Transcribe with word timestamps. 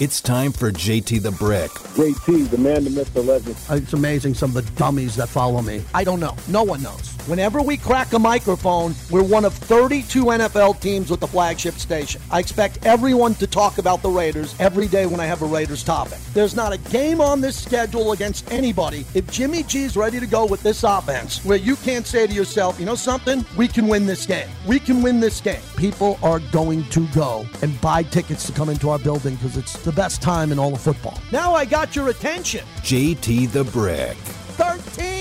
It's 0.00 0.22
time 0.22 0.50
for 0.50 0.72
JT 0.72 1.20
the 1.20 1.30
Brick. 1.32 1.70
JT, 1.72 2.48
the 2.48 2.56
man, 2.56 2.84
the 2.84 2.90
myth, 2.90 3.12
the 3.12 3.22
legend. 3.22 3.54
It's 3.68 3.92
amazing 3.92 4.32
some 4.32 4.48
of 4.48 4.54
the 4.54 4.72
dummies 4.78 5.14
that 5.16 5.28
follow 5.28 5.60
me. 5.60 5.84
I 5.92 6.04
don't 6.04 6.20
know. 6.20 6.34
No 6.48 6.62
one 6.62 6.82
knows. 6.82 7.14
Whenever 7.26 7.60
we 7.60 7.76
crack 7.76 8.12
a 8.14 8.18
microphone, 8.18 8.94
we're 9.10 9.22
one 9.22 9.44
of 9.44 9.52
32 9.52 10.24
NFL 10.24 10.80
teams 10.80 11.10
with 11.10 11.20
the 11.20 11.26
flagship 11.26 11.74
station. 11.74 12.20
I 12.30 12.38
expect 12.38 12.84
everyone 12.86 13.34
to 13.36 13.46
talk 13.46 13.78
about 13.78 14.00
the 14.02 14.08
Raiders 14.08 14.54
every 14.58 14.88
day 14.88 15.06
when 15.06 15.20
I 15.20 15.26
have 15.26 15.42
a 15.42 15.46
Raiders 15.46 15.84
topic. 15.84 16.18
There's 16.32 16.56
not 16.56 16.72
a 16.72 16.78
game 16.78 17.20
on 17.20 17.40
this 17.40 17.62
schedule 17.62 18.12
against 18.12 18.50
anybody 18.50 19.04
if 19.14 19.30
Jimmy 19.30 19.62
G's 19.64 19.96
ready 19.96 20.18
to 20.18 20.26
go 20.26 20.46
with 20.46 20.62
this 20.62 20.82
offense 20.82 21.44
where 21.44 21.58
you 21.58 21.76
can't 21.76 22.06
say 22.06 22.26
to 22.26 22.32
yourself, 22.32 22.80
you 22.80 22.86
know 22.86 22.94
something? 22.94 23.44
We 23.56 23.68
can 23.68 23.86
win 23.86 24.06
this 24.06 24.24
game. 24.24 24.48
We 24.66 24.80
can 24.80 25.02
win 25.02 25.20
this 25.20 25.40
game. 25.40 25.62
People 25.76 26.18
are 26.22 26.38
going 26.52 26.84
to 26.84 27.06
go 27.08 27.46
and 27.60 27.78
buy 27.82 28.02
tickets 28.02 28.46
to 28.46 28.52
come 28.52 28.70
into 28.70 28.88
our 28.88 28.98
building 28.98 29.34
because 29.36 29.56
it's 29.58 29.74
the 29.82 29.92
best 29.92 30.22
time 30.22 30.52
in 30.52 30.58
all 30.58 30.72
of 30.72 30.80
football. 30.80 31.18
Now 31.32 31.54
I 31.54 31.66
got 31.66 31.94
your 31.94 32.08
attention. 32.08 32.64
JT 32.78 33.52
the 33.52 33.64
Brick. 33.64 34.16
13? 34.56 35.19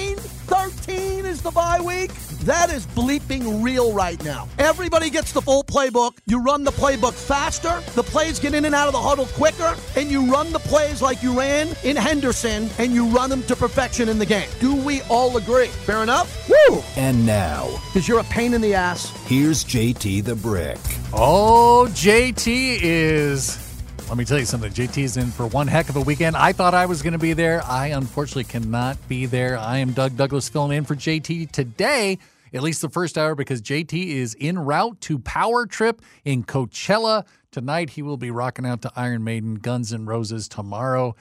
13 1.40 1.44
is 1.44 1.44
the 1.44 1.52
bye 1.52 1.80
week? 1.82 2.12
That 2.46 2.70
is 2.72 2.86
bleeping 2.88 3.64
real 3.64 3.94
right 3.94 4.24
now. 4.24 4.48
Everybody 4.58 5.10
gets 5.10 5.32
the 5.34 5.42
full 5.42 5.64
playbook. 5.64 6.18
You 6.26 6.42
run 6.42 6.64
the 6.64 6.72
playbook 6.72 7.14
faster, 7.14 7.82
the 7.96 8.04
plays 8.04 8.40
get 8.40 8.54
in 8.54 8.66
and 8.66 8.74
out 8.76 8.88
of 8.88 8.94
the 8.94 9.02
huddle 9.02 9.26
quicker, 9.28 9.76
and 9.98 10.10
you 10.10 10.32
run 10.32 10.52
the 10.52 10.60
plays 10.60 11.02
like 11.02 11.22
you 11.22 11.38
ran 11.38 11.76
in 11.84 11.96
Henderson, 11.96 12.70
and 12.78 12.94
you 12.94 13.06
run 13.08 13.30
them 13.30 13.44
to 13.44 13.56
perfection 13.56 14.10
in 14.10 14.20
the 14.20 14.26
game. 14.26 14.50
Do 14.60 14.76
we 14.76 15.02
all 15.04 15.36
agree? 15.38 15.68
Fair 15.68 16.02
enough? 16.04 16.50
Woo! 16.50 16.82
And 16.96 17.26
now, 17.26 17.68
Because 17.88 18.08
you're 18.08 18.20
a 18.20 18.24
pain 18.26 18.54
in 18.54 18.62
the 18.62 18.74
ass. 18.74 19.10
here's 19.28 19.64
JT 19.64 20.24
the 20.24 20.36
Brick. 20.36 20.80
Oh, 21.14 21.88
JT 21.92 22.80
is. 22.82 23.69
Let 24.10 24.18
me 24.18 24.26
tell 24.26 24.40
you 24.40 24.46
something. 24.46 24.72
JT 24.72 25.04
is 25.04 25.18
in 25.18 25.30
for 25.30 25.46
one 25.46 25.68
heck 25.68 25.88
of 25.88 25.96
a 25.96 26.02
weekend. 26.02 26.36
I 26.36 26.52
thought 26.52 26.74
I 26.74 26.88
was 26.88 27.04
going 27.04 27.14
to 27.14 27.20
be 27.20 27.34
there. 27.34 27.62
I 27.64 27.90
unfortunately 27.90 28.46
cannot 28.46 28.98
be 29.08 29.28
there. 29.28 29.56
I 29.56 29.78
am 29.78 29.92
Doug 29.92 30.18
Douglas 30.18 30.50
filling 30.50 30.76
in 30.76 30.84
for 30.84 30.96
JT 30.96 31.52
today, 31.52 32.18
at 32.52 32.64
least 32.64 32.82
the 32.82 32.90
first 32.90 33.20
hour, 33.20 33.36
because 33.36 33.62
JT 33.62 34.08
is 34.08 34.36
en 34.42 34.58
route 34.58 35.00
to 35.02 35.20
Power 35.20 35.68
Trip 35.68 36.02
in 36.26 36.44
Coachella. 36.44 37.24
Tonight, 37.52 37.92
he 37.92 38.02
will 38.02 38.18
be 38.18 38.32
rocking 38.32 38.66
out 38.66 38.82
to 38.82 38.92
Iron 38.96 39.24
Maiden, 39.24 39.56
Guns 39.56 39.94
N' 39.94 40.08
Roses 40.08 40.48
tomorrow. 40.48 41.16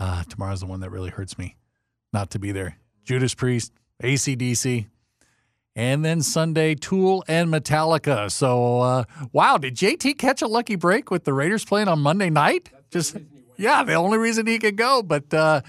Uh, 0.00 0.24
tomorrow's 0.24 0.58
the 0.58 0.66
one 0.66 0.80
that 0.80 0.90
really 0.90 1.10
hurts 1.10 1.38
me 1.38 1.54
not 2.12 2.30
to 2.30 2.40
be 2.40 2.50
there. 2.50 2.76
Judas 3.04 3.34
Priest, 3.34 3.72
ACDC, 4.02 4.88
and 5.78 6.04
then 6.04 6.20
Sunday, 6.20 6.74
Tool 6.74 7.22
and 7.28 7.52
Metallica. 7.52 8.28
So, 8.32 8.80
uh, 8.80 9.04
wow, 9.32 9.58
did 9.58 9.76
JT 9.76 10.18
catch 10.18 10.42
a 10.42 10.48
lucky 10.48 10.74
break 10.74 11.08
with 11.08 11.22
the 11.22 11.32
Raiders 11.32 11.64
playing 11.64 11.86
on 11.86 12.00
Monday 12.00 12.30
night? 12.30 12.68
Just, 12.90 13.16
yeah, 13.56 13.84
the 13.84 13.94
only 13.94 14.18
reason 14.18 14.48
he 14.48 14.58
could 14.58 14.76
go. 14.76 15.04
But 15.04 15.32
uh, 15.32 15.60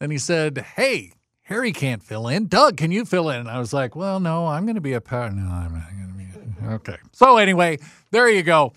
then 0.00 0.10
he 0.10 0.18
said, 0.18 0.58
hey, 0.74 1.12
Harry 1.42 1.70
can't 1.70 2.02
fill 2.02 2.26
in. 2.26 2.48
Doug, 2.48 2.76
can 2.76 2.90
you 2.90 3.04
fill 3.04 3.30
in? 3.30 3.36
And 3.36 3.48
I 3.48 3.60
was 3.60 3.72
like, 3.72 3.94
well, 3.94 4.18
no, 4.18 4.48
I'm 4.48 4.66
going 4.66 4.74
to 4.74 4.80
be 4.80 4.94
a 4.94 5.00
part. 5.00 5.32
No, 5.32 5.44
I'm 5.44 5.72
not 5.72 5.88
going 5.90 6.08
to 6.08 6.14
be. 6.14 6.24
Okay. 6.74 6.96
So, 7.12 7.36
anyway, 7.36 7.78
there 8.10 8.28
you 8.28 8.42
go. 8.42 8.72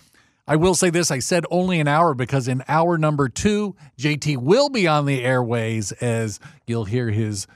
I 0.47 0.55
will 0.55 0.75
say 0.75 0.91
this 0.91 1.09
I 1.09 1.19
said 1.19 1.43
only 1.49 1.79
an 1.79 1.87
hour 1.87 2.13
because 2.13 2.47
in 2.47 2.63
hour 2.67 2.99
number 2.99 3.27
two, 3.29 3.75
JT 3.97 4.37
will 4.37 4.69
be 4.69 4.87
on 4.87 5.07
the 5.07 5.23
airways 5.23 5.91
as 5.93 6.39
you'll 6.67 6.85
hear 6.85 7.09
his 7.09 7.47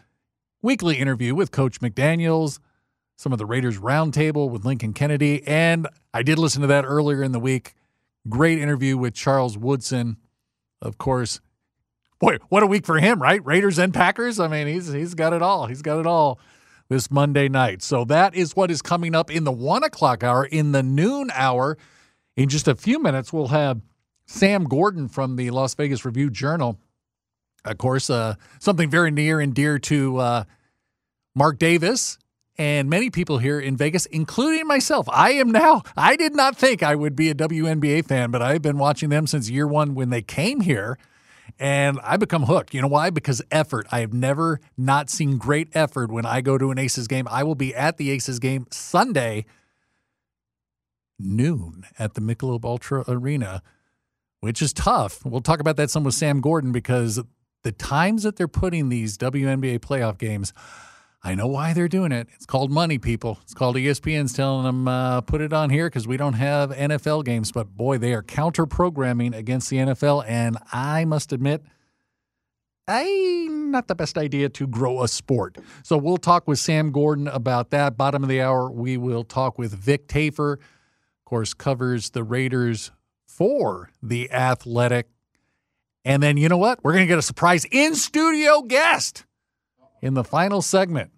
weekly 0.63 0.97
interview 0.97 1.35
with 1.35 1.51
Coach 1.51 1.79
McDaniels, 1.79 2.57
some 3.15 3.31
of 3.31 3.39
the 3.39 3.45
Raiders 3.45 3.77
roundtable 3.77 4.49
with 4.49 4.65
Lincoln 4.65 4.93
Kennedy. 4.93 5.45
And 5.47 5.87
I 6.13 6.23
did 6.23 6.37
listen 6.37 6.61
to 6.61 6.67
that 6.67 6.85
earlier 6.85 7.23
in 7.23 7.31
the 7.31 7.39
week. 7.39 7.73
Great 8.27 8.59
interview 8.59 8.97
with 8.97 9.13
Charles 9.13 9.57
Woodson. 9.57 10.17
Of 10.81 10.97
course, 10.97 11.39
boy, 12.19 12.37
what 12.49 12.63
a 12.63 12.67
week 12.67 12.85
for 12.85 12.99
him, 12.99 13.21
right? 13.21 13.43
Raiders 13.45 13.77
and 13.77 13.93
Packers. 13.93 14.39
I 14.39 14.47
mean, 14.47 14.67
he's 14.67 14.91
he's 14.91 15.13
got 15.13 15.33
it 15.33 15.41
all. 15.41 15.67
He's 15.67 15.81
got 15.81 15.99
it 15.99 16.07
all 16.07 16.39
this 16.89 17.09
Monday 17.09 17.47
night. 17.47 17.81
So 17.81 18.05
that 18.05 18.35
is 18.35 18.55
what 18.55 18.71
is 18.71 18.81
coming 18.81 19.15
up 19.15 19.31
in 19.31 19.43
the 19.43 19.51
one 19.51 19.83
o'clock 19.83 20.23
hour. 20.23 20.45
In 20.45 20.71
the 20.71 20.83
noon 20.83 21.31
hour, 21.33 21.77
in 22.35 22.49
just 22.49 22.67
a 22.67 22.75
few 22.75 22.99
minutes, 22.99 23.31
we'll 23.31 23.47
have 23.47 23.81
Sam 24.25 24.65
Gordon 24.65 25.07
from 25.07 25.35
the 25.35 25.51
Las 25.51 25.73
Vegas 25.75 26.03
Review 26.05 26.29
Journal. 26.29 26.79
Of 27.63 27.77
course, 27.77 28.09
uh, 28.09 28.35
something 28.59 28.89
very 28.89 29.11
near 29.11 29.39
and 29.39 29.53
dear 29.53 29.79
to 29.79 30.17
uh, 30.17 30.43
Mark 31.33 31.57
Davis 31.57 32.17
and 32.57 32.89
many 32.89 33.09
people 33.09 33.37
here 33.37 33.59
in 33.59 33.75
Vegas, 33.75 34.05
including 34.05 34.67
myself. 34.67 35.07
I 35.11 35.31
am 35.31 35.51
now. 35.51 35.83
I 35.97 36.15
did 36.15 36.35
not 36.35 36.55
think 36.55 36.83
I 36.83 36.95
would 36.95 37.15
be 37.15 37.29
a 37.29 37.35
WNBA 37.35 38.05
fan, 38.05 38.31
but 38.31 38.41
I've 38.41 38.61
been 38.61 38.77
watching 38.77 39.09
them 39.09 39.27
since 39.27 39.49
year 39.49 39.67
one 39.67 39.95
when 39.95 40.09
they 40.09 40.21
came 40.21 40.61
here. 40.61 40.97
And 41.57 41.99
I 42.03 42.17
become 42.17 42.43
hooked. 42.43 42.73
You 42.73 42.81
know 42.81 42.87
why? 42.87 43.09
Because 43.09 43.41
effort. 43.49 43.87
I 43.91 44.01
have 44.01 44.13
never 44.13 44.59
not 44.77 45.09
seen 45.09 45.37
great 45.37 45.69
effort 45.73 46.11
when 46.11 46.25
I 46.25 46.41
go 46.41 46.57
to 46.57 46.71
an 46.71 46.77
Aces 46.77 47.07
game. 47.07 47.27
I 47.29 47.43
will 47.43 47.55
be 47.55 47.73
at 47.73 47.97
the 47.97 48.11
Aces 48.11 48.39
game 48.39 48.67
Sunday, 48.71 49.45
noon 51.17 51.85
at 51.97 52.13
the 52.13 52.21
Michelob 52.21 52.65
Ultra 52.65 53.05
Arena, 53.07 53.61
which 54.41 54.61
is 54.61 54.73
tough. 54.73 55.23
We'll 55.23 55.39
talk 55.39 55.61
about 55.61 55.77
that 55.77 55.89
some 55.89 56.03
with 56.03 56.15
Sam 56.15 56.41
Gordon 56.41 56.73
because 56.73 57.21
the 57.63 57.71
times 57.71 58.23
that 58.23 58.35
they're 58.35 58.47
putting 58.49 58.89
these 58.89 59.17
WNBA 59.17 59.79
playoff 59.79 60.17
games, 60.17 60.51
I 61.25 61.33
know 61.33 61.47
why 61.47 61.73
they're 61.73 61.87
doing 61.87 62.11
it. 62.11 62.27
It's 62.35 62.45
called 62.45 62.71
money, 62.71 62.99
people. 62.99 63.39
It's 63.41 63.55
called 63.55 63.77
ESPN's 63.77 64.31
telling 64.31 64.63
them 64.63 64.87
uh, 64.87 65.21
put 65.21 65.41
it 65.41 65.53
on 65.53 65.71
here 65.71 65.87
because 65.87 66.07
we 66.07 66.17
don't 66.17 66.33
have 66.33 66.69
NFL 66.69 67.25
games. 67.25 67.51
But 67.51 67.75
boy, 67.75 67.97
they 67.97 68.13
are 68.13 68.21
counter 68.21 68.67
programming 68.67 69.33
against 69.33 69.71
the 69.71 69.77
NFL, 69.77 70.23
and 70.27 70.55
I 70.71 71.03
must 71.03 71.33
admit. 71.33 71.63
I 72.87 73.47
not 73.49 73.87
the 73.87 73.95
best 73.95 74.19
idea 74.19 74.49
to 74.49 74.67
grow 74.67 75.01
a 75.01 75.07
sport. 75.07 75.57
So 75.81 75.97
we'll 75.97 76.17
talk 76.17 76.47
with 76.47 76.59
Sam 76.59 76.91
Gordon 76.91 77.27
about 77.27 77.71
that. 77.71 77.97
Bottom 77.97 78.21
of 78.21 78.29
the 78.29 78.41
hour, 78.41 78.69
we 78.69 78.95
will 78.95 79.23
talk 79.23 79.57
with 79.57 79.73
Vic 79.73 80.07
Tafur. 80.07 80.53
Of 80.53 81.25
course, 81.25 81.55
covers 81.55 82.11
the 82.11 82.23
Raiders 82.23 82.91
for 83.27 83.89
the 84.03 84.31
Athletic. 84.31 85.07
And 86.05 86.21
then 86.21 86.37
you 86.37 86.49
know 86.49 86.57
what? 86.59 86.83
We're 86.83 86.93
going 86.93 87.03
to 87.03 87.07
get 87.07 87.17
a 87.17 87.23
surprise 87.23 87.65
in 87.71 87.95
studio 87.95 88.61
guest 88.61 89.25
in 90.03 90.13
the 90.13 90.23
final 90.23 90.61
segment. 90.61 91.11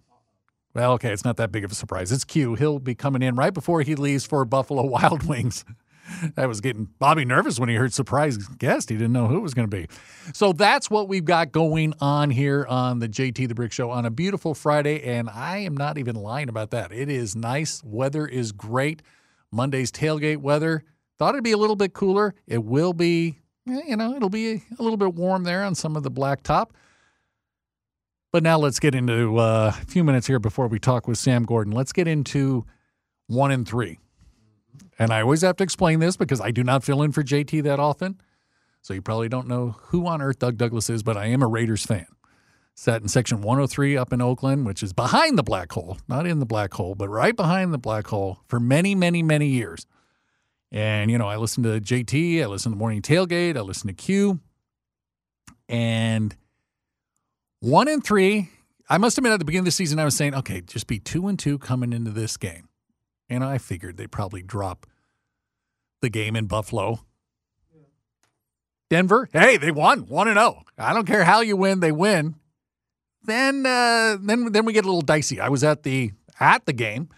Well, 0.78 0.92
okay, 0.92 1.12
it's 1.12 1.24
not 1.24 1.38
that 1.38 1.50
big 1.50 1.64
of 1.64 1.72
a 1.72 1.74
surprise. 1.74 2.12
It's 2.12 2.22
Q. 2.22 2.54
He'll 2.54 2.78
be 2.78 2.94
coming 2.94 3.20
in 3.20 3.34
right 3.34 3.52
before 3.52 3.82
he 3.82 3.96
leaves 3.96 4.24
for 4.24 4.44
Buffalo 4.44 4.84
Wild 4.86 5.24
Wings. 5.24 5.64
That 6.36 6.46
was 6.46 6.60
getting 6.60 6.88
Bobby 7.00 7.24
nervous 7.24 7.58
when 7.58 7.68
he 7.68 7.74
heard 7.74 7.92
surprise 7.92 8.36
guest. 8.36 8.88
He 8.88 8.94
didn't 8.94 9.12
know 9.12 9.26
who 9.26 9.38
it 9.38 9.40
was 9.40 9.54
going 9.54 9.68
to 9.68 9.76
be. 9.76 9.88
So 10.32 10.52
that's 10.52 10.88
what 10.88 11.08
we've 11.08 11.24
got 11.24 11.50
going 11.50 11.94
on 12.00 12.30
here 12.30 12.64
on 12.68 13.00
the 13.00 13.08
JT 13.08 13.48
the 13.48 13.56
Brick 13.56 13.72
Show 13.72 13.90
on 13.90 14.06
a 14.06 14.10
beautiful 14.12 14.54
Friday. 14.54 15.02
And 15.02 15.28
I 15.28 15.58
am 15.58 15.76
not 15.76 15.98
even 15.98 16.14
lying 16.14 16.48
about 16.48 16.70
that. 16.70 16.92
It 16.92 17.08
is 17.08 17.34
nice. 17.34 17.82
Weather 17.82 18.24
is 18.24 18.52
great. 18.52 19.02
Monday's 19.50 19.90
tailgate 19.90 20.36
weather. 20.36 20.84
Thought 21.18 21.34
it'd 21.34 21.42
be 21.42 21.50
a 21.50 21.58
little 21.58 21.74
bit 21.74 21.92
cooler. 21.92 22.36
It 22.46 22.62
will 22.62 22.92
be, 22.92 23.40
eh, 23.68 23.80
you 23.88 23.96
know, 23.96 24.14
it'll 24.14 24.30
be 24.30 24.62
a 24.78 24.80
little 24.80 24.96
bit 24.96 25.14
warm 25.14 25.42
there 25.42 25.64
on 25.64 25.74
some 25.74 25.96
of 25.96 26.04
the 26.04 26.10
blacktop. 26.12 26.68
But 28.30 28.42
now 28.42 28.58
let's 28.58 28.78
get 28.78 28.94
into 28.94 29.38
uh, 29.38 29.72
a 29.74 29.84
few 29.86 30.04
minutes 30.04 30.26
here 30.26 30.38
before 30.38 30.68
we 30.68 30.78
talk 30.78 31.08
with 31.08 31.16
Sam 31.16 31.44
Gordon. 31.44 31.72
Let's 31.72 31.92
get 31.92 32.06
into 32.06 32.66
one 33.26 33.50
and 33.50 33.66
three. 33.66 33.98
And 34.98 35.12
I 35.12 35.22
always 35.22 35.42
have 35.42 35.56
to 35.56 35.64
explain 35.64 36.00
this 36.00 36.16
because 36.16 36.40
I 36.40 36.50
do 36.50 36.62
not 36.62 36.84
fill 36.84 37.02
in 37.02 37.12
for 37.12 37.22
JT 37.22 37.62
that 37.62 37.80
often. 37.80 38.20
So 38.82 38.94
you 38.94 39.00
probably 39.00 39.28
don't 39.28 39.48
know 39.48 39.76
who 39.78 40.06
on 40.06 40.20
earth 40.20 40.38
Doug 40.38 40.56
Douglas 40.56 40.90
is, 40.90 41.02
but 41.02 41.16
I 41.16 41.26
am 41.26 41.42
a 41.42 41.46
Raiders 41.46 41.84
fan. 41.86 42.06
Sat 42.74 43.02
in 43.02 43.08
section 43.08 43.40
103 43.40 43.96
up 43.96 44.12
in 44.12 44.20
Oakland, 44.20 44.66
which 44.66 44.82
is 44.82 44.92
behind 44.92 45.36
the 45.36 45.42
black 45.42 45.72
hole, 45.72 45.98
not 46.06 46.26
in 46.26 46.38
the 46.38 46.46
black 46.46 46.72
hole, 46.74 46.94
but 46.94 47.08
right 47.08 47.34
behind 47.34 47.72
the 47.72 47.78
black 47.78 48.06
hole 48.06 48.40
for 48.46 48.60
many, 48.60 48.94
many, 48.94 49.22
many 49.22 49.48
years. 49.48 49.86
And, 50.70 51.10
you 51.10 51.18
know, 51.18 51.26
I 51.26 51.36
listened 51.36 51.64
to 51.64 51.80
JT, 51.80 52.42
I 52.42 52.46
listened 52.46 52.74
to 52.74 52.78
Morning 52.78 53.02
Tailgate, 53.02 53.56
I 53.56 53.60
listened 53.60 53.88
to 53.88 53.94
Q. 53.94 54.40
And 55.68 56.36
one 57.60 57.88
and 57.88 58.04
three, 58.04 58.50
I 58.88 58.98
must 58.98 59.18
admit 59.18 59.32
at 59.32 59.38
the 59.38 59.44
beginning 59.44 59.62
of 59.62 59.66
the 59.66 59.72
season, 59.72 59.98
I 59.98 60.04
was 60.04 60.16
saying, 60.16 60.34
okay, 60.34 60.60
just 60.60 60.86
be 60.86 60.98
two 60.98 61.28
and 61.28 61.38
two 61.38 61.58
coming 61.58 61.92
into 61.92 62.10
this 62.10 62.36
game. 62.36 62.68
And 63.28 63.44
I 63.44 63.58
figured 63.58 63.96
they'd 63.96 64.10
probably 64.10 64.42
drop 64.42 64.86
the 66.00 66.08
game 66.08 66.36
in 66.36 66.46
Buffalo. 66.46 67.00
Denver, 68.90 69.28
hey, 69.32 69.58
they 69.58 69.70
won 69.70 70.06
one 70.06 70.28
and 70.28 70.38
zero. 70.38 70.62
I 70.78 70.94
don't 70.94 71.06
care 71.06 71.24
how 71.24 71.40
you 71.40 71.56
win, 71.56 71.80
they 71.80 71.92
win. 71.92 72.36
Then, 73.24 73.66
uh, 73.66 74.16
then, 74.20 74.52
then 74.52 74.64
we 74.64 74.72
get 74.72 74.84
a 74.84 74.88
little 74.88 75.02
dicey. 75.02 75.40
I 75.40 75.50
was 75.50 75.62
at 75.62 75.82
the 75.82 76.12
at 76.40 76.64
the 76.64 76.72
game. 76.72 77.10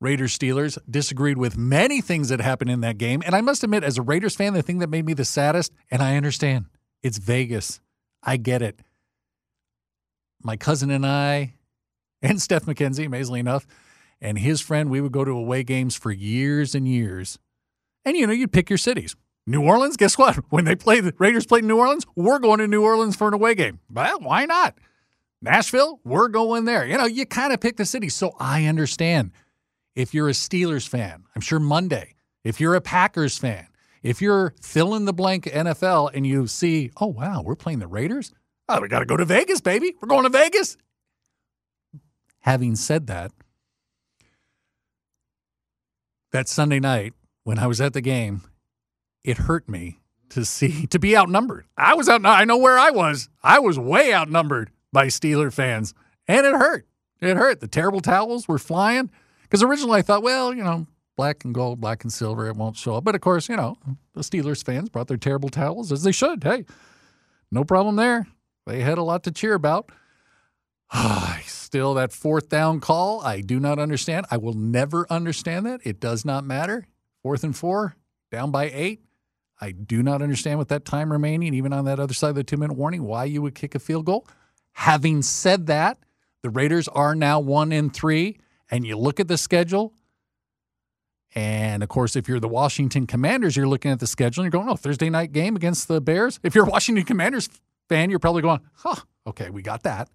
Raiders 0.00 0.36
Steelers 0.36 0.78
disagreed 0.90 1.38
with 1.38 1.56
many 1.56 2.00
things 2.00 2.28
that 2.28 2.40
happened 2.40 2.70
in 2.70 2.80
that 2.80 2.98
game, 2.98 3.22
and 3.24 3.34
I 3.34 3.40
must 3.40 3.64
admit, 3.64 3.84
as 3.84 3.96
a 3.96 4.02
Raiders 4.02 4.36
fan, 4.36 4.52
the 4.52 4.62
thing 4.62 4.78
that 4.78 4.90
made 4.90 5.06
me 5.06 5.14
the 5.14 5.24
saddest, 5.24 5.72
and 5.90 6.02
I 6.02 6.16
understand, 6.16 6.66
it's 7.02 7.18
Vegas. 7.18 7.80
I 8.22 8.36
get 8.36 8.60
it. 8.60 8.80
My 10.44 10.56
cousin 10.56 10.90
and 10.90 11.04
I, 11.04 11.54
and 12.22 12.40
Steph 12.40 12.66
McKenzie, 12.66 13.06
amazingly 13.06 13.40
enough, 13.40 13.66
and 14.20 14.38
his 14.38 14.60
friend, 14.60 14.90
we 14.90 15.00
would 15.00 15.12
go 15.12 15.24
to 15.24 15.32
away 15.32 15.64
games 15.64 15.96
for 15.96 16.12
years 16.12 16.74
and 16.74 16.86
years. 16.86 17.38
And 18.04 18.16
you 18.16 18.26
know, 18.26 18.32
you'd 18.32 18.52
pick 18.52 18.70
your 18.70 18.78
cities. 18.78 19.16
New 19.46 19.62
Orleans, 19.62 19.96
guess 19.96 20.16
what? 20.16 20.36
When 20.50 20.64
they 20.64 20.76
play 20.76 21.00
the 21.00 21.12
Raiders 21.18 21.46
played 21.46 21.64
in 21.64 21.68
New 21.68 21.78
Orleans, 21.78 22.06
we're 22.14 22.38
going 22.38 22.60
to 22.60 22.68
New 22.68 22.82
Orleans 22.82 23.16
for 23.16 23.28
an 23.28 23.34
away 23.34 23.54
game. 23.54 23.80
Well, 23.90 24.20
why 24.20 24.46
not? 24.46 24.78
Nashville, 25.42 26.00
we're 26.04 26.28
going 26.28 26.64
there. 26.64 26.86
You 26.86 26.96
know, 26.96 27.04
you 27.04 27.26
kind 27.26 27.52
of 27.52 27.60
pick 27.60 27.76
the 27.76 27.84
city. 27.84 28.08
So 28.08 28.34
I 28.38 28.64
understand 28.64 29.32
if 29.94 30.14
you're 30.14 30.28
a 30.28 30.32
Steelers 30.32 30.88
fan, 30.88 31.24
I'm 31.34 31.42
sure 31.42 31.60
Monday, 31.60 32.14
if 32.44 32.60
you're 32.60 32.74
a 32.74 32.80
Packers 32.80 33.36
fan, 33.36 33.66
if 34.02 34.22
you're 34.22 34.54
fill 34.60 34.94
in 34.94 35.04
the 35.04 35.12
blank 35.12 35.44
NFL 35.44 36.10
and 36.14 36.26
you 36.26 36.46
see, 36.46 36.90
oh, 36.98 37.06
wow, 37.06 37.42
we're 37.42 37.56
playing 37.56 37.78
the 37.78 37.86
Raiders. 37.86 38.32
Oh, 38.68 38.80
we 38.80 38.88
got 38.88 39.00
to 39.00 39.06
go 39.06 39.16
to 39.16 39.24
Vegas, 39.24 39.60
baby. 39.60 39.94
We're 40.00 40.08
going 40.08 40.24
to 40.24 40.30
Vegas. 40.30 40.76
Having 42.40 42.76
said 42.76 43.06
that, 43.06 43.32
that 46.32 46.48
Sunday 46.48 46.80
night 46.80 47.14
when 47.44 47.58
I 47.58 47.66
was 47.66 47.80
at 47.80 47.92
the 47.92 48.00
game, 48.00 48.42
it 49.22 49.38
hurt 49.38 49.68
me 49.68 50.00
to 50.30 50.44
see 50.44 50.86
to 50.88 50.98
be 50.98 51.16
outnumbered. 51.16 51.66
I 51.76 51.94
was 51.94 52.08
out. 52.08 52.24
I 52.24 52.44
know 52.44 52.56
where 52.56 52.78
I 52.78 52.90
was. 52.90 53.28
I 53.42 53.58
was 53.58 53.78
way 53.78 54.12
outnumbered 54.12 54.70
by 54.92 55.06
Steeler 55.06 55.52
fans, 55.52 55.94
and 56.26 56.46
it 56.46 56.54
hurt. 56.54 56.86
It 57.20 57.36
hurt. 57.36 57.60
The 57.60 57.68
terrible 57.68 58.00
towels 58.00 58.48
were 58.48 58.58
flying 58.58 59.10
because 59.42 59.62
originally 59.62 59.98
I 59.98 60.02
thought, 60.02 60.22
well, 60.22 60.54
you 60.54 60.62
know, 60.62 60.86
black 61.16 61.44
and 61.44 61.54
gold, 61.54 61.80
black 61.80 62.02
and 62.02 62.12
silver, 62.12 62.48
it 62.48 62.56
won't 62.56 62.76
show 62.76 62.96
up. 62.96 63.04
But 63.04 63.14
of 63.14 63.20
course, 63.20 63.48
you 63.48 63.56
know, 63.56 63.78
the 64.14 64.20
Steelers 64.20 64.64
fans 64.64 64.88
brought 64.88 65.08
their 65.08 65.16
terrible 65.16 65.48
towels 65.48 65.92
as 65.92 66.02
they 66.02 66.12
should. 66.12 66.42
Hey, 66.44 66.64
no 67.50 67.64
problem 67.64 67.96
there. 67.96 68.26
They 68.66 68.80
had 68.80 68.98
a 68.98 69.02
lot 69.02 69.24
to 69.24 69.30
cheer 69.30 69.54
about. 69.54 69.90
Still, 71.46 71.94
that 71.94 72.12
fourth 72.12 72.48
down 72.48 72.80
call, 72.80 73.20
I 73.22 73.40
do 73.40 73.58
not 73.58 73.78
understand. 73.78 74.26
I 74.30 74.36
will 74.36 74.54
never 74.54 75.06
understand 75.10 75.66
that. 75.66 75.80
It 75.84 76.00
does 76.00 76.24
not 76.24 76.44
matter. 76.44 76.86
Fourth 77.22 77.42
and 77.42 77.56
four, 77.56 77.96
down 78.30 78.50
by 78.50 78.70
eight. 78.72 79.00
I 79.60 79.72
do 79.72 80.02
not 80.02 80.20
understand 80.22 80.58
with 80.58 80.68
that 80.68 80.84
time 80.84 81.10
remaining, 81.10 81.54
even 81.54 81.72
on 81.72 81.84
that 81.86 81.98
other 81.98 82.14
side 82.14 82.30
of 82.30 82.34
the 82.34 82.44
two 82.44 82.56
minute 82.56 82.76
warning, 82.76 83.02
why 83.02 83.24
you 83.24 83.42
would 83.42 83.54
kick 83.54 83.74
a 83.74 83.78
field 83.78 84.04
goal. 84.04 84.26
Having 84.72 85.22
said 85.22 85.66
that, 85.66 85.98
the 86.42 86.50
Raiders 86.50 86.88
are 86.88 87.14
now 87.14 87.40
one 87.40 87.72
in 87.72 87.90
three, 87.90 88.38
and 88.70 88.86
you 88.86 88.96
look 88.96 89.20
at 89.20 89.28
the 89.28 89.38
schedule. 89.38 89.94
And 91.34 91.82
of 91.82 91.88
course, 91.88 92.14
if 92.14 92.28
you're 92.28 92.40
the 92.40 92.48
Washington 92.48 93.06
Commanders, 93.06 93.56
you're 93.56 93.66
looking 93.66 93.90
at 93.90 94.00
the 94.00 94.06
schedule 94.06 94.44
and 94.44 94.52
you're 94.52 94.62
going, 94.62 94.70
oh, 94.70 94.76
Thursday 94.76 95.10
night 95.10 95.32
game 95.32 95.56
against 95.56 95.88
the 95.88 96.00
Bears. 96.00 96.38
If 96.42 96.54
you're 96.54 96.64
Washington 96.64 97.04
Commanders 97.04 97.48
fan, 97.88 98.10
you're 98.10 98.18
probably 98.18 98.42
going, 98.42 98.60
huh, 98.74 98.96
okay, 99.26 99.50
we 99.50 99.62
got 99.62 99.82
that. 99.84 100.08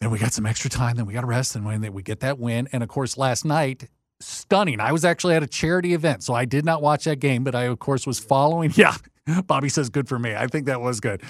Then 0.00 0.10
we 0.10 0.18
got 0.18 0.32
some 0.32 0.46
extra 0.46 0.68
time. 0.68 0.96
Then 0.96 1.06
we 1.06 1.14
got 1.14 1.22
to 1.22 1.26
rest. 1.26 1.56
And 1.56 1.64
when 1.64 1.80
we 1.92 2.02
get 2.02 2.20
that 2.20 2.38
win. 2.38 2.68
And 2.72 2.82
of 2.82 2.88
course, 2.88 3.16
last 3.16 3.44
night, 3.44 3.88
stunning. 4.20 4.80
I 4.80 4.92
was 4.92 5.04
actually 5.04 5.34
at 5.34 5.42
a 5.42 5.46
charity 5.46 5.94
event, 5.94 6.22
so 6.22 6.34
I 6.34 6.44
did 6.44 6.64
not 6.64 6.82
watch 6.82 7.04
that 7.04 7.16
game, 7.16 7.44
but 7.44 7.54
I, 7.54 7.64
of 7.64 7.78
course, 7.78 8.06
was 8.06 8.18
following. 8.18 8.72
Yeah, 9.28 9.42
Bobby 9.46 9.68
says 9.68 9.90
good 9.90 10.08
for 10.08 10.20
me. 10.20 10.36
I 10.36 10.46
think 10.46 10.66
that 10.66 10.80
was 10.80 11.00
good. 11.00 11.20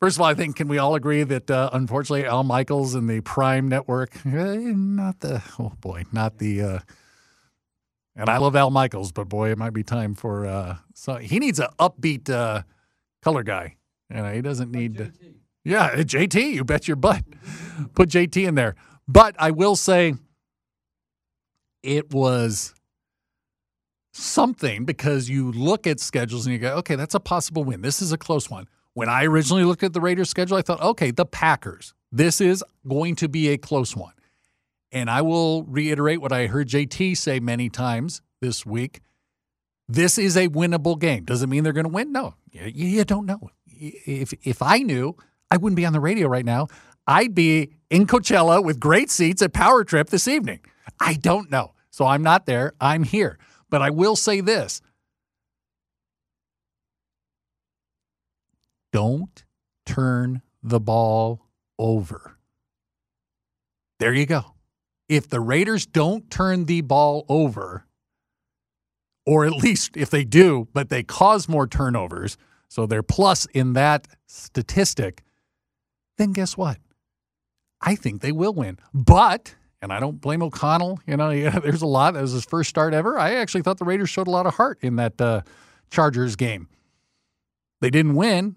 First 0.00 0.16
of 0.16 0.22
all, 0.22 0.28
I 0.28 0.34
think 0.34 0.56
can 0.56 0.68
we 0.68 0.78
all 0.78 0.94
agree 0.94 1.24
that 1.24 1.50
uh, 1.50 1.68
unfortunately 1.74 2.24
Al 2.24 2.42
Michaels 2.42 2.94
and 2.94 3.08
the 3.10 3.20
Prime 3.20 3.68
Network, 3.68 4.14
eh, 4.24 4.72
not 4.74 5.20
the 5.20 5.42
oh 5.58 5.72
boy, 5.80 6.04
not 6.12 6.38
the. 6.38 6.62
Uh, 6.62 6.78
and 8.16 8.30
I 8.30 8.38
love 8.38 8.56
Al 8.56 8.70
Michaels, 8.70 9.12
but 9.12 9.28
boy, 9.28 9.50
it 9.50 9.58
might 9.58 9.74
be 9.74 9.82
time 9.82 10.14
for. 10.14 10.46
Uh, 10.46 10.76
so 10.94 11.16
he 11.16 11.38
needs 11.38 11.58
an 11.58 11.68
upbeat 11.78 12.30
uh, 12.30 12.62
color 13.22 13.42
guy, 13.42 13.76
and 14.10 14.34
he 14.34 14.42
doesn't 14.42 14.70
need. 14.70 14.98
To. 14.98 15.12
Yeah, 15.64 15.96
JT, 15.96 16.54
you 16.54 16.64
bet 16.64 16.88
your 16.88 16.96
butt. 16.96 17.24
Put 17.94 18.08
JT 18.08 18.46
in 18.46 18.54
there. 18.54 18.74
But 19.06 19.34
I 19.38 19.50
will 19.50 19.76
say, 19.76 20.14
it 21.82 22.12
was 22.12 22.74
something 24.12 24.84
because 24.84 25.28
you 25.28 25.52
look 25.52 25.86
at 25.86 26.00
schedules 26.00 26.46
and 26.46 26.52
you 26.52 26.58
go, 26.58 26.74
okay, 26.76 26.96
that's 26.96 27.14
a 27.14 27.20
possible 27.20 27.64
win. 27.64 27.82
This 27.82 28.02
is 28.02 28.12
a 28.12 28.18
close 28.18 28.50
one. 28.50 28.66
When 28.94 29.08
I 29.08 29.24
originally 29.24 29.64
looked 29.64 29.82
at 29.82 29.92
the 29.92 30.00
Raiders 30.00 30.28
schedule, 30.28 30.56
I 30.56 30.62
thought, 30.62 30.80
okay, 30.80 31.10
the 31.10 31.24
Packers, 31.24 31.94
this 32.10 32.40
is 32.40 32.64
going 32.86 33.14
to 33.16 33.28
be 33.28 33.48
a 33.48 33.58
close 33.58 33.94
one. 33.94 34.12
And 34.90 35.10
I 35.10 35.22
will 35.22 35.64
reiterate 35.64 36.20
what 36.20 36.32
I 36.32 36.46
heard 36.46 36.68
JT 36.68 37.16
say 37.16 37.40
many 37.40 37.68
times 37.68 38.22
this 38.40 38.66
week. 38.66 39.00
This 39.88 40.18
is 40.18 40.36
a 40.36 40.48
winnable 40.48 40.98
game. 40.98 41.24
Does 41.24 41.42
it 41.42 41.48
mean 41.48 41.62
they're 41.62 41.72
going 41.72 41.84
to 41.84 41.92
win? 41.92 42.12
No, 42.12 42.34
you, 42.50 42.86
you 42.86 43.04
don't 43.04 43.26
know. 43.26 43.50
If 43.78 44.32
if 44.42 44.62
I 44.62 44.78
knew, 44.78 45.16
I 45.50 45.56
wouldn't 45.56 45.76
be 45.76 45.86
on 45.86 45.92
the 45.92 46.00
radio 46.00 46.28
right 46.28 46.44
now. 46.44 46.68
I'd 47.06 47.34
be 47.34 47.72
in 47.90 48.06
Coachella 48.06 48.62
with 48.62 48.78
great 48.78 49.10
seats 49.10 49.40
at 49.40 49.52
Power 49.52 49.84
Trip 49.84 50.10
this 50.10 50.28
evening. 50.28 50.60
I 51.00 51.14
don't 51.14 51.50
know. 51.50 51.72
So 51.90 52.06
I'm 52.06 52.22
not 52.22 52.46
there. 52.46 52.74
I'm 52.80 53.02
here. 53.02 53.38
But 53.70 53.82
I 53.82 53.90
will 53.90 54.16
say 54.16 54.40
this 54.40 54.82
don't 58.92 59.44
turn 59.86 60.42
the 60.62 60.80
ball 60.80 61.46
over. 61.78 62.36
There 63.98 64.12
you 64.12 64.26
go. 64.26 64.54
If 65.08 65.28
the 65.28 65.40
Raiders 65.40 65.86
don't 65.86 66.30
turn 66.30 66.66
the 66.66 66.82
ball 66.82 67.24
over, 67.28 67.86
or 69.26 69.46
at 69.46 69.52
least 69.52 69.96
if 69.96 70.10
they 70.10 70.24
do, 70.24 70.68
but 70.72 70.88
they 70.88 71.02
cause 71.02 71.48
more 71.48 71.66
turnovers, 71.66 72.36
so 72.68 72.86
they're 72.86 73.02
plus 73.02 73.46
in 73.46 73.72
that 73.72 74.06
statistic, 74.26 75.22
then 76.16 76.32
guess 76.32 76.56
what? 76.56 76.78
I 77.80 77.94
think 77.94 78.20
they 78.20 78.32
will 78.32 78.52
win. 78.52 78.78
But, 78.92 79.54
and 79.80 79.92
I 79.92 80.00
don't 80.00 80.20
blame 80.20 80.42
O'Connell, 80.42 81.00
you 81.06 81.16
know, 81.16 81.30
yeah, 81.30 81.58
there's 81.58 81.82
a 81.82 81.86
lot. 81.86 82.14
That 82.14 82.22
was 82.22 82.32
his 82.32 82.44
first 82.44 82.68
start 82.68 82.94
ever. 82.94 83.18
I 83.18 83.34
actually 83.34 83.62
thought 83.62 83.78
the 83.78 83.84
Raiders 83.84 84.10
showed 84.10 84.26
a 84.26 84.32
lot 84.32 84.46
of 84.46 84.54
heart 84.54 84.78
in 84.82 84.96
that 84.96 85.20
uh, 85.20 85.42
Chargers 85.90 86.36
game. 86.36 86.68
They 87.80 87.90
didn't 87.90 88.14
win, 88.14 88.56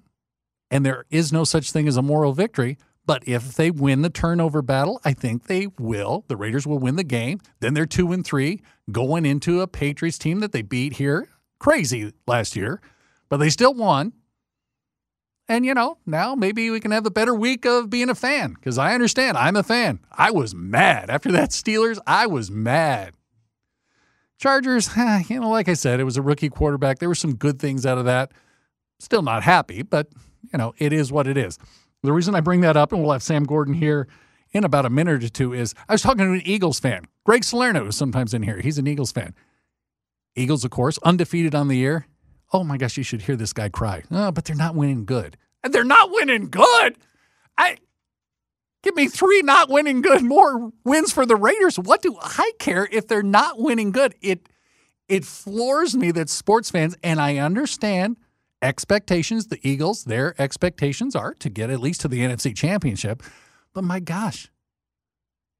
and 0.69 0.85
there 0.85 1.05
is 1.09 1.31
no 1.31 1.43
such 1.43 1.71
thing 1.71 1.87
as 1.87 1.97
a 1.97 2.01
moral 2.01 2.33
victory. 2.33 2.77
But 3.05 3.27
if 3.27 3.55
they 3.55 3.71
win 3.71 4.03
the 4.03 4.09
turnover 4.09 4.61
battle, 4.61 5.01
I 5.03 5.13
think 5.13 5.45
they 5.47 5.67
will. 5.79 6.23
The 6.27 6.37
Raiders 6.37 6.67
will 6.67 6.77
win 6.77 6.95
the 6.95 7.03
game. 7.03 7.39
Then 7.59 7.73
they're 7.73 7.85
two 7.85 8.11
and 8.11 8.25
three 8.25 8.61
going 8.91 9.25
into 9.25 9.61
a 9.61 9.67
Patriots 9.67 10.17
team 10.17 10.39
that 10.39 10.51
they 10.51 10.61
beat 10.61 10.93
here 10.93 11.27
crazy 11.59 12.11
last 12.27 12.55
year, 12.55 12.81
but 13.31 13.37
they 13.37 13.49
still 13.49 13.73
won. 13.73 14.11
And, 15.47 15.65
you 15.65 15.73
know, 15.73 15.97
now 16.05 16.35
maybe 16.35 16.69
we 16.69 16.81
can 16.81 16.91
have 16.91 17.05
a 17.05 17.11
better 17.11 17.33
week 17.33 17.65
of 17.65 17.89
being 17.89 18.09
a 18.09 18.15
fan 18.15 18.53
because 18.53 18.77
I 18.77 18.93
understand 18.93 19.37
I'm 19.37 19.55
a 19.55 19.63
fan. 19.63 20.01
I 20.11 20.31
was 20.31 20.53
mad. 20.53 21.09
After 21.09 21.31
that 21.31 21.51
Steelers, 21.51 21.97
I 22.05 22.27
was 22.27 22.51
mad. 22.51 23.13
Chargers, 24.37 24.89
you 25.29 25.39
know, 25.39 25.49
like 25.49 25.69
I 25.69 25.75
said, 25.75 26.01
it 26.01 26.03
was 26.03 26.17
a 26.17 26.21
rookie 26.21 26.49
quarterback. 26.49 26.99
There 26.99 27.07
were 27.07 27.15
some 27.15 27.35
good 27.35 27.57
things 27.57 27.85
out 27.85 27.97
of 27.97 28.03
that. 28.03 28.33
Still 28.99 29.21
not 29.21 29.43
happy, 29.43 29.81
but, 29.81 30.09
you 30.51 30.57
know, 30.57 30.73
it 30.77 30.91
is 30.91 31.09
what 31.09 31.25
it 31.25 31.37
is. 31.37 31.57
The 32.03 32.11
reason 32.11 32.35
I 32.35 32.41
bring 32.41 32.61
that 32.61 32.75
up, 32.75 32.91
and 32.91 33.01
we'll 33.01 33.13
have 33.13 33.23
Sam 33.23 33.45
Gordon 33.45 33.75
here 33.75 34.09
in 34.51 34.65
about 34.65 34.85
a 34.85 34.89
minute 34.89 35.23
or 35.23 35.29
two, 35.29 35.53
is 35.53 35.73
I 35.87 35.93
was 35.93 36.01
talking 36.01 36.25
to 36.25 36.33
an 36.33 36.41
Eagles 36.43 36.81
fan. 36.81 37.05
Greg 37.25 37.45
Salerno 37.45 37.87
is 37.87 37.95
sometimes 37.95 38.33
in 38.33 38.43
here. 38.43 38.59
He's 38.59 38.77
an 38.77 38.87
Eagles 38.87 39.13
fan. 39.13 39.33
Eagles, 40.35 40.65
of 40.65 40.71
course, 40.71 40.97
undefeated 41.03 41.55
on 41.55 41.69
the 41.69 41.77
year. 41.77 42.07
Oh 42.53 42.63
my 42.63 42.77
gosh, 42.77 42.97
you 42.97 43.03
should 43.03 43.21
hear 43.21 43.35
this 43.35 43.53
guy 43.53 43.69
cry. 43.69 44.03
Oh, 44.11 44.31
but 44.31 44.45
they're 44.45 44.55
not 44.55 44.75
winning 44.75 45.05
good. 45.05 45.37
They're 45.63 45.83
not 45.83 46.11
winning 46.11 46.49
good. 46.49 46.97
I 47.57 47.77
give 48.83 48.95
me 48.95 49.07
three 49.07 49.41
not 49.41 49.69
winning 49.69 50.01
good 50.01 50.23
more 50.23 50.71
wins 50.83 51.13
for 51.13 51.25
the 51.25 51.35
Raiders. 51.35 51.77
What 51.77 52.01
do 52.01 52.17
I 52.21 52.51
care 52.59 52.87
if 52.91 53.07
they're 53.07 53.23
not 53.23 53.59
winning 53.59 53.91
good? 53.91 54.15
It 54.21 54.49
it 55.07 55.25
floors 55.25 55.95
me 55.95 56.11
that 56.11 56.29
sports 56.29 56.71
fans, 56.71 56.95
and 57.03 57.19
I 57.19 57.37
understand 57.37 58.17
expectations, 58.61 59.47
the 59.47 59.59
Eagles, 59.67 60.05
their 60.05 60.39
expectations 60.41 61.15
are 61.15 61.33
to 61.35 61.49
get 61.49 61.69
at 61.69 61.79
least 61.79 62.01
to 62.01 62.07
the 62.07 62.19
NFC 62.19 62.55
championship. 62.55 63.21
But 63.73 63.83
my 63.83 63.99
gosh, 63.99 64.49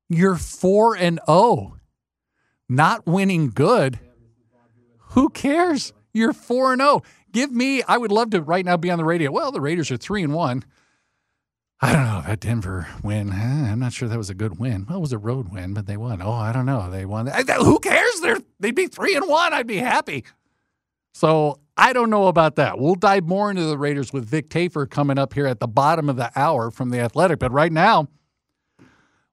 you're 0.07 0.36
4 0.36 0.95
and 0.95 1.19
0. 1.25 1.77
Not 2.69 3.05
winning 3.05 3.50
good. 3.50 4.00
Who 5.10 5.29
cares? 5.29 5.93
You're 6.13 6.34
4 6.34 6.74
and 6.74 6.82
0. 6.82 7.01
Give 7.32 7.51
me 7.51 7.84
I 7.84 7.98
would 7.98 8.12
love 8.12 8.32
to 8.32 8.41
right 8.41 8.65
now 8.65 8.77
be 8.77 8.91
on 8.91 8.98
the 8.98 9.06
radio. 9.06 9.32
Well, 9.32 9.51
the 9.51 9.62
Raiders 9.62 9.91
are 9.91 9.98
3 9.98 10.24
and 10.24 10.34
1. 10.34 10.65
I 11.84 11.94
don't 11.94 12.06
know 12.06 12.22
that 12.27 12.39
Denver 12.39 12.88
win. 13.03 13.32
Eh, 13.34 13.72
I'm 13.72 13.80
not 13.80 13.91
sure 13.94 14.08
that 14.08 14.18
was 14.18 14.30
a 14.30 14.36
good 14.36 14.60
win. 14.60 14.86
Well, 14.88 15.00
it 15.00 15.01
was 15.01 15.13
a 15.13 15.18
road 15.18 15.51
win, 15.51 15.74
but 15.74 15.88
they 15.88 15.98
won. 15.98 16.22
Oh, 16.22 16.32
I 16.32 16.51
don't 16.53 16.68
know. 16.68 16.91
They 16.91 17.06
won. 17.06 17.27
Eh, 17.27 17.44
who 17.56 17.80
cares? 17.80 18.20
They're 18.22 18.38
they'd 18.60 18.75
be 18.75 18.88
three 18.88 19.15
and 19.15 19.27
one. 19.27 19.51
I'd 19.53 19.65
be 19.65 19.77
happy. 19.77 20.24
So 21.13 21.60
I 21.75 21.94
don't 21.94 22.12
know 22.12 22.27
about 22.27 22.56
that. 22.58 22.77
We'll 22.77 22.96
dive 22.96 23.27
more 23.27 23.50
into 23.50 23.63
the 23.63 23.77
Raiders 23.77 24.13
with 24.13 24.25
Vic 24.25 24.50
Tafur 24.50 24.89
coming 24.89 25.18
up 25.18 25.34
here 25.34 25.48
at 25.48 25.60
the 25.60 25.68
bottom 25.68 26.08
of 26.08 26.18
the 26.18 26.32
hour 26.36 26.70
from 26.70 26.91
the 26.91 27.00
Athletic. 27.00 27.39
But 27.39 27.51
right 27.51 27.72
now, 27.72 28.08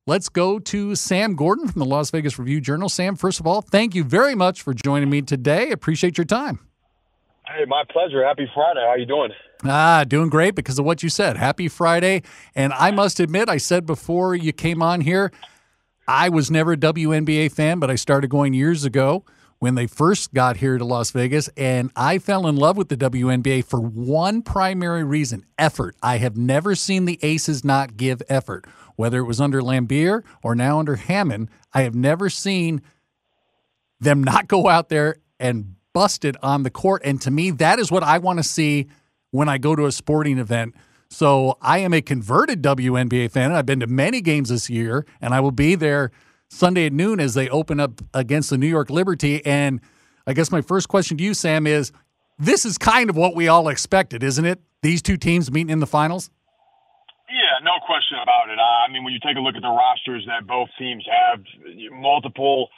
let's 0.07 0.31
go 0.31 0.59
to 0.59 0.95
Sam 0.95 1.37
Gordon 1.37 1.69
from 1.69 1.81
the 1.81 1.87
Las 1.87 2.11
Vegas 2.11 2.39
Review 2.39 2.63
Journal. 2.63 2.89
Sam, 2.89 3.15
first 3.15 3.41
of 3.41 3.47
all, 3.47 3.61
thank 3.61 3.95
you 3.95 4.05
very 4.05 4.35
much 4.35 4.63
for 4.63 4.73
joining 4.73 5.11
me 5.11 5.21
today. 5.21 5.71
Appreciate 5.71 6.17
your 6.17 6.25
time. 6.25 6.68
Hey, 7.57 7.65
my 7.67 7.83
pleasure. 7.91 8.23
Happy 8.25 8.47
Friday. 8.53 8.81
How 8.87 8.95
you 8.95 9.07
doing? 9.07 9.31
Ah, 9.65 10.05
doing 10.07 10.29
great 10.29 10.55
because 10.55 10.79
of 10.79 10.85
what 10.85 11.03
you 11.03 11.09
said. 11.09 11.39
Happy 11.39 11.67
Friday. 11.67 12.23
And 12.55 12.75
I 12.75 12.91
must 12.91 13.21
admit, 13.21 13.49
I 13.49 13.57
said 13.57 13.87
before 13.87 14.35
you 14.35 14.53
came 14.53 14.83
on 14.83 15.01
here, 15.01 15.33
I 16.07 16.29
was 16.29 16.51
never 16.51 16.73
a 16.73 16.77
WNBA 16.77 17.51
fan, 17.53 17.79
but 17.79 17.91
I 17.91 17.95
started 17.95 18.29
going 18.29 18.53
years 18.53 18.85
ago 18.85 19.25
when 19.59 19.77
they 19.77 19.87
first 19.87 20.35
got 20.35 20.59
here 20.59 20.79
to 20.79 20.85
Las 20.85 21.11
Vegas, 21.11 21.49
and 21.57 21.91
I 21.97 22.19
fell 22.19 22.47
in 22.47 22.57
love 22.57 22.77
with 22.77 22.91
the 22.91 22.97
WNBA 22.97 23.65
for 23.65 23.81
one 23.81 24.43
primary 24.43 25.03
reason 25.03 25.45
effort. 25.59 25.97
I 26.03 26.19
have 26.19 26.37
never 26.37 26.75
seen 26.75 27.07
the 27.07 27.19
Aces 27.23 27.65
not 27.65 27.97
give 27.97 28.23
effort. 28.29 28.67
Whether 28.97 29.19
it 29.21 29.25
was 29.25 29.41
under 29.41 29.61
Laimbeer 29.61 30.23
or 30.43 30.55
now 30.55 30.79
under 30.79 30.97
Hammon, 30.97 31.49
I 31.73 31.83
have 31.83 31.95
never 31.95 32.31
seen 32.31 32.83
them 34.01 34.23
not 34.23 34.49
go 34.49 34.69
out 34.69 34.91
there 34.91 35.17
and 35.41 35.75
bust 35.93 36.25
it 36.25 36.37
on 36.43 36.63
the 36.63 36.71
court. 36.71 37.03
And 37.05 37.21
to 37.23 37.31
me, 37.31 37.51
that 37.53 37.79
is 37.79 37.91
what 37.91 38.03
I 38.03 38.19
want 38.19 38.39
to 38.39 38.43
see 38.43 38.87
when 39.31 39.49
I 39.49 39.59
go 39.59 39.77
to 39.77 39.87
a 39.87 39.93
sporting 39.93 40.39
event. 40.39 40.75
So 41.11 41.57
I 41.63 41.79
am 41.79 41.95
a 41.95 42.03
converted 42.03 42.63
WNBA 42.63 43.31
fan. 43.31 43.53
I've 43.53 43.67
been 43.67 43.81
to 43.81 43.87
many 43.87 44.21
games 44.21 44.51
this 44.51 44.69
year, 44.69 45.07
and 45.21 45.33
I 45.35 45.41
will 45.41 45.53
be 45.53 45.75
there 45.75 46.11
Sunday 46.51 46.87
at 46.87 46.93
noon 46.93 47.21
as 47.21 47.35
they 47.35 47.49
open 47.49 47.81
up 47.81 48.01
against 48.13 48.51
the 48.51 48.59
New 48.59 48.67
York 48.67 48.91
Liberty. 48.91 49.45
And 49.45 49.81
I 50.27 50.35
guess 50.35 50.51
my 50.51 50.61
first 50.61 50.89
question 50.89 51.17
to 51.17 51.25
you, 51.25 51.35
Sam, 51.35 51.67
is 51.67 51.93
this 52.39 52.65
is 52.65 52.79
kind 52.79 53.11
of 53.11 53.17
what 53.17 53.35
we 53.35 53.49
all 53.49 53.69
expected, 53.69 54.23
isn't 54.23 54.45
it? 54.45 54.61
These 54.83 55.03
two 55.03 55.17
teams 55.17 55.51
meeting 55.51 55.71
in 55.71 55.81
the 55.81 55.87
finals? 55.87 56.31
Yeah, 57.29 57.65
no 57.65 57.73
question 57.85 58.19
about 58.23 58.49
it. 58.49 58.59
I 58.59 58.91
mean, 58.93 59.05
when 59.05 59.13
you 59.13 59.21
take 59.21 59.37
a 59.37 59.41
look 59.41 59.57
at 59.57 59.63
the 59.63 59.69
rosters 59.69 60.25
that 60.27 60.47
both 60.47 60.69
teams 60.79 61.05
have, 61.11 61.45
multiple 61.93 62.69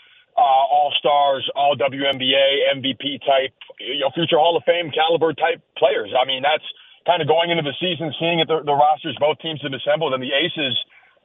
uh, 0.40 0.64
All 0.72 0.92
Stars, 0.96 1.44
All 1.52 1.76
WNBA, 1.76 2.80
MVP 2.80 3.20
type, 3.20 3.52
you 3.76 4.00
know, 4.00 4.10
future 4.16 4.40
Hall 4.40 4.56
of 4.56 4.64
Fame 4.64 4.88
caliber 4.88 5.36
type 5.36 5.60
players. 5.76 6.16
I 6.16 6.24
mean, 6.24 6.40
that's 6.40 6.64
kind 7.04 7.20
of 7.20 7.28
going 7.28 7.52
into 7.52 7.62
the 7.62 7.76
season, 7.76 8.08
seeing 8.16 8.40
the, 8.40 8.64
the 8.64 8.72
rosters 8.72 9.16
both 9.20 9.36
teams 9.44 9.60
have 9.60 9.76
assembled, 9.76 10.16
and 10.16 10.24
the 10.24 10.32
Aces 10.32 10.76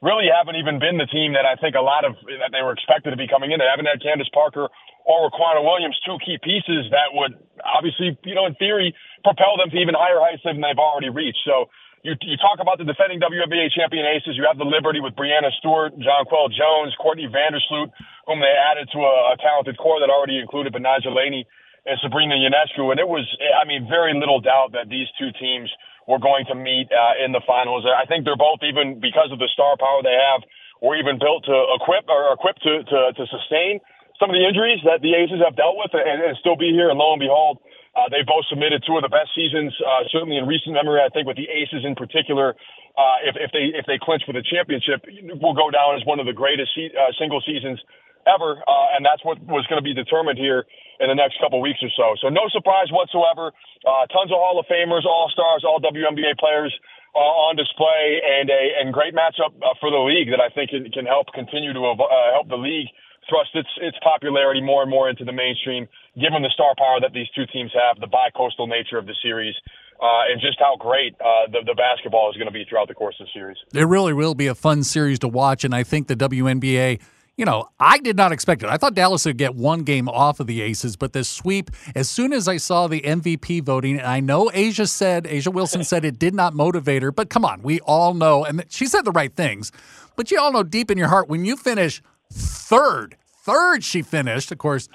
really 0.04 0.28
haven't 0.28 0.60
even 0.60 0.76
been 0.76 1.00
the 1.00 1.08
team 1.08 1.32
that 1.32 1.48
I 1.48 1.56
think 1.56 1.72
a 1.72 1.80
lot 1.80 2.04
of 2.04 2.20
that 2.28 2.52
they 2.52 2.60
were 2.60 2.76
expected 2.76 3.16
to 3.16 3.18
be 3.18 3.24
coming 3.24 3.52
in. 3.52 3.58
They 3.58 3.68
haven't 3.68 3.88
had 3.88 4.04
Candace 4.04 4.28
Parker 4.28 4.68
or 5.08 5.30
Riquna 5.30 5.64
Williams, 5.64 5.96
two 6.04 6.20
key 6.20 6.36
pieces 6.42 6.92
that 6.92 7.16
would 7.16 7.32
obviously, 7.64 8.18
you 8.28 8.36
know, 8.36 8.44
in 8.44 8.54
theory, 8.60 8.92
propel 9.24 9.56
them 9.56 9.72
to 9.72 9.78
even 9.80 9.96
higher 9.96 10.20
heights 10.20 10.44
than 10.44 10.60
they've 10.60 10.76
already 10.76 11.08
reached. 11.08 11.40
So 11.48 11.72
you, 12.06 12.14
you 12.22 12.38
talk 12.38 12.62
about 12.62 12.78
the 12.78 12.86
defending 12.86 13.18
WNBA 13.18 13.74
champion 13.74 14.06
Aces. 14.06 14.38
You 14.38 14.46
have 14.46 14.56
the 14.56 14.68
Liberty 14.68 15.02
with 15.02 15.18
Breanna 15.18 15.50
Stewart, 15.58 15.98
Jonquel 15.98 16.54
Jones, 16.54 16.94
Courtney 17.02 17.26
Vandersloot, 17.26 17.90
whom 18.30 18.38
they 18.38 18.54
added 18.54 18.86
to 18.94 18.98
a, 19.02 19.14
a 19.32 19.36
talented 19.42 19.74
core 19.76 19.98
that 19.98 20.08
already 20.08 20.38
included 20.38 20.70
Betnijah 20.70 21.10
Laney 21.10 21.42
and 21.84 21.98
Sabrina 21.98 22.38
Ionescu. 22.38 22.94
And 22.94 23.02
it 23.02 23.08
was, 23.10 23.26
I 23.42 23.66
mean, 23.66 23.90
very 23.90 24.14
little 24.14 24.40
doubt 24.40 24.78
that 24.78 24.86
these 24.88 25.10
two 25.18 25.34
teams– 25.34 25.66
we're 26.06 26.22
going 26.22 26.46
to 26.46 26.54
meet 26.54 26.88
uh, 26.94 27.18
in 27.18 27.34
the 27.34 27.42
finals. 27.42 27.82
I 27.84 28.06
think 28.06 28.24
they're 28.24 28.38
both 28.38 28.62
even 28.62 29.02
because 29.02 29.34
of 29.34 29.42
the 29.42 29.50
star 29.50 29.74
power 29.76 30.00
they 30.06 30.14
have, 30.14 30.46
were 30.78 30.94
even 30.94 31.18
built 31.18 31.44
to 31.50 31.56
equip 31.74 32.06
or 32.06 32.30
equipped 32.32 32.62
to, 32.62 32.86
to, 32.86 32.98
to 33.12 33.22
sustain 33.26 33.82
some 34.22 34.30
of 34.30 34.38
the 34.38 34.46
injuries 34.46 34.80
that 34.86 35.02
the 35.02 35.12
Aces 35.12 35.42
have 35.42 35.58
dealt 35.58 35.76
with 35.76 35.92
and, 35.92 36.22
and 36.22 36.38
still 36.38 36.56
be 36.56 36.70
here. 36.70 36.88
And 36.88 36.96
lo 36.96 37.12
and 37.12 37.20
behold, 37.20 37.58
uh, 37.96 38.12
they 38.12 38.20
both 38.20 38.44
submitted 38.52 38.84
two 38.84 39.00
of 39.00 39.02
the 39.02 39.08
best 39.08 39.32
seasons, 39.32 39.72
uh, 39.80 40.04
certainly 40.12 40.36
in 40.36 40.44
recent 40.44 40.76
memory. 40.76 41.00
I 41.00 41.08
think 41.08 41.24
with 41.24 41.40
the 41.40 41.48
Aces 41.48 41.80
in 41.80 41.96
particular, 41.96 42.52
uh, 42.92 43.18
if, 43.24 43.40
if 43.40 43.50
they 43.56 43.72
if 43.72 43.88
they 43.88 43.96
clinch 43.96 44.20
for 44.28 44.36
the 44.36 44.44
championship, 44.44 45.00
will 45.40 45.56
go 45.56 45.72
down 45.72 45.96
as 45.96 46.04
one 46.04 46.20
of 46.20 46.28
the 46.28 46.36
greatest 46.36 46.76
se- 46.76 46.92
uh, 46.92 47.08
single 47.16 47.40
seasons 47.40 47.80
ever, 48.28 48.60
uh, 48.60 48.94
and 48.94 49.00
that's 49.00 49.24
what 49.24 49.40
was 49.48 49.64
going 49.70 49.80
to 49.80 49.86
be 49.86 49.94
determined 49.96 50.36
here 50.36 50.68
in 51.00 51.08
the 51.08 51.16
next 51.16 51.40
couple 51.40 51.56
weeks 51.64 51.80
or 51.80 51.92
so. 51.96 52.18
So 52.20 52.28
no 52.28 52.50
surprise 52.52 52.92
whatsoever. 52.92 53.54
Uh, 53.86 54.04
tons 54.12 54.28
of 54.28 54.36
Hall 54.36 54.58
of 54.60 54.66
Famers, 54.68 55.06
All 55.06 55.30
Stars, 55.32 55.64
all 55.64 55.80
WNBA 55.80 56.36
players 56.36 56.74
uh, 57.16 57.48
on 57.48 57.56
display, 57.56 58.20
and 58.20 58.50
a 58.50 58.62
and 58.82 58.92
great 58.92 59.16
matchup 59.16 59.56
uh, 59.64 59.72
for 59.80 59.88
the 59.88 60.02
league 60.04 60.28
that 60.34 60.40
I 60.42 60.52
think 60.52 60.68
can, 60.68 60.84
can 60.92 61.06
help 61.08 61.32
continue 61.32 61.72
to 61.72 61.80
uh, 61.80 61.96
help 62.36 62.52
the 62.52 62.60
league 62.60 62.92
thrust 63.28 63.50
its 63.54 63.68
its 63.80 63.96
popularity 64.02 64.60
more 64.60 64.82
and 64.82 64.90
more 64.90 65.08
into 65.08 65.24
the 65.24 65.32
mainstream, 65.32 65.88
given 66.14 66.42
the 66.42 66.50
star 66.54 66.74
power 66.78 67.00
that 67.00 67.12
these 67.12 67.28
two 67.34 67.46
teams 67.52 67.72
have, 67.74 68.00
the 68.00 68.06
bi-coastal 68.06 68.66
nature 68.66 68.98
of 68.98 69.06
the 69.06 69.14
series. 69.22 69.54
Uh, 69.98 70.28
and 70.30 70.42
just 70.42 70.58
how 70.58 70.76
great 70.76 71.14
uh, 71.24 71.48
the, 71.50 71.60
the 71.64 71.74
basketball 71.74 72.28
is 72.28 72.36
going 72.36 72.46
to 72.46 72.52
be 72.52 72.66
throughout 72.68 72.86
the 72.86 72.92
course 72.92 73.16
of 73.18 73.24
the 73.24 73.30
series. 73.32 73.56
It 73.72 73.88
really 73.88 74.12
will 74.12 74.34
be 74.34 74.46
a 74.46 74.54
fun 74.54 74.84
series 74.84 75.18
to 75.20 75.28
watch, 75.28 75.64
and 75.64 75.74
I 75.74 75.84
think 75.84 76.06
the 76.06 76.14
WNBA 76.14 77.00
you 77.36 77.44
know, 77.44 77.68
I 77.78 77.98
did 77.98 78.16
not 78.16 78.32
expect 78.32 78.62
it. 78.62 78.70
I 78.70 78.78
thought 78.78 78.94
Dallas 78.94 79.26
would 79.26 79.36
get 79.36 79.54
one 79.54 79.82
game 79.82 80.08
off 80.08 80.40
of 80.40 80.46
the 80.46 80.62
Aces, 80.62 80.96
but 80.96 81.12
this 81.12 81.28
sweep, 81.28 81.70
as 81.94 82.08
soon 82.08 82.32
as 82.32 82.48
I 82.48 82.56
saw 82.56 82.86
the 82.86 83.02
MVP 83.02 83.62
voting, 83.62 83.98
and 83.98 84.06
I 84.06 84.20
know 84.20 84.48
A'ja 84.54 84.88
said, 84.88 85.24
A'ja 85.24 85.52
Wilson 85.52 85.84
said 85.84 86.04
it 86.04 86.18
did 86.18 86.34
not 86.34 86.54
motivate 86.54 87.02
her, 87.02 87.12
but 87.12 87.28
come 87.28 87.44
on, 87.44 87.62
we 87.62 87.80
all 87.80 88.14
know, 88.14 88.44
and 88.44 88.64
she 88.68 88.86
said 88.86 89.04
the 89.04 89.12
right 89.12 89.34
things, 89.34 89.70
but 90.16 90.30
you 90.30 90.40
all 90.40 90.50
know 90.50 90.62
deep 90.62 90.90
in 90.90 90.96
your 90.96 91.08
heart, 91.08 91.28
when 91.28 91.44
you 91.44 91.56
finish 91.56 92.02
third, 92.32 93.16
third 93.44 93.84
she 93.84 94.02
finished, 94.02 94.52
of 94.52 94.58
course, 94.58 94.88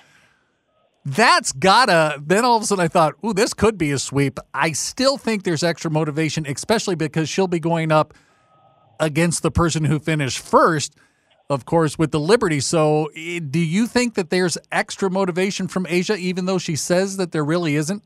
that's 1.03 1.51
gotta, 1.51 2.21
then 2.23 2.45
all 2.45 2.57
of 2.57 2.63
a 2.63 2.65
sudden 2.65 2.83
I 2.83 2.87
thought, 2.87 3.15
ooh, 3.25 3.33
this 3.33 3.53
could 3.53 3.77
be 3.77 3.91
a 3.91 3.99
sweep. 3.99 4.39
I 4.53 4.71
still 4.73 5.17
think 5.17 5.43
there's 5.43 5.63
extra 5.63 5.89
motivation, 5.89 6.45
especially 6.45 6.95
because 6.95 7.27
she'll 7.27 7.47
be 7.47 7.59
going 7.59 7.91
up 7.91 8.13
against 8.99 9.41
the 9.41 9.51
person 9.51 9.85
who 9.85 9.99
finished 9.99 10.39
first 10.39 10.95
of 11.51 11.65
course, 11.65 11.99
with 11.99 12.11
the 12.11 12.19
Liberty. 12.19 12.61
So, 12.61 13.11
eh, 13.15 13.41
do 13.43 13.59
you 13.59 13.85
think 13.85 14.15
that 14.15 14.29
there's 14.29 14.57
extra 14.71 15.11
motivation 15.11 15.67
from 15.67 15.85
A'ja, 15.85 16.17
even 16.17 16.45
though 16.45 16.57
she 16.57 16.77
says 16.77 17.17
that 17.17 17.33
there 17.33 17.43
really 17.43 17.75
isn't? 17.75 18.03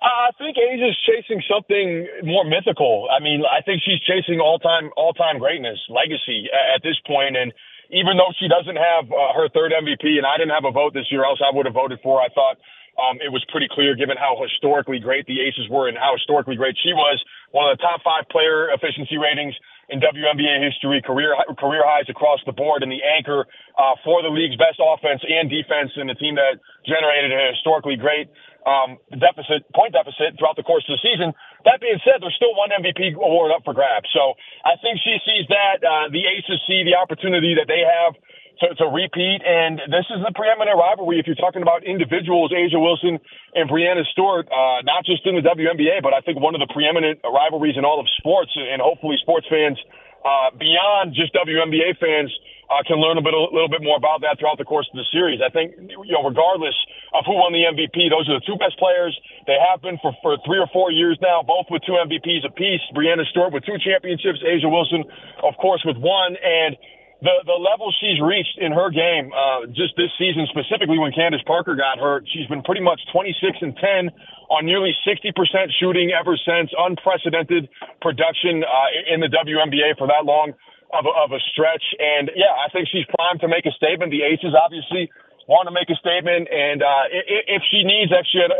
I 0.00 0.30
think 0.36 0.56
A'ja's 0.56 0.96
chasing 1.06 1.42
something 1.50 2.06
more 2.22 2.44
mythical. 2.44 3.08
I 3.10 3.20
mean, 3.20 3.42
I 3.50 3.62
think 3.62 3.82
she's 3.82 3.98
chasing 4.00 4.40
all 4.40 4.58
time 4.58 4.90
all 4.96 5.12
time 5.12 5.38
greatness, 5.38 5.78
legacy 5.88 6.48
at 6.74 6.82
this 6.82 6.96
point. 7.06 7.36
And 7.36 7.52
even 7.90 8.20
though 8.20 8.32
she 8.36 8.48
doesn't 8.48 8.76
have 8.76 9.08
uh, 9.08 9.32
her 9.36 9.48
third 9.48 9.72
MVP, 9.72 10.20
and 10.20 10.26
I 10.28 10.36
didn't 10.36 10.52
have 10.52 10.68
a 10.68 10.72
vote 10.72 10.92
this 10.92 11.08
year, 11.10 11.24
else 11.24 11.40
I 11.40 11.54
would 11.54 11.66
have 11.66 11.74
voted 11.74 12.00
for. 12.02 12.20
I 12.20 12.28
thought 12.28 12.60
um, 12.98 13.22
it 13.22 13.30
was 13.30 13.44
pretty 13.48 13.68
clear, 13.70 13.94
given 13.94 14.18
how 14.18 14.36
historically 14.42 14.98
great 14.98 15.24
the 15.26 15.40
Aces 15.40 15.70
were 15.70 15.88
and 15.88 15.96
how 15.96 16.18
historically 16.18 16.56
great 16.56 16.76
she 16.82 16.92
was. 16.92 17.22
One 17.54 17.70
of 17.70 17.78
the 17.78 17.82
top 17.82 18.02
five 18.02 18.28
player 18.28 18.68
efficiency 18.74 19.16
ratings 19.16 19.54
in 19.88 20.04
WNBA 20.04 20.60
history, 20.60 21.00
career 21.00 21.32
career 21.56 21.80
highs 21.86 22.10
across 22.10 22.40
the 22.44 22.52
board, 22.52 22.82
and 22.82 22.92
the 22.92 23.00
anchor 23.00 23.46
uh, 23.78 23.96
for 24.04 24.20
the 24.20 24.28
league's 24.28 24.56
best 24.60 24.76
offense 24.76 25.24
and 25.24 25.48
defense, 25.48 25.96
and 25.96 26.10
a 26.10 26.16
team 26.18 26.36
that 26.36 26.60
generated 26.84 27.32
a 27.32 27.56
historically 27.56 27.96
great 27.96 28.28
um, 28.66 28.98
deficit 29.12 29.66
point 29.74 29.94
deficit 29.94 30.38
throughout 30.38 30.56
the 30.56 30.66
course 30.66 30.84
of 30.90 30.98
the 30.98 31.02
season. 31.02 31.34
That 31.64 31.78
being 31.78 31.98
said, 32.02 32.22
there's 32.22 32.34
still 32.34 32.54
one 32.54 32.70
MVP 32.74 33.14
award 33.14 33.54
up 33.54 33.62
for 33.62 33.74
grabs. 33.74 34.08
So 34.10 34.34
I 34.64 34.78
think 34.80 34.98
she 35.02 35.18
sees 35.22 35.46
that 35.48 35.78
uh, 35.82 36.10
the 36.10 36.26
Aces 36.26 36.60
see 36.66 36.82
the 36.82 36.98
opportunity 36.98 37.54
that 37.58 37.70
they 37.70 37.82
have 37.84 38.14
to, 38.60 38.66
to 38.82 38.86
repeat. 38.90 39.40
And 39.46 39.78
this 39.90 40.06
is 40.10 40.18
the 40.22 40.34
preeminent 40.34 40.74
rivalry 40.74 41.18
if 41.18 41.26
you're 41.26 41.38
talking 41.38 41.62
about 41.62 41.86
individuals, 41.86 42.50
A'ja 42.50 42.78
Wilson 42.78 43.18
and 43.54 43.70
Breanna 43.70 44.02
Stewart, 44.10 44.46
uh, 44.50 44.82
not 44.82 45.06
just 45.06 45.22
in 45.26 45.38
the 45.38 45.44
WNBA, 45.44 46.02
but 46.02 46.12
I 46.12 46.20
think 46.20 46.40
one 46.42 46.54
of 46.54 46.62
the 46.62 46.70
preeminent 46.70 47.22
rivalries 47.22 47.78
in 47.78 47.84
all 47.84 48.00
of 48.00 48.06
sports. 48.18 48.50
And 48.54 48.82
hopefully, 48.82 49.16
sports 49.22 49.46
fans 49.46 49.78
uh, 50.26 50.50
beyond 50.58 51.14
just 51.14 51.34
WNBA 51.34 51.98
fans 51.98 52.30
uh, 52.68 52.84
can 52.84 53.00
learn 53.00 53.16
a 53.16 53.24
bit, 53.24 53.32
a 53.32 53.40
little 53.48 53.72
bit 53.72 53.80
more 53.80 53.96
about 53.96 54.20
that 54.20 54.36
throughout 54.36 54.60
the 54.60 54.68
course 54.68 54.84
of 54.92 54.96
the 55.00 55.08
series. 55.08 55.40
I 55.40 55.48
think, 55.48 55.72
you 55.80 56.12
know, 56.12 56.24
regardless 56.24 56.76
of 57.16 57.24
who 57.24 57.40
won 57.40 57.56
the 57.56 57.64
MVP, 57.64 58.12
those 58.12 58.28
are 58.28 58.36
the 58.36 58.44
two 58.44 58.60
best 58.60 58.76
players. 58.76 59.16
They 59.48 59.56
have 59.56 59.80
been 59.80 59.96
for, 60.04 60.12
for 60.20 60.36
three 60.44 60.60
or 60.60 60.68
four 60.68 60.92
years 60.92 61.16
now, 61.24 61.40
both 61.40 61.66
with 61.72 61.80
two 61.88 61.96
MVPs 61.96 62.44
apiece. 62.44 62.84
Breanna 62.92 63.24
Stewart 63.32 63.56
with 63.56 63.64
two 63.64 63.80
championships, 63.80 64.44
A'ja 64.44 64.68
Wilson, 64.68 65.04
of 65.40 65.56
course, 65.56 65.80
with 65.88 65.96
one. 65.96 66.36
And 66.36 66.76
the 67.24 67.34
the 67.48 67.58
level 67.58 67.90
she's 67.98 68.20
reached 68.20 68.60
in 68.60 68.70
her 68.70 68.92
game, 68.92 69.32
uh, 69.32 69.66
just 69.72 69.96
this 69.96 70.12
season 70.20 70.46
specifically 70.52 71.00
when 71.00 71.10
Candace 71.10 71.42
Parker 71.48 71.74
got 71.74 71.98
hurt, 71.98 72.28
she's 72.30 72.46
been 72.46 72.62
pretty 72.62 72.84
much 72.84 73.00
26 73.10 73.58
and 73.64 73.74
10 73.74 74.12
on 74.48 74.64
nearly 74.64 74.94
60% 75.04 75.34
shooting 75.80 76.12
ever 76.14 76.36
since. 76.36 76.70
Unprecedented 76.78 77.68
production 78.00 78.62
uh, 78.62 79.12
in 79.12 79.20
the 79.20 79.28
WNBA 79.28 79.98
for 79.98 80.06
that 80.06 80.24
long 80.24 80.54
of 80.92 81.04
a, 81.04 81.12
of 81.12 81.30
a 81.32 81.40
stretch. 81.52 81.84
And 81.98 82.30
yeah, 82.34 82.52
I 82.52 82.72
think 82.72 82.88
she's 82.88 83.06
primed 83.08 83.40
to 83.40 83.48
make 83.48 83.66
a 83.66 83.74
statement. 83.76 84.10
The 84.12 84.24
Aces 84.24 84.56
obviously 84.56 85.12
want 85.48 85.64
to 85.64 85.72
make 85.72 85.88
a 85.88 85.96
statement, 85.96 86.44
and 86.52 86.84
uh, 86.84 87.08
if 87.08 87.64
she 87.72 87.80
needs 87.80 88.12
extra 88.12 88.52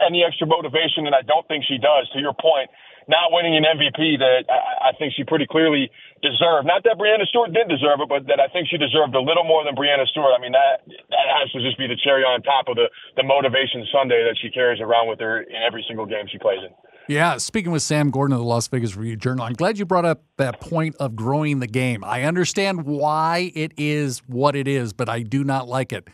any 0.00 0.24
extra 0.24 0.48
motivation, 0.48 1.04
and 1.04 1.12
I 1.12 1.20
don't 1.20 1.44
think 1.44 1.68
she 1.68 1.76
does, 1.76 2.08
to 2.16 2.18
your 2.18 2.32
point 2.32 2.72
not 3.10 3.34
winning 3.34 3.58
an 3.58 3.66
MVP 3.66 4.22
that 4.22 4.46
I, 4.46 4.94
think 4.94 5.18
she 5.18 5.26
pretty 5.26 5.50
clearly 5.50 5.90
deserved. 6.22 6.70
Not 6.70 6.86
that 6.86 6.94
Breanna 6.94 7.26
Stewart 7.26 7.50
didn't 7.50 7.74
deserve 7.74 7.98
it, 8.04 8.08
but 8.08 8.30
that 8.30 8.38
I 8.38 8.46
think 8.46 8.70
she 8.70 8.78
deserved 8.78 9.18
a 9.18 9.20
little 9.20 9.42
more 9.42 9.66
than 9.66 9.74
Breanna 9.74 10.06
Stewart. 10.06 10.30
I 10.30 10.40
mean, 10.40 10.52
that 10.52 10.86
that 10.86 11.26
has 11.40 11.50
to 11.56 11.58
just 11.58 11.74
be 11.74 11.90
the 11.90 11.98
cherry 11.98 12.22
on 12.22 12.42
top 12.46 12.70
of 12.70 12.78
the 12.78 12.86
the 13.18 13.26
motivation 13.26 13.82
Sunday 13.90 14.22
that 14.22 14.38
she 14.38 14.54
carries 14.54 14.78
around 14.78 15.10
with 15.10 15.18
her 15.18 15.42
in 15.42 15.58
every 15.58 15.84
single 15.90 16.06
game 16.06 16.30
she 16.30 16.38
plays 16.38 16.62
in. 16.62 16.70
Yeah, 17.08 17.38
speaking 17.38 17.72
with 17.72 17.82
Sam 17.82 18.10
Gordon 18.10 18.34
of 18.34 18.40
the 18.40 18.46
Las 18.46 18.68
Vegas 18.68 18.94
Review 18.94 19.16
Journal, 19.16 19.44
I'm 19.44 19.54
glad 19.54 19.78
you 19.78 19.84
brought 19.84 20.04
up 20.04 20.22
that 20.36 20.60
point 20.60 20.94
of 21.00 21.16
growing 21.16 21.58
the 21.58 21.66
game. 21.66 22.04
I 22.04 22.22
understand 22.22 22.84
why 22.84 23.50
it 23.54 23.72
is 23.76 24.20
what 24.26 24.54
it 24.54 24.68
is, 24.68 24.92
but 24.92 25.08
I 25.08 25.22
do 25.22 25.42
not 25.42 25.66
like 25.66 25.92
it. 25.92 26.06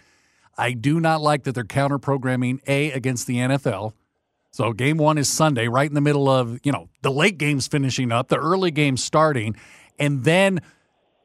I 0.57 0.73
do 0.73 1.01
not 1.01 1.21
like 1.21 1.45
that 1.45 1.55
they're 1.55 1.65
counter 1.65 1.99
programming 1.99 2.61
A 2.67 2.93
against 2.93 3.27
the 3.27 3.37
NFL 3.37 3.93
so 4.57 4.73
game 4.73 4.97
one 4.97 5.19
is 5.19 5.29
Sunday, 5.29 5.69
right 5.69 5.87
in 5.87 5.93
the 5.93 6.01
middle 6.01 6.31
of, 6.31 6.59
you 6.65 6.73
know, 6.73 6.89
the 7.03 7.11
late 7.11 7.37
games 7.37 7.67
finishing 7.67 8.11
up, 8.11 8.29
the 8.29 8.39
early 8.39 8.71
games 8.71 9.05
starting. 9.05 9.55
And 9.99 10.25
then 10.25 10.61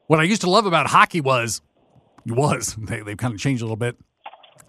what 0.06 0.20
I 0.20 0.24
used 0.24 0.42
to 0.42 0.50
love 0.50 0.66
about 0.66 0.86
hockey 0.88 1.22
was, 1.22 1.62
was, 2.26 2.76
they, 2.78 3.00
they've 3.00 3.16
kind 3.16 3.32
of 3.32 3.40
changed 3.40 3.62
a 3.62 3.64
little 3.64 3.76
bit. 3.76 3.96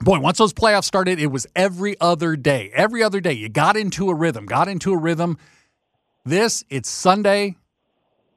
Boy, 0.02 0.20
once 0.20 0.38
those 0.38 0.54
playoffs 0.54 0.86
started, 0.86 1.20
it 1.20 1.28
was 1.28 1.48
every 1.56 1.96
other 2.02 2.36
day. 2.36 2.72
Every 2.74 3.04
other 3.04 3.22
day, 3.22 3.34
you 3.34 3.50
got 3.50 3.78
into 3.78 4.10
a 4.10 4.16
rhythm, 4.16 4.46
got 4.46 4.68
into 4.68 4.92
a 4.94 4.98
rhythm. 4.98 5.38
This, 6.26 6.64
it's 6.70 6.90
Sunday, 6.90 7.56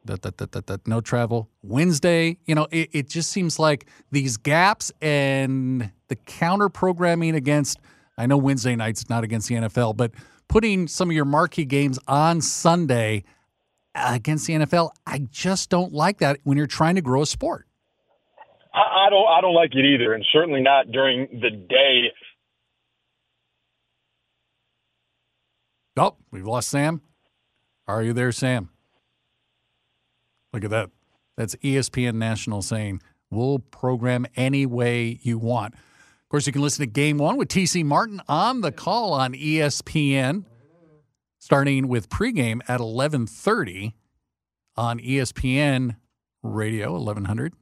that, 0.07 0.23
that, 0.23 0.39
that, 0.39 0.53
that, 0.53 0.67
that, 0.67 0.87
no 0.87 1.01
travel. 1.01 1.49
Wednesday, 1.63 2.39
you 2.47 2.55
know, 2.55 2.67
it, 2.71 2.91
it 2.93 3.09
just 3.09 3.31
seems 3.31 3.59
like 3.59 3.87
these 4.11 4.37
gaps 4.37 4.93
and 5.03 5.91
the 6.09 6.17
counter 6.17 6.69
programming 6.69 7.35
against, 7.35 7.79
I 8.17 8.27
know 8.27 8.37
Wednesday 8.37 8.77
night's 8.77 9.09
not 9.09 9.25
against 9.25 9.49
the 9.49 9.57
NFL, 9.57 9.97
but 9.97 10.13
putting 10.49 10.89
some 10.89 11.11
of 11.11 11.17
your 11.17 11.25
marquee 11.25 11.65
games 11.65 11.99
on 12.07 12.41
Sunday 12.41 13.25
against 13.95 14.47
the 14.47 14.55
NFL, 14.55 14.91
I 15.07 15.21
just 15.31 15.71
don't 15.71 15.93
like 15.93 16.19
that 16.19 16.39
when 16.45 16.57
you're 16.57 16.67
trying 16.67 16.95
to 16.95 17.03
grow 17.03 17.23
a 17.23 17.27
sport. 17.27 17.66
I, 18.77 19.07
I 19.07 19.11
don't. 19.11 19.27
I 19.27 19.41
don't 19.41 19.55
like 19.55 19.75
it 19.75 19.85
either, 19.85 20.13
and 20.13 20.25
certainly 20.33 20.61
not 20.61 20.93
during 20.93 21.41
the 21.41 21.51
day. 21.51 22.13
Oh, 25.97 26.17
we've 26.31 26.47
lost 26.47 26.69
Sam. 26.69 27.01
Are 27.89 28.03
you 28.03 28.13
there, 28.13 28.33
Sam? 28.33 28.69
Look 30.53 30.65
at 30.65 30.71
that. 30.71 30.91
That's 31.37 31.55
ESPN 31.57 32.15
National 32.15 32.61
saying, 32.61 33.01
we'll 33.31 33.59
program 33.59 34.27
any 34.37 34.67
way 34.67 35.19
you 35.23 35.39
want. 35.39 35.75
Of 35.75 36.29
course, 36.31 36.47
you 36.47 36.53
can 36.53 36.63
listen 36.63 36.85
to 36.85 36.91
Game 36.91 37.19
One 37.19 37.37
with 37.37 37.49
TC 37.49 37.85
Martin 37.85 38.21
on 38.29 38.61
the 38.61 38.73
call 38.73 39.13
on 39.13 39.33
ESPN, 39.33 40.45
starting 41.39 41.89
with 41.89 42.11
pregame 42.11 42.61
at 42.69 42.81
11:30 42.81 43.95
on 44.77 44.99
ESPN 44.99 45.97
Radio 46.43 46.93
1100. 46.93 47.55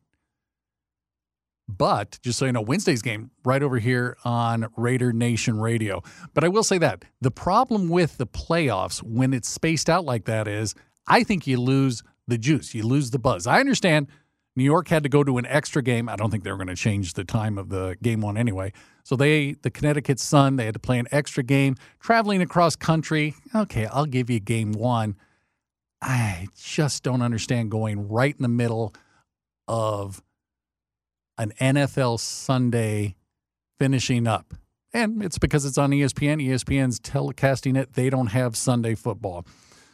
But 1.66 2.18
just 2.22 2.38
so 2.38 2.44
you 2.44 2.52
know, 2.52 2.60
Wednesday's 2.60 3.00
game 3.00 3.30
right 3.44 3.62
over 3.62 3.78
here 3.78 4.16
on 4.24 4.66
Raider 4.76 5.12
Nation 5.12 5.58
Radio. 5.58 6.02
But 6.34 6.44
I 6.44 6.48
will 6.48 6.62
say 6.62 6.78
that 6.78 7.04
the 7.20 7.30
problem 7.30 7.88
with 7.88 8.18
the 8.18 8.26
playoffs 8.26 9.02
when 9.02 9.32
it's 9.32 9.48
spaced 9.48 9.88
out 9.88 10.04
like 10.04 10.26
that 10.26 10.46
is 10.46 10.74
I 11.06 11.24
think 11.24 11.46
you 11.46 11.58
lose 11.58 12.02
the 12.26 12.38
juice, 12.38 12.74
you 12.74 12.86
lose 12.86 13.10
the 13.10 13.18
buzz. 13.18 13.46
I 13.46 13.60
understand 13.60 14.08
New 14.56 14.64
York 14.64 14.88
had 14.88 15.02
to 15.02 15.08
go 15.08 15.24
to 15.24 15.38
an 15.38 15.46
extra 15.46 15.82
game. 15.82 16.08
I 16.08 16.16
don't 16.16 16.30
think 16.30 16.44
they 16.44 16.50
were 16.50 16.56
going 16.56 16.68
to 16.68 16.76
change 16.76 17.14
the 17.14 17.24
time 17.24 17.58
of 17.58 17.70
the 17.70 17.96
game 18.02 18.20
one 18.20 18.36
anyway. 18.36 18.72
So 19.02 19.16
they, 19.16 19.52
the 19.62 19.70
Connecticut 19.70 20.20
Sun, 20.20 20.56
they 20.56 20.64
had 20.66 20.74
to 20.74 20.80
play 20.80 20.98
an 20.98 21.08
extra 21.10 21.42
game 21.42 21.76
traveling 21.98 22.40
across 22.40 22.76
country. 22.76 23.34
Okay, 23.54 23.86
I'll 23.86 24.06
give 24.06 24.30
you 24.30 24.38
game 24.38 24.72
one. 24.72 25.16
I 26.00 26.48
just 26.56 27.02
don't 27.02 27.22
understand 27.22 27.70
going 27.70 28.08
right 28.08 28.34
in 28.34 28.42
the 28.42 28.48
middle 28.48 28.94
of 29.66 30.22
an 31.38 31.52
NFL 31.60 32.20
Sunday 32.20 33.16
finishing 33.78 34.26
up. 34.26 34.54
And 34.92 35.22
it's 35.22 35.38
because 35.38 35.64
it's 35.64 35.78
on 35.78 35.90
ESPN. 35.90 36.46
ESPN's 36.46 37.00
telecasting 37.00 37.76
it. 37.76 37.94
They 37.94 38.10
don't 38.10 38.28
have 38.28 38.56
Sunday 38.56 38.94
football. 38.94 39.44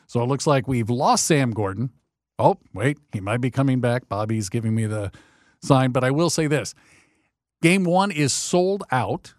So 0.06 0.23
it 0.23 0.26
looks 0.26 0.47
like 0.47 0.68
we've 0.68 0.90
lost 0.90 1.26
Sam 1.26 1.52
Gordon. 1.52 1.90
Oh, 2.38 2.59
wait, 2.75 2.99
he 3.12 3.20
might 3.20 3.40
be 3.40 3.50
coming 3.50 3.80
back. 3.80 4.09
Bobby's 4.09 4.49
giving 4.49 4.75
me 4.75 4.87
the 4.87 5.11
sign. 5.62 5.92
But 5.92 6.04
I 6.04 6.11
will 6.11 6.30
say 6.30 6.47
this 6.47 6.75
game 7.62 7.85
one 7.85 8.11
is 8.11 8.32
sold 8.32 8.85
out. 8.90 9.35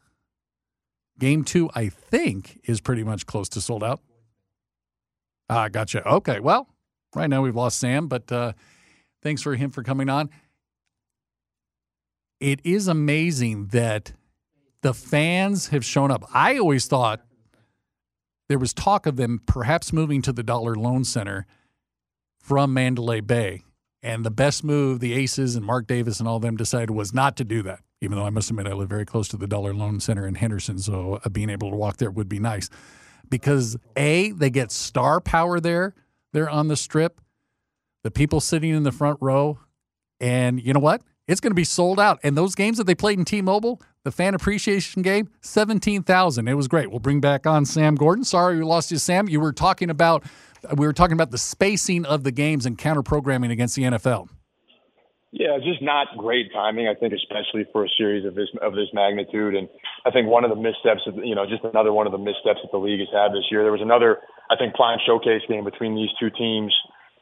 Game 1.20 1.44
two, 1.44 1.70
I 1.76 1.90
think, 1.90 2.60
is 2.64 2.82
pretty 2.82 3.04
much 3.04 3.28
close 3.28 3.48
to 3.50 3.62
sold 3.62 3.84
out. 3.84 4.02
Ah, 5.50 5.68
gotcha. 5.68 6.08
Okay. 6.08 6.40
Well, 6.40 6.68
right 7.16 7.30
now 7.30 7.44
we've 7.44 7.56
lost 7.56 7.80
Sam, 7.80 8.08
but 8.08 8.32
uh, 8.32 8.54
thanks 9.22 9.44
for 9.44 9.56
him 9.56 9.70
for 9.70 9.84
coming 9.84 10.10
on 10.10 10.30
it 12.42 12.60
is 12.64 12.88
amazing 12.88 13.68
that 13.68 14.14
the 14.82 14.94
fans 14.94 15.68
have 15.68 15.86
shown 15.86 16.12
up. 16.12 16.26
I 16.34 16.58
always 16.58 16.88
thought 16.88 17.22
there 18.50 18.60
was 18.60 18.74
talk 18.74 19.06
of 19.06 19.16
them 19.16 19.40
perhaps 19.46 19.94
moving 19.94 20.22
to 20.24 20.34
the 20.34 20.44
Dollar 20.44 20.76
Loan 20.76 21.06
Center 21.06 21.46
from 22.40 22.74
Mandalay 22.74 23.22
Bay. 23.22 23.64
And 24.04 24.26
the 24.26 24.32
best 24.32 24.64
move 24.64 25.00
the 25.00 25.14
Aces 25.14 25.56
and 25.56 25.64
Mark 25.64 25.86
Davis 25.86 26.20
and 26.20 26.28
all 26.28 26.40
them 26.40 26.58
decided 26.58 26.90
was 26.90 27.14
not 27.14 27.38
to 27.38 27.44
do 27.44 27.62
that, 27.62 27.82
even 28.02 28.18
though 28.18 28.26
I 28.26 28.32
must 28.32 28.50
admit 28.50 28.68
I 28.68 28.74
live 28.74 28.90
very 28.90 29.06
close 29.06 29.28
to 29.30 29.38
the 29.38 29.46
Dollar 29.46 29.76
Loan 29.76 30.00
Center 30.00 30.28
in 30.28 30.34
Henderson. 30.34 30.80
So 30.80 31.22
uh, 31.24 31.30
being 31.30 31.52
able 31.52 31.70
to 31.70 31.76
walk 31.76 31.98
there 31.98 32.10
would 32.10 32.28
be 32.28 32.40
nice. 32.40 32.68
Because 33.30 33.78
A, 33.96 34.32
they 34.32 34.50
get 34.50 34.72
star 34.72 35.22
power 35.22 35.60
there. 35.60 35.94
They're 36.34 36.50
on 36.50 36.68
the 36.68 36.76
strip. 36.76 37.22
The 38.04 38.10
people 38.10 38.42
sitting 38.42 38.72
in 38.72 38.82
the 38.82 38.92
front 38.92 39.20
row. 39.22 39.60
And 40.20 40.60
you 40.60 40.74
know 40.74 40.80
what? 40.80 41.04
It's 41.32 41.40
going 41.40 41.52
to 41.52 41.56
be 41.56 41.64
sold 41.64 41.98
out. 41.98 42.20
And 42.24 42.38
those 42.38 42.56
games 42.56 42.78
that 42.78 42.86
they 42.86 42.94
played 42.94 43.18
in 43.18 43.24
T-Mobile, 43.24 43.82
the 44.04 44.12
fan 44.12 44.34
appreciation 44.34 45.02
game, 45.02 45.30
17,000. 45.40 46.48
It 46.48 46.54
was 46.56 46.68
great. 46.68 46.92
We'll 46.92 47.00
bring 47.00 47.22
back 47.22 47.48
on 47.48 47.66
Sam 47.66 47.96
Gordon. 47.96 48.26
Sorry 48.26 48.58
we 48.58 48.64
lost 48.64 48.92
you, 48.92 48.98
Sam. 48.98 49.30
You 49.30 49.40
were 49.40 49.54
talking 49.54 49.90
about 49.90 50.26
we 50.76 50.86
were 50.86 50.94
talking 50.94 51.14
about 51.14 51.32
the 51.32 51.38
spacing 51.38 52.06
of 52.06 52.24
the 52.24 52.32
games 52.32 52.66
and 52.66 52.78
counter 52.78 53.02
programming 53.02 53.50
against 53.50 53.76
the 53.76 53.84
NFL. 53.84 54.28
Yeah, 55.32 55.58
just 55.64 55.82
not 55.82 56.08
great 56.18 56.52
timing. 56.52 56.90
I 56.90 56.94
think, 56.94 57.14
especially 57.14 57.66
for 57.72 57.86
a 57.86 57.90
series 57.98 58.26
of 58.26 58.36
this 58.36 58.50
of 58.62 58.74
this 58.74 58.90
magnitude, 58.94 59.56
and 59.56 59.70
I 60.06 60.12
think 60.12 60.28
one 60.28 60.44
of 60.44 60.50
the 60.50 60.58
missteps, 60.58 61.02
of, 61.08 61.16
you 61.24 61.34
know, 61.34 61.46
just 61.48 61.64
another 61.64 61.94
one 61.94 62.06
of 62.06 62.12
the 62.12 62.20
missteps 62.20 62.60
that 62.62 62.72
the 62.72 62.78
league 62.78 63.00
has 63.00 63.08
had 63.14 63.32
this 63.32 63.48
year. 63.50 63.64
There 63.64 63.72
was 63.72 63.82
another, 63.82 64.18
I 64.52 64.58
think, 64.58 64.76
prime 64.76 65.00
showcase 65.08 65.42
game 65.48 65.64
between 65.64 65.96
these 65.96 66.10
two 66.20 66.30
teams 66.30 66.76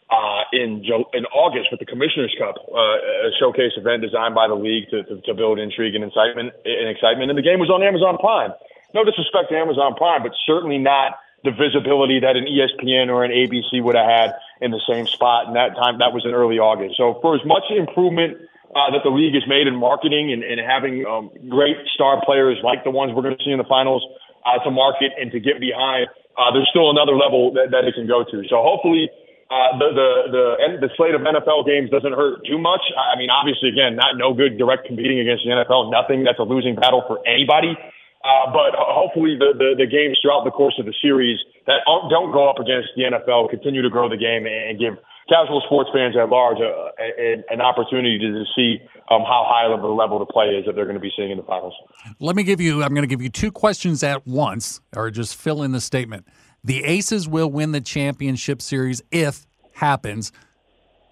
uh, 0.09 0.41
in 0.53 0.81
in 1.13 1.23
August 1.29 1.69
with 1.69 1.79
the 1.79 1.85
Commissioner's 1.85 2.33
Cup, 2.37 2.57
uh, 2.57 3.29
a 3.29 3.31
showcase 3.39 3.77
event 3.77 4.01
designed 4.01 4.33
by 4.33 4.47
the 4.47 4.57
league 4.57 4.89
to, 4.89 5.03
to, 5.03 5.21
to 5.21 5.33
build 5.33 5.59
intrigue 5.59 5.93
and 5.93 6.03
excitement 6.03 6.53
and 6.65 6.89
excitement. 6.89 7.29
And 7.29 7.37
the 7.37 7.45
game 7.45 7.59
was 7.59 7.69
on 7.69 7.83
Amazon 7.83 8.17
Prime. 8.17 8.51
No 8.93 9.05
disrespect 9.05 9.53
to 9.53 9.57
Amazon 9.57 9.93
Prime, 9.93 10.23
but 10.23 10.33
certainly 10.45 10.79
not 10.79 11.21
the 11.43 11.51
visibility 11.51 12.19
that 12.19 12.35
an 12.35 12.49
ESPN 12.49 13.07
or 13.13 13.23
an 13.23 13.31
ABC 13.31 13.81
would 13.81 13.95
have 13.95 14.09
had 14.09 14.29
in 14.61 14.71
the 14.71 14.81
same 14.89 15.05
spot. 15.05 15.47
And 15.47 15.55
that 15.55 15.77
time, 15.77 15.99
that 15.99 16.11
was 16.11 16.25
in 16.25 16.33
early 16.33 16.57
August. 16.57 16.97
So 16.97 17.21
for 17.21 17.35
as 17.35 17.45
much 17.45 17.63
improvement 17.69 18.37
uh, 18.75 18.91
that 18.91 19.05
the 19.05 19.13
league 19.13 19.33
has 19.33 19.45
made 19.47 19.67
in 19.67 19.75
marketing 19.77 20.33
and, 20.33 20.43
and 20.43 20.59
having 20.59 21.05
um, 21.05 21.29
great 21.47 21.77
star 21.93 22.21
players 22.25 22.57
like 22.63 22.83
the 22.83 22.91
ones 22.91 23.13
we're 23.13 23.23
going 23.23 23.37
to 23.37 23.43
see 23.45 23.53
in 23.53 23.57
the 23.57 23.69
finals 23.69 24.03
uh, 24.45 24.57
to 24.63 24.71
market 24.71 25.13
and 25.21 25.31
to 25.31 25.39
get 25.39 25.59
behind, 25.61 26.07
uh, 26.37 26.51
there's 26.51 26.67
still 26.69 26.89
another 26.89 27.15
level 27.15 27.53
that, 27.53 27.71
that 27.71 27.85
it 27.85 27.93
can 27.93 28.07
go 28.07 28.25
to. 28.25 28.43
So 28.49 28.61
hopefully 28.61 29.09
uh, 29.49 29.73
the 29.81 29.89
the 29.97 30.09
the 30.29 30.45
the 30.85 30.89
slate 30.93 31.17
of 31.17 31.25
NFL 31.25 31.65
games 31.65 31.89
doesn't 31.89 32.13
hurt 32.13 32.45
too 32.45 32.61
much. 32.61 32.85
I 32.93 33.17
mean, 33.17 33.33
obviously, 33.33 33.69
again, 33.69 33.97
not 33.97 34.13
no 34.13 34.33
good 34.33 34.61
direct 34.61 34.85
competing 34.85 35.19
against 35.19 35.41
the 35.41 35.49
NFL. 35.49 35.89
Nothing. 35.89 36.23
That's 36.23 36.37
a 36.37 36.45
losing 36.45 36.77
battle 36.77 37.01
for 37.09 37.17
anybody. 37.25 37.73
Uh, 38.21 38.51
but 38.53 38.77
hopefully, 38.77 39.41
the, 39.41 39.57
the 39.57 39.73
the 39.73 39.89
games 39.89 40.21
throughout 40.21 40.45
the 40.45 40.53
course 40.53 40.77
of 40.77 40.85
the 40.85 40.93
series 41.01 41.39
that 41.65 41.81
don't 41.87 42.29
go 42.29 42.45
up 42.45 42.61
against 42.61 42.93
the 42.95 43.09
NFL 43.09 43.49
continue 43.49 43.81
to 43.81 43.89
grow 43.89 44.05
the 44.05 44.21
game 44.21 44.45
and 44.45 44.77
give 44.77 45.01
casual 45.29 45.61
sports 45.65 45.89
fans 45.93 46.17
at 46.17 46.29
large 46.29 46.57
a, 46.59 46.91
a, 46.99 47.43
an 47.49 47.61
opportunity 47.61 48.17
to 48.19 48.43
see 48.55 48.77
um, 49.09 49.21
how 49.21 49.45
high 49.47 49.71
of 49.71 49.81
a 49.81 49.87
level 49.87 50.19
the 50.19 50.25
play 50.25 50.47
is 50.47 50.65
that 50.65 50.75
they're 50.75 50.85
going 50.85 50.97
to 50.97 51.01
be 51.01 51.11
seeing 51.15 51.31
in 51.31 51.37
the 51.37 51.43
finals. 51.43 51.73
Let 52.19 52.35
me 52.35 52.43
give 52.43 52.59
you. 52.59 52.83
I'm 52.83 52.93
going 52.93 53.07
to 53.07 53.07
give 53.07 53.21
you 53.21 53.29
two 53.29 53.51
questions 53.51 54.03
at 54.03 54.27
once, 54.27 54.81
or 54.95 55.09
just 55.09 55.35
fill 55.35 55.63
in 55.63 55.71
the 55.71 55.81
statement. 55.81 56.27
The 56.63 56.83
Aces 56.83 57.27
will 57.27 57.49
win 57.49 57.71
the 57.71 57.81
championship 57.81 58.61
series 58.61 59.01
if 59.11 59.47
happens. 59.73 60.31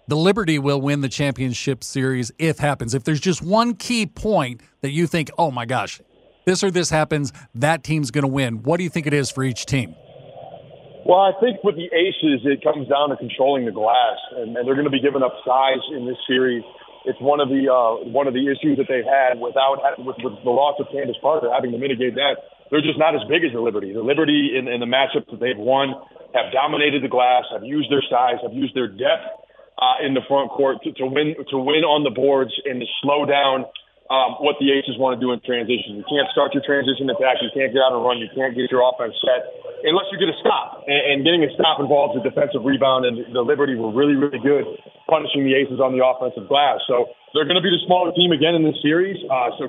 The 0.06 0.16
Liberty 0.16 0.58
will 0.58 0.80
win 0.80 1.00
the 1.00 1.08
championship 1.08 1.82
series 1.82 2.30
if 2.38 2.58
happens. 2.58 2.94
If 2.94 3.04
there's 3.04 3.20
just 3.20 3.42
one 3.42 3.74
key 3.74 4.06
point 4.06 4.60
that 4.82 4.90
you 4.90 5.06
think, 5.06 5.30
oh 5.38 5.50
my 5.50 5.64
gosh, 5.64 6.00
this 6.44 6.62
or 6.62 6.70
this 6.70 6.90
happens, 6.90 7.32
that 7.54 7.82
team's 7.82 8.10
going 8.10 8.22
to 8.22 8.28
win. 8.28 8.62
What 8.62 8.76
do 8.76 8.84
you 8.84 8.90
think 8.90 9.06
it 9.06 9.14
is 9.14 9.30
for 9.30 9.42
each 9.42 9.66
team? 9.66 9.94
Well, 11.04 11.20
I 11.20 11.32
think 11.40 11.64
with 11.64 11.76
the 11.76 11.88
Aces, 11.88 12.44
it 12.44 12.62
comes 12.62 12.88
down 12.88 13.08
to 13.08 13.16
controlling 13.16 13.64
the 13.64 13.72
glass, 13.72 14.16
and, 14.36 14.56
and 14.56 14.68
they're 14.68 14.76
going 14.76 14.84
to 14.84 14.92
be 14.92 15.00
giving 15.00 15.22
up 15.22 15.32
size 15.44 15.80
in 15.96 16.06
this 16.06 16.18
series. 16.26 16.62
It's 17.06 17.20
one 17.20 17.40
of 17.40 17.48
the 17.48 17.64
uh, 17.72 18.04
one 18.12 18.26
of 18.28 18.34
the 18.34 18.44
issues 18.44 18.76
that 18.76 18.84
they've 18.88 19.08
had 19.08 19.40
without 19.40 19.80
with, 19.96 20.16
with 20.20 20.36
the 20.44 20.50
loss 20.50 20.76
of 20.80 20.92
Candace 20.92 21.16
Parker, 21.22 21.48
having 21.48 21.72
to 21.72 21.78
mitigate 21.78 22.16
that 22.16 22.36
they're 22.70 22.84
just 22.84 22.98
not 22.98 23.14
as 23.14 23.22
big 23.28 23.44
as 23.44 23.52
the 23.52 23.60
Liberty. 23.60 23.92
The 23.92 24.04
Liberty 24.04 24.56
in, 24.56 24.68
in 24.68 24.80
the 24.80 24.90
matchups 24.90 25.30
that 25.30 25.40
they've 25.40 25.58
won 25.58 25.94
have 26.34 26.52
dominated 26.52 27.02
the 27.02 27.08
glass, 27.08 27.44
have 27.52 27.64
used 27.64 27.90
their 27.90 28.04
size, 28.10 28.36
have 28.42 28.52
used 28.52 28.76
their 28.76 28.88
depth 28.88 29.28
uh, 29.78 30.04
in 30.04 30.12
the 30.12 30.20
front 30.28 30.50
court 30.50 30.82
to, 30.84 30.92
to 30.98 31.06
win 31.06 31.34
to 31.50 31.56
win 31.58 31.86
on 31.86 32.04
the 32.04 32.10
boards 32.10 32.52
and 32.64 32.80
to 32.80 32.86
slow 33.00 33.24
down 33.24 33.64
um, 34.08 34.40
what 34.40 34.56
the 34.56 34.72
Aces 34.72 34.96
want 34.96 35.16
to 35.16 35.20
do 35.20 35.36
in 35.36 35.40
transition. 35.44 36.00
You 36.00 36.06
can't 36.08 36.28
start 36.32 36.56
your 36.56 36.64
transition 36.64 37.08
attack. 37.12 37.44
You 37.44 37.52
can't 37.52 37.72
get 37.72 37.80
out 37.84 37.92
and 37.92 38.00
run. 38.00 38.18
You 38.20 38.32
can't 38.32 38.56
get 38.56 38.72
your 38.72 38.80
offense 38.84 39.12
set 39.20 39.44
unless 39.84 40.08
you 40.10 40.16
get 40.18 40.32
a 40.32 40.38
stop. 40.40 40.84
And, 40.88 41.00
and 41.12 41.16
getting 41.24 41.44
a 41.44 41.52
stop 41.54 41.78
involves 41.78 42.16
a 42.16 42.22
defensive 42.24 42.64
rebound, 42.64 43.04
and 43.04 43.20
the 43.32 43.44
Liberty 43.44 43.76
were 43.76 43.92
really, 43.92 44.16
really 44.16 44.40
good 44.40 44.64
punishing 45.06 45.44
the 45.44 45.56
Aces 45.56 45.80
on 45.80 45.96
the 45.96 46.04
offensive 46.04 46.48
glass. 46.48 46.80
So 46.88 47.12
they're 47.32 47.48
going 47.48 47.60
to 47.60 47.64
be 47.64 47.72
the 47.72 47.80
smaller 47.84 48.12
team 48.16 48.32
again 48.32 48.56
in 48.56 48.64
this 48.64 48.76
series. 48.80 49.20
Uh, 49.28 49.52
so 49.60 49.68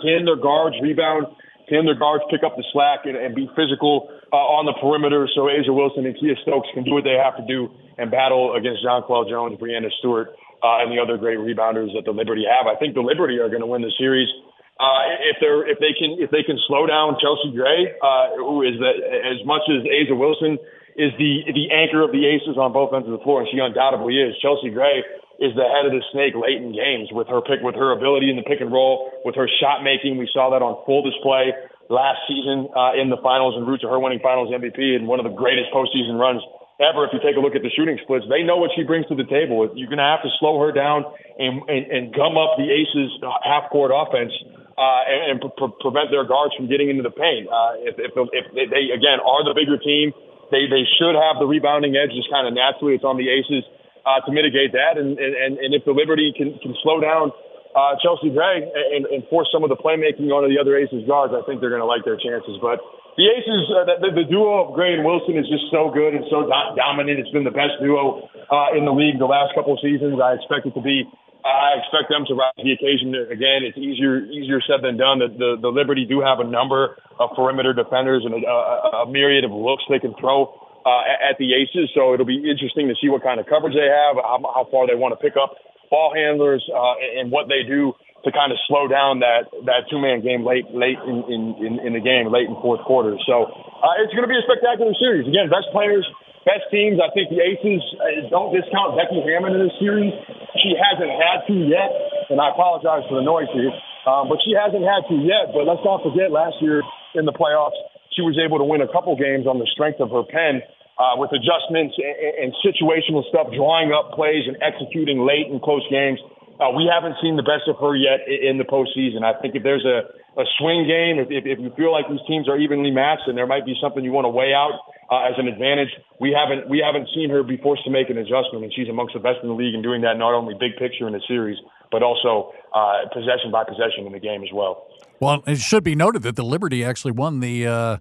can 0.00 0.24
their 0.24 0.40
guards 0.40 0.76
rebound? 0.80 1.28
Can 1.68 1.84
their 1.84 1.98
guards 1.98 2.24
pick 2.30 2.42
up 2.46 2.54
the 2.56 2.64
slack 2.72 3.04
and, 3.04 3.16
and 3.16 3.34
be 3.34 3.50
physical 3.58 4.08
uh, 4.32 4.36
on 4.36 4.66
the 4.66 4.74
perimeter 4.78 5.26
so 5.34 5.50
A'ja 5.50 5.74
Wilson 5.74 6.06
and 6.06 6.14
Kiah 6.14 6.38
Stokes 6.42 6.68
can 6.74 6.84
do 6.84 6.94
what 6.94 7.04
they 7.04 7.18
have 7.18 7.36
to 7.36 7.46
do 7.46 7.68
and 7.98 8.10
battle 8.10 8.54
against 8.54 8.82
John 8.82 9.02
Jonquel 9.02 9.28
Jones, 9.28 9.58
Breanna 9.58 9.90
Stewart, 9.98 10.36
uh, 10.62 10.82
and 10.84 10.92
the 10.92 11.02
other 11.02 11.18
great 11.18 11.38
rebounders 11.38 11.90
that 11.94 12.04
the 12.04 12.12
Liberty 12.12 12.44
have. 12.46 12.66
I 12.66 12.78
think 12.78 12.94
the 12.94 13.02
Liberty 13.02 13.38
are 13.38 13.48
going 13.48 13.62
to 13.62 13.70
win 13.70 13.82
the 13.82 13.92
series 13.98 14.28
Uh, 14.76 15.32
if 15.32 15.40
they're 15.40 15.64
if 15.64 15.78
they 15.80 15.96
can 15.96 16.20
if 16.20 16.28
they 16.28 16.44
can 16.44 16.60
slow 16.68 16.84
down 16.84 17.16
Chelsea 17.16 17.48
Gray, 17.56 17.96
uh, 17.96 18.36
who 18.36 18.60
is 18.60 18.76
as 18.76 19.40
much 19.48 19.64
as 19.72 19.80
A'ja 19.88 20.12
Wilson 20.12 20.60
is 21.00 21.16
the 21.16 21.48
the 21.48 21.72
anchor 21.72 22.04
of 22.04 22.12
the 22.12 22.28
Aces 22.28 22.60
on 22.60 22.76
both 22.76 22.92
ends 22.92 23.08
of 23.08 23.16
the 23.16 23.24
floor, 23.24 23.40
and 23.40 23.48
she 23.48 23.56
undoubtedly 23.56 24.20
is. 24.20 24.36
Chelsea 24.44 24.68
Gray 24.68 25.00
is 25.38 25.52
the 25.52 25.68
head 25.68 25.84
of 25.84 25.92
the 25.92 26.04
snake 26.12 26.32
late 26.32 26.60
in 26.60 26.72
games 26.72 27.12
with 27.12 27.28
her 27.28 27.44
pick 27.44 27.60
with 27.60 27.76
her 27.76 27.92
ability 27.92 28.32
in 28.32 28.36
the 28.36 28.46
pick 28.46 28.60
and 28.60 28.72
roll, 28.72 29.12
with 29.24 29.36
her 29.36 29.48
shot 29.60 29.84
making. 29.84 30.16
We 30.16 30.28
saw 30.32 30.48
that 30.56 30.64
on 30.64 30.80
full 30.88 31.04
display 31.04 31.52
last 31.88 32.24
season 32.26 32.66
uh, 32.74 32.98
in 32.98 33.12
the 33.12 33.20
finals 33.22 33.54
and 33.54 33.68
route 33.68 33.84
to 33.84 33.88
her 33.88 34.00
winning 34.00 34.18
Finals 34.22 34.50
MVP 34.50 34.96
and 34.96 35.06
one 35.06 35.20
of 35.20 35.26
the 35.28 35.36
greatest 35.36 35.70
postseason 35.70 36.18
runs 36.18 36.42
ever. 36.82 37.06
If 37.06 37.14
you 37.14 37.20
take 37.22 37.36
a 37.36 37.42
look 37.42 37.54
at 37.54 37.62
the 37.62 37.72
shooting 37.72 37.98
splits, 38.02 38.26
they 38.28 38.42
know 38.42 38.56
what 38.56 38.72
she 38.74 38.82
brings 38.82 39.06
to 39.08 39.16
the 39.16 39.28
table. 39.28 39.68
You're 39.76 39.92
going 39.92 40.02
to 40.02 40.10
have 40.10 40.24
to 40.24 40.32
slow 40.40 40.58
her 40.60 40.72
down 40.72 41.04
and, 41.38 41.62
and, 41.68 41.82
and 41.92 42.02
gum 42.14 42.36
up 42.36 42.58
the 42.58 42.68
Aces 42.68 43.16
half 43.44 43.70
court 43.70 43.92
offense 43.94 44.32
uh, 44.76 45.02
and, 45.08 45.20
and 45.32 45.52
pre- 45.56 45.72
prevent 45.80 46.12
their 46.12 46.26
guards 46.26 46.52
from 46.56 46.68
getting 46.68 46.90
into 46.90 47.04
the 47.04 47.14
paint. 47.14 47.48
Uh, 47.48 47.80
if, 47.86 47.96
if, 47.96 48.12
if 48.12 48.46
they, 48.52 48.92
again, 48.92 49.20
are 49.24 49.44
the 49.44 49.56
bigger 49.56 49.80
team, 49.80 50.12
they, 50.52 50.68
they 50.68 50.84
should 51.00 51.16
have 51.16 51.40
the 51.40 51.48
rebounding 51.48 51.96
edge 51.96 52.12
just 52.12 52.30
kind 52.30 52.46
of 52.46 52.52
naturally. 52.54 52.94
It's 52.94 53.06
on 53.06 53.16
the 53.16 53.26
Aces 53.26 53.64
uh, 54.06 54.22
to 54.22 54.30
mitigate 54.30 54.70
that. 54.72 54.94
And, 54.96 55.18
and, 55.18 55.58
and 55.58 55.74
if 55.74 55.82
the 55.84 55.92
Liberty 55.92 56.32
can, 56.32 56.54
can 56.62 56.72
slow 56.80 57.02
down 57.02 57.34
uh, 57.74 57.98
Chelsea 58.00 58.30
Gray 58.32 58.64
and, 58.64 59.04
and 59.10 59.20
force 59.28 59.50
some 59.52 59.66
of 59.66 59.68
the 59.68 59.76
playmaking 59.76 60.32
onto 60.32 60.48
the 60.48 60.56
other 60.56 60.78
Aces 60.78 61.04
guards, 61.04 61.34
I 61.36 61.44
think 61.44 61.60
they're 61.60 61.74
going 61.74 61.84
to 61.84 61.90
like 61.90 62.06
their 62.08 62.16
chances. 62.16 62.56
But 62.62 62.80
the 63.20 63.26
Aces, 63.28 63.68
uh, 63.68 63.84
the, 64.00 64.24
the 64.24 64.26
duo 64.30 64.64
of 64.64 64.72
Gray 64.72 64.96
and 64.96 65.04
Wilson 65.04 65.36
is 65.36 65.44
just 65.50 65.68
so 65.68 65.92
good 65.92 66.16
and 66.16 66.24
so 66.32 66.48
do- 66.48 66.72
dominant. 66.78 67.20
It's 67.20 67.32
been 67.34 67.44
the 67.44 67.52
best 67.52 67.76
duo 67.82 68.30
uh, 68.48 68.78
in 68.78 68.88
the 68.88 68.94
league 68.94 69.20
the 69.20 69.28
last 69.28 69.52
couple 69.52 69.76
of 69.76 69.80
seasons. 69.84 70.16
I 70.16 70.38
expect 70.38 70.64
it 70.64 70.72
to 70.72 70.84
be 70.84 71.04
I 71.46 71.78
expect 71.78 72.10
them 72.10 72.26
to 72.26 72.34
rise 72.34 72.58
to 72.58 72.66
the 72.66 72.74
occasion. 72.74 73.14
Again, 73.14 73.62
it's 73.62 73.78
easier 73.78 74.26
easier 74.26 74.58
said 74.66 74.82
than 74.82 74.98
done. 74.98 75.22
The, 75.22 75.30
the, 75.30 75.50
the 75.62 75.70
Liberty 75.70 76.02
do 76.02 76.18
have 76.18 76.42
a 76.42 76.48
number 76.48 76.98
of 77.22 77.30
perimeter 77.38 77.70
defenders 77.70 78.26
and 78.26 78.34
a, 78.34 78.42
a, 78.42 79.06
a 79.06 79.10
myriad 79.10 79.46
of 79.46 79.54
looks 79.54 79.86
they 79.86 80.02
can 80.02 80.14
throw 80.18 80.65
uh, 80.86 81.02
at 81.26 81.34
the 81.42 81.50
Aces. 81.50 81.90
So 81.90 82.14
it'll 82.14 82.28
be 82.28 82.38
interesting 82.46 82.86
to 82.86 82.94
see 83.02 83.10
what 83.10 83.26
kind 83.26 83.42
of 83.42 83.50
coverage 83.50 83.74
they 83.74 83.90
have, 83.90 84.22
how, 84.22 84.38
how 84.54 84.64
far 84.70 84.86
they 84.86 84.94
want 84.94 85.18
to 85.18 85.20
pick 85.20 85.34
up 85.34 85.58
ball 85.90 86.14
handlers, 86.14 86.62
uh, 86.70 86.94
and 87.18 87.30
what 87.30 87.50
they 87.50 87.66
do 87.66 87.94
to 88.22 88.30
kind 88.30 88.50
of 88.50 88.58
slow 88.66 88.86
down 88.90 89.22
that 89.22 89.46
that 89.66 89.86
two 89.90 90.02
man 90.02 90.22
game 90.22 90.42
late 90.46 90.66
late 90.70 90.98
in, 91.06 91.22
in, 91.30 91.72
in 91.82 91.92
the 91.94 92.02
game, 92.02 92.30
late 92.30 92.46
in 92.46 92.54
fourth 92.62 92.82
quarter. 92.86 93.18
So 93.26 93.50
uh, 93.50 94.02
it's 94.02 94.14
going 94.14 94.26
to 94.26 94.30
be 94.30 94.38
a 94.38 94.46
spectacular 94.46 94.94
series. 94.98 95.26
Again, 95.26 95.50
best 95.50 95.70
players 95.74 96.06
best 96.46 96.70
teams. 96.70 97.02
I 97.02 97.10
think 97.10 97.28
the 97.28 97.42
Aces 97.42 97.82
uh, 97.98 98.30
don't 98.30 98.54
discount 98.54 98.94
Becky 98.94 99.18
Hammon 99.26 99.58
in 99.58 99.66
this 99.66 99.74
series. 99.82 100.14
She 100.62 100.78
hasn't 100.78 101.10
had 101.10 101.42
to 101.50 101.54
yet, 101.66 101.90
and 102.30 102.38
I 102.38 102.54
apologize 102.54 103.02
for 103.10 103.18
the 103.18 103.26
noise 103.26 103.50
here, 103.52 103.74
um, 104.06 104.30
but 104.30 104.38
she 104.46 104.54
hasn't 104.54 104.86
had 104.86 105.04
to 105.10 105.16
yet. 105.18 105.50
But 105.50 105.66
let's 105.66 105.82
not 105.82 106.06
forget 106.06 106.30
last 106.30 106.62
year 106.62 106.80
in 107.18 107.26
the 107.26 107.34
playoffs, 107.34 107.76
she 108.14 108.22
was 108.22 108.38
able 108.38 108.56
to 108.62 108.64
win 108.64 108.80
a 108.80 108.88
couple 108.88 109.12
games 109.18 109.44
on 109.44 109.58
the 109.58 109.68
strength 109.74 110.00
of 110.00 110.14
her 110.14 110.22
pen. 110.22 110.62
Uh, 110.96 111.12
with 111.20 111.28
adjustments 111.36 111.92
and, 112.00 112.48
and 112.48 112.50
situational 112.64 113.20
stuff, 113.28 113.52
drawing 113.52 113.92
up 113.92 114.16
plays 114.16 114.48
and 114.48 114.56
executing 114.64 115.20
late 115.28 115.44
in 115.52 115.60
close 115.60 115.84
games. 115.92 116.16
Uh, 116.56 116.72
we 116.72 116.88
haven't 116.88 117.12
seen 117.20 117.36
the 117.36 117.44
best 117.44 117.68
of 117.68 117.76
her 117.76 117.92
yet 117.92 118.24
in 118.24 118.56
the 118.56 118.64
postseason. 118.64 119.20
I 119.20 119.36
think 119.44 119.52
if 119.52 119.62
there's 119.62 119.84
a, 119.84 120.08
a 120.40 120.44
swing 120.56 120.88
game, 120.88 121.20
if, 121.20 121.28
if, 121.28 121.60
you 121.60 121.68
feel 121.76 121.92
like 121.92 122.08
these 122.08 122.24
teams 122.24 122.48
are 122.48 122.56
evenly 122.56 122.90
matched 122.90 123.28
and 123.28 123.36
there 123.36 123.46
might 123.46 123.68
be 123.68 123.76
something 123.76 124.00
you 124.04 124.12
want 124.12 124.24
to 124.24 124.32
weigh 124.32 124.56
out 124.56 124.72
uh, 125.12 125.28
as 125.28 125.36
an 125.36 125.48
advantage, 125.48 125.92
we 126.16 126.32
haven't 126.32 126.68
we 126.68 126.80
haven't 126.80 127.08
seen 127.12 127.28
her 127.28 127.42
be 127.42 127.60
forced 127.60 127.84
to 127.84 127.90
make 127.90 128.08
an 128.08 128.16
adjustment, 128.16 128.64
and 128.64 128.72
she's 128.72 128.88
amongst 128.88 129.12
the 129.12 129.20
best 129.20 129.44
in 129.44 129.48
the 129.48 129.54
league 129.54 129.74
in 129.74 129.82
doing 129.82 130.00
that. 130.00 130.16
Not 130.16 130.32
only 130.32 130.56
big 130.56 130.80
picture 130.80 131.06
in 131.06 131.12
the 131.12 131.20
series, 131.28 131.60
but 131.92 132.02
also 132.02 132.52
uh, 132.72 133.04
possession 133.12 133.52
by 133.52 133.64
possession 133.64 134.08
in 134.08 134.12
the 134.12 134.20
game 134.20 134.42
as 134.42 134.50
well. 134.52 134.88
Well, 135.20 135.44
it 135.46 135.60
should 135.60 135.84
be 135.84 135.94
noted 135.94 136.22
that 136.22 136.36
the 136.36 136.44
Liberty 136.44 136.84
actually 136.84 137.12
won 137.12 137.40
the. 137.40 138.00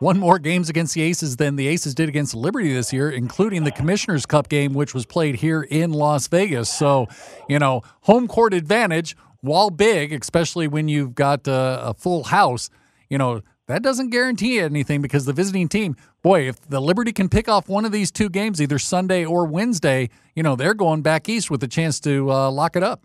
Uh 0.00 0.04
won 0.04 0.18
more 0.18 0.38
games 0.38 0.68
against 0.68 0.94
the 0.94 1.02
Aces 1.02 1.36
than 1.36 1.56
the 1.56 1.68
Aces 1.68 1.94
did 1.94 2.08
against 2.08 2.34
Liberty 2.34 2.72
this 2.72 2.92
year, 2.92 3.10
including 3.10 3.64
the 3.64 3.70
Commissioner's 3.70 4.26
Cup 4.26 4.48
game, 4.48 4.72
which 4.72 4.94
was 4.94 5.06
played 5.06 5.36
here 5.36 5.62
in 5.62 5.92
Las 5.92 6.26
Vegas. 6.28 6.70
So, 6.70 7.06
you 7.48 7.58
know, 7.58 7.82
home 8.02 8.26
court 8.26 8.54
advantage, 8.54 9.16
while 9.42 9.70
big, 9.70 10.12
especially 10.12 10.68
when 10.68 10.88
you've 10.88 11.14
got 11.14 11.46
a, 11.46 11.88
a 11.88 11.94
full 11.94 12.24
house, 12.24 12.70
you 13.08 13.18
know, 13.18 13.42
that 13.66 13.82
doesn't 13.82 14.10
guarantee 14.10 14.58
anything 14.58 15.00
because 15.00 15.26
the 15.26 15.32
visiting 15.32 15.68
team, 15.68 15.96
boy, 16.22 16.48
if 16.48 16.60
the 16.68 16.80
Liberty 16.80 17.12
can 17.12 17.28
pick 17.28 17.48
off 17.48 17.68
one 17.68 17.84
of 17.84 17.92
these 17.92 18.10
two 18.10 18.28
games, 18.28 18.60
either 18.60 18.78
Sunday 18.78 19.24
or 19.24 19.44
Wednesday, 19.44 20.08
you 20.34 20.42
know, 20.42 20.56
they're 20.56 20.74
going 20.74 21.02
back 21.02 21.28
east 21.28 21.50
with 21.50 21.62
a 21.62 21.68
chance 21.68 22.00
to 22.00 22.32
uh, 22.32 22.50
lock 22.50 22.74
it 22.74 22.82
up. 22.82 23.04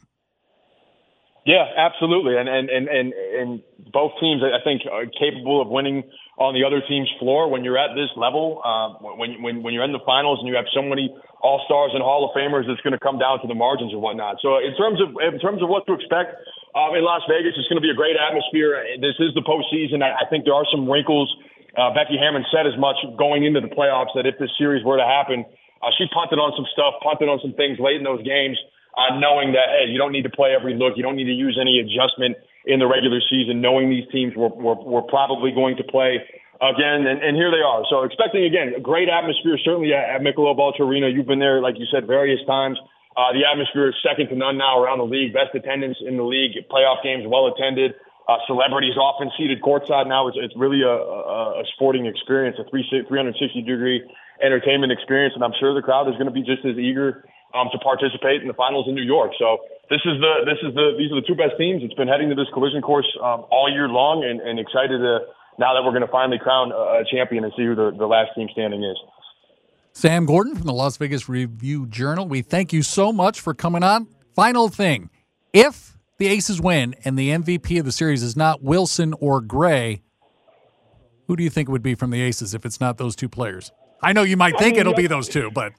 Yeah, 1.45 1.65
absolutely, 1.77 2.38
and 2.38 2.49
and 2.49 2.69
and 2.71 2.88
and, 2.88 3.13
and 3.13 3.62
both 3.93 4.13
teams, 4.19 4.41
I 4.41 4.63
think, 4.63 4.81
are 4.91 5.05
capable 5.05 5.62
of 5.62 5.67
winning 5.67 6.03
on 6.38 6.52
the 6.52 6.67
other 6.67 6.84
team's 6.84 7.08
floor 7.19 7.48
when 7.48 7.63
you're 7.63 7.80
at 7.80 7.95
this 7.95 8.12
level. 8.19 8.60
Uh, 8.60 9.00
when 9.15 9.39
when 9.39 9.63
when 9.63 9.71
you're 9.71 9.88
in 9.88 9.95
the 9.95 10.04
finals 10.04 10.43
and 10.43 10.48
you 10.52 10.56
have 10.56 10.67
so 10.76 10.84
many 10.84 11.08
All 11.39 11.63
Stars 11.63 11.95
and 11.95 12.04
Hall 12.04 12.28
of 12.28 12.36
Famers, 12.36 12.67
it's 12.67 12.84
going 12.84 12.95
to 12.95 13.00
come 13.00 13.15
down 13.15 13.39
to 13.39 13.48
the 13.48 13.56
margins 13.56 13.95
and 13.95 14.04
whatnot. 14.04 14.43
So 14.43 14.60
in 14.60 14.76
terms 14.76 15.00
of 15.00 15.15
in 15.15 15.39
terms 15.39 15.63
of 15.63 15.71
what 15.71 15.88
to 15.88 15.95
expect 15.95 16.36
um, 16.76 16.91
in 16.91 17.08
Las 17.08 17.24
Vegas, 17.32 17.56
it's 17.56 17.71
going 17.71 17.80
to 17.80 17.86
be 17.86 17.91
a 17.91 17.95
great 17.95 18.19
atmosphere. 18.19 18.84
This 19.00 19.15
is 19.24 19.32
the 19.32 19.48
postseason. 19.48 20.04
I, 20.04 20.12
I 20.12 20.26
think 20.28 20.43
there 20.43 20.56
are 20.56 20.67
some 20.67 20.91
wrinkles. 20.91 21.32
Uh, 21.76 21.91
Becky 21.95 22.19
Hammon 22.19 22.43
said 22.52 22.67
as 22.67 22.76
much 22.80 22.95
going 23.19 23.43
into 23.43 23.60
the 23.60 23.71
playoffs 23.71 24.12
that 24.15 24.28
if 24.28 24.39
this 24.39 24.52
series 24.56 24.84
were 24.84 24.95
to 24.95 25.08
happen, 25.08 25.43
uh, 25.84 25.91
she 25.95 26.08
punted 26.12 26.39
on 26.39 26.52
some 26.56 26.67
stuff, 26.71 27.00
punted 27.04 27.28
on 27.28 27.39
some 27.43 27.52
things 27.56 27.80
late 27.80 28.00
in 28.00 28.04
those 28.04 28.24
games, 28.24 28.56
uh, 28.95 29.19
knowing 29.19 29.56
that 29.56 29.71
hey, 29.71 29.91
you 29.91 30.00
don't 30.00 30.12
need 30.12 30.28
to 30.28 30.32
play 30.32 30.52
every 30.52 30.76
look, 30.76 31.00
you 31.00 31.04
don't 31.04 31.15
need 31.15 31.32
to 31.32 31.36
use 31.36 31.56
any 31.60 31.80
adjustment 31.80 32.36
in 32.65 32.80
the 32.80 32.88
regular 32.88 33.21
season, 33.30 33.62
knowing 33.62 33.89
these 33.89 34.08
teams 34.12 34.34
were, 34.36 34.49
were, 34.49 34.75
were 34.75 35.01
probably 35.04 35.51
going 35.51 35.78
to 35.78 35.84
play 35.84 36.19
again, 36.62 37.06
and, 37.06 37.21
and 37.21 37.36
here 37.36 37.51
they 37.51 37.62
are. 37.62 37.84
So 37.89 38.04
expecting 38.04 38.43
again 38.43 38.73
a 38.75 38.80
great 38.80 39.10
atmosphere, 39.10 39.58
certainly 39.63 39.93
at, 39.93 40.17
at 40.17 40.21
Michelob 40.21 40.60
Ultra 40.60 40.86
Arena. 40.86 41.08
You've 41.10 41.28
been 41.28 41.39
there, 41.39 41.62
like 41.62 41.78
you 41.78 41.86
said, 41.91 42.08
various 42.08 42.39
times. 42.47 42.78
Uh, 43.15 43.32
the 43.32 43.47
atmosphere 43.47 43.89
is 43.89 43.95
second 44.04 44.28
to 44.28 44.36
none 44.36 44.58
now 44.58 44.82
around 44.82 44.99
the 44.99 45.08
league. 45.08 45.32
Best 45.32 45.56
attendance 45.56 45.97
in 46.01 46.17
the 46.17 46.23
league. 46.23 46.51
Playoff 46.69 47.01
games 47.04 47.23
well 47.28 47.47
attended. 47.47 47.93
Uh, 48.28 48.38
celebrities 48.47 48.97
often 48.97 49.32
seated 49.38 49.62
courtside 49.62 50.08
now. 50.08 50.28
It's, 50.28 50.38
it's 50.41 50.56
really 50.58 50.82
a, 50.82 50.89
a, 50.89 51.62
a 51.62 51.63
sporting 51.75 52.08
experience, 52.08 52.58
a 52.60 52.67
360 52.67 53.62
degree 53.62 54.01
entertainment 54.41 54.91
experience, 54.91 55.34
and 55.36 55.43
I'm 55.43 55.54
sure 55.60 55.73
the 55.73 55.82
crowd 55.82 56.10
is 56.10 56.15
going 56.15 56.28
to 56.28 56.34
be 56.34 56.41
just 56.41 56.65
as 56.65 56.75
eager 56.75 57.23
um, 57.54 57.69
to 57.71 57.78
participate 57.80 58.41
in 58.41 58.47
the 58.47 58.54
finals 58.54 58.88
in 58.89 58.95
New 58.95 59.06
York. 59.06 59.32
So 59.39 59.60
this 59.89 60.02
is 60.06 60.17
the 60.19 60.34
this 60.45 60.60
is 60.63 60.74
the 60.74 60.95
these 60.98 61.12
are 61.12 61.21
the 61.21 61.28
two 61.28 61.36
best 61.36 61.58
teams. 61.58 61.84
It's 61.84 61.93
been 61.93 62.08
heading 62.08 62.30
to 62.30 62.36
this 62.36 62.50
collision 62.54 62.82
course 62.82 63.08
um, 63.21 63.45
all 63.52 63.69
year 63.71 63.88
long, 63.88 64.24
and, 64.24 64.41
and 64.41 64.60
excited 64.60 64.98
to 64.98 65.19
now 65.58 65.74
that 65.74 65.84
we're 65.84 65.91
going 65.91 66.06
to 66.06 66.12
finally 66.12 66.39
crown 66.39 66.71
a 66.71 67.04
champion 67.10 67.43
and 67.43 67.54
see 67.56 67.63
who 67.63 67.76
the, 67.76 67.91
the 67.98 68.08
last 68.08 68.32
team 68.36 68.48
standing 68.52 68.84
is. 68.84 68.98
Sam 69.93 70.26
Gordon 70.26 70.56
from 70.56 70.65
the 70.65 70.74
Las 70.74 70.98
Vegas 70.98 71.30
Review 71.30 71.88
Journal. 71.88 72.28
We 72.28 72.41
thank 72.41 72.74
you 72.74 72.84
so 72.84 73.13
much 73.13 73.39
for 73.39 73.54
coming 73.54 73.84
on. 73.84 74.08
Final 74.36 74.67
thing, 74.67 75.10
if 75.54 75.98
the 76.17 76.28
Aces 76.28 76.60
win 76.60 76.95
and 77.06 77.17
the 77.17 77.30
MVP 77.30 77.80
of 77.80 77.86
the 77.86 77.91
series 77.91 78.21
is 78.21 78.36
not 78.36 78.62
Wilson 78.62 79.13
or 79.21 79.39
Gray, 79.39 80.02
who 81.28 81.38
do 81.38 81.43
you 81.43 81.50
think 81.50 81.69
would 81.69 81.84
be 81.84 81.95
from 81.95 82.10
the 82.10 82.21
Aces 82.21 82.54
if 82.54 82.65
it's 82.65 82.82
not 82.82 82.98
those 82.98 83.15
two 83.15 83.30
players? 83.30 83.71
I 84.02 84.12
know 84.12 84.24
you 84.24 84.36
might 84.36 84.58
think 84.58 84.74
I 84.74 84.78
mean, 84.78 84.80
it'll 84.82 84.93
be 84.93 85.08
those 85.08 85.30
two, 85.30 85.50
but 85.52 85.71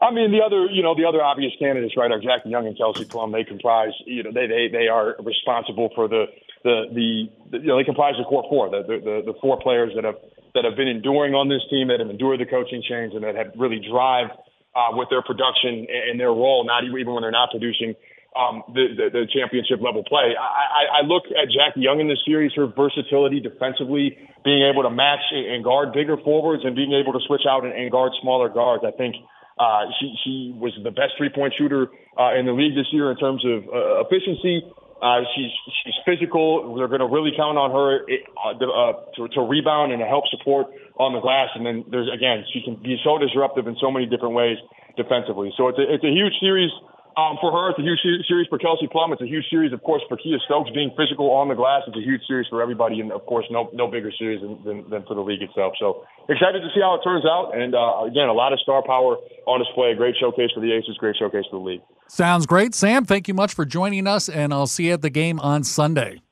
I 0.00 0.12
mean, 0.12 0.30
the 0.30 0.42
other, 0.44 0.66
you 0.70 0.82
know, 0.82 0.94
the 0.94 1.04
other 1.04 1.22
obvious 1.22 1.52
candidates, 1.58 1.96
right, 1.96 2.10
are 2.10 2.20
Jack 2.20 2.46
Young 2.46 2.66
and 2.66 2.76
Kelsey 2.78 3.04
Plum. 3.04 3.32
They 3.32 3.42
comprise, 3.42 3.90
you 4.06 4.22
know, 4.22 4.30
they 4.30 4.46
they 4.46 4.68
they 4.70 4.86
are 4.86 5.16
responsible 5.18 5.90
for 5.94 6.06
the 6.06 6.26
the 6.62 6.86
the, 6.94 7.08
the 7.50 7.58
you 7.58 7.66
know 7.66 7.76
they 7.76 7.84
comprise 7.84 8.14
the 8.16 8.24
core 8.24 8.46
four, 8.48 8.70
the, 8.70 8.86
the 8.86 9.32
the 9.32 9.34
four 9.40 9.58
players 9.58 9.90
that 9.96 10.04
have 10.04 10.14
that 10.54 10.64
have 10.64 10.76
been 10.76 10.88
enduring 10.88 11.34
on 11.34 11.48
this 11.48 11.62
team, 11.68 11.88
that 11.88 11.98
have 11.98 12.10
endured 12.10 12.38
the 12.38 12.46
coaching 12.46 12.82
change, 12.88 13.12
and 13.14 13.24
that 13.24 13.34
have 13.34 13.50
really 13.58 13.82
drive 13.90 14.30
uh, 14.78 14.94
with 14.94 15.10
their 15.10 15.22
production 15.22 15.86
and 15.90 16.18
their 16.18 16.30
role, 16.30 16.62
not 16.64 16.84
even 16.84 17.12
when 17.12 17.22
they're 17.22 17.34
not 17.34 17.50
producing. 17.50 17.94
Um, 18.36 18.62
the, 18.68 18.92
the, 18.94 19.06
the 19.10 19.24
championship 19.34 19.80
level 19.80 20.04
play. 20.04 20.36
I, 20.38 21.00
I, 21.00 21.00
I 21.00 21.06
look 21.08 21.24
at 21.32 21.48
Jackie 21.48 21.80
Young 21.80 21.98
in 21.98 22.06
this 22.06 22.20
series, 22.24 22.52
her 22.54 22.68
versatility 22.68 23.40
defensively, 23.40 24.14
being 24.44 24.62
able 24.62 24.84
to 24.84 24.90
match 24.90 25.24
and 25.32 25.64
guard 25.64 25.92
bigger 25.92 26.16
forwards 26.22 26.62
and 26.62 26.76
being 26.76 26.92
able 26.92 27.18
to 27.18 27.24
switch 27.26 27.48
out 27.48 27.64
and, 27.64 27.72
and 27.72 27.90
guard 27.90 28.12
smaller 28.20 28.48
guards. 28.48 28.84
I 28.86 28.92
think 28.92 29.16
uh, 29.58 29.86
she 29.98 30.14
she 30.24 30.54
was 30.56 30.72
the 30.82 30.90
best 30.90 31.14
three 31.16 31.30
point 31.30 31.54
shooter 31.56 31.88
uh, 32.18 32.34
in 32.34 32.46
the 32.46 32.52
league 32.52 32.74
this 32.74 32.86
year 32.92 33.10
in 33.10 33.16
terms 33.16 33.44
of 33.44 33.64
uh, 33.68 34.04
efficiency. 34.06 34.62
Uh, 35.00 35.22
she's 35.34 35.50
she's 35.84 35.94
physical. 36.04 36.74
They're 36.74 36.88
going 36.88 37.00
to 37.00 37.06
really 37.06 37.32
count 37.36 37.58
on 37.58 37.70
her 37.70 38.02
uh, 38.02 38.58
uh, 38.58 38.92
to, 39.16 39.28
to 39.28 39.40
rebound 39.42 39.92
and 39.92 40.00
to 40.00 40.06
help 40.06 40.26
support 40.28 40.66
on 40.98 41.12
the 41.12 41.20
glass. 41.20 41.50
And 41.54 41.64
then 41.64 41.84
there's 41.90 42.08
again, 42.12 42.44
she 42.52 42.62
can 42.62 42.76
be 42.76 42.98
so 43.04 43.18
disruptive 43.18 43.66
in 43.66 43.76
so 43.80 43.90
many 43.90 44.06
different 44.06 44.34
ways 44.34 44.58
defensively. 44.96 45.52
So 45.56 45.68
it's 45.68 45.78
a, 45.78 45.94
it's 45.94 46.04
a 46.04 46.10
huge 46.10 46.34
series 46.40 46.70
um, 47.18 47.36
for 47.40 47.50
her, 47.50 47.70
it's 47.70 47.78
a 47.80 47.82
huge 47.82 47.98
series 48.28 48.46
for 48.46 48.58
Kelsey 48.58 48.86
Plum. 48.86 49.12
It's 49.12 49.20
a 49.20 49.26
huge 49.26 49.44
series, 49.50 49.72
of 49.72 49.82
course, 49.82 50.02
for 50.08 50.16
Kiah 50.16 50.38
Stokes 50.46 50.70
being 50.70 50.94
physical 50.96 51.32
on 51.32 51.48
the 51.48 51.56
glass. 51.56 51.82
It's 51.88 51.96
a 51.96 52.00
huge 52.00 52.22
series 52.28 52.46
for 52.46 52.62
everybody, 52.62 53.00
and 53.00 53.10
of 53.10 53.26
course, 53.26 53.44
no 53.50 53.68
no 53.74 53.90
bigger 53.90 54.12
series 54.16 54.40
than, 54.40 54.62
than, 54.62 54.88
than 54.88 55.02
for 55.02 55.14
the 55.14 55.20
league 55.20 55.42
itself. 55.42 55.74
So 55.80 56.06
excited 56.28 56.62
to 56.62 56.68
see 56.72 56.80
how 56.80 56.94
it 56.94 57.02
turns 57.02 57.26
out. 57.26 57.58
And 57.58 57.74
uh, 57.74 58.06
again, 58.06 58.28
a 58.28 58.32
lot 58.32 58.52
of 58.52 58.60
star 58.60 58.82
power 58.86 59.16
on 59.46 59.58
display. 59.58 59.90
A 59.90 59.96
great 59.96 60.14
showcase 60.20 60.50
for 60.54 60.60
the 60.60 60.72
Aces. 60.72 60.96
Great 60.98 61.16
showcase 61.18 61.42
for 61.50 61.58
the 61.58 61.64
league. 61.66 61.82
Sounds 62.06 62.46
great, 62.46 62.72
Sam. 62.74 63.04
Thank 63.04 63.26
you 63.26 63.34
much 63.34 63.52
for 63.52 63.64
joining 63.64 64.06
us, 64.06 64.28
and 64.28 64.54
I'll 64.54 64.68
see 64.68 64.86
you 64.86 64.92
at 64.92 65.02
the 65.02 65.10
game 65.10 65.40
on 65.40 65.64
Sunday. 65.64 66.22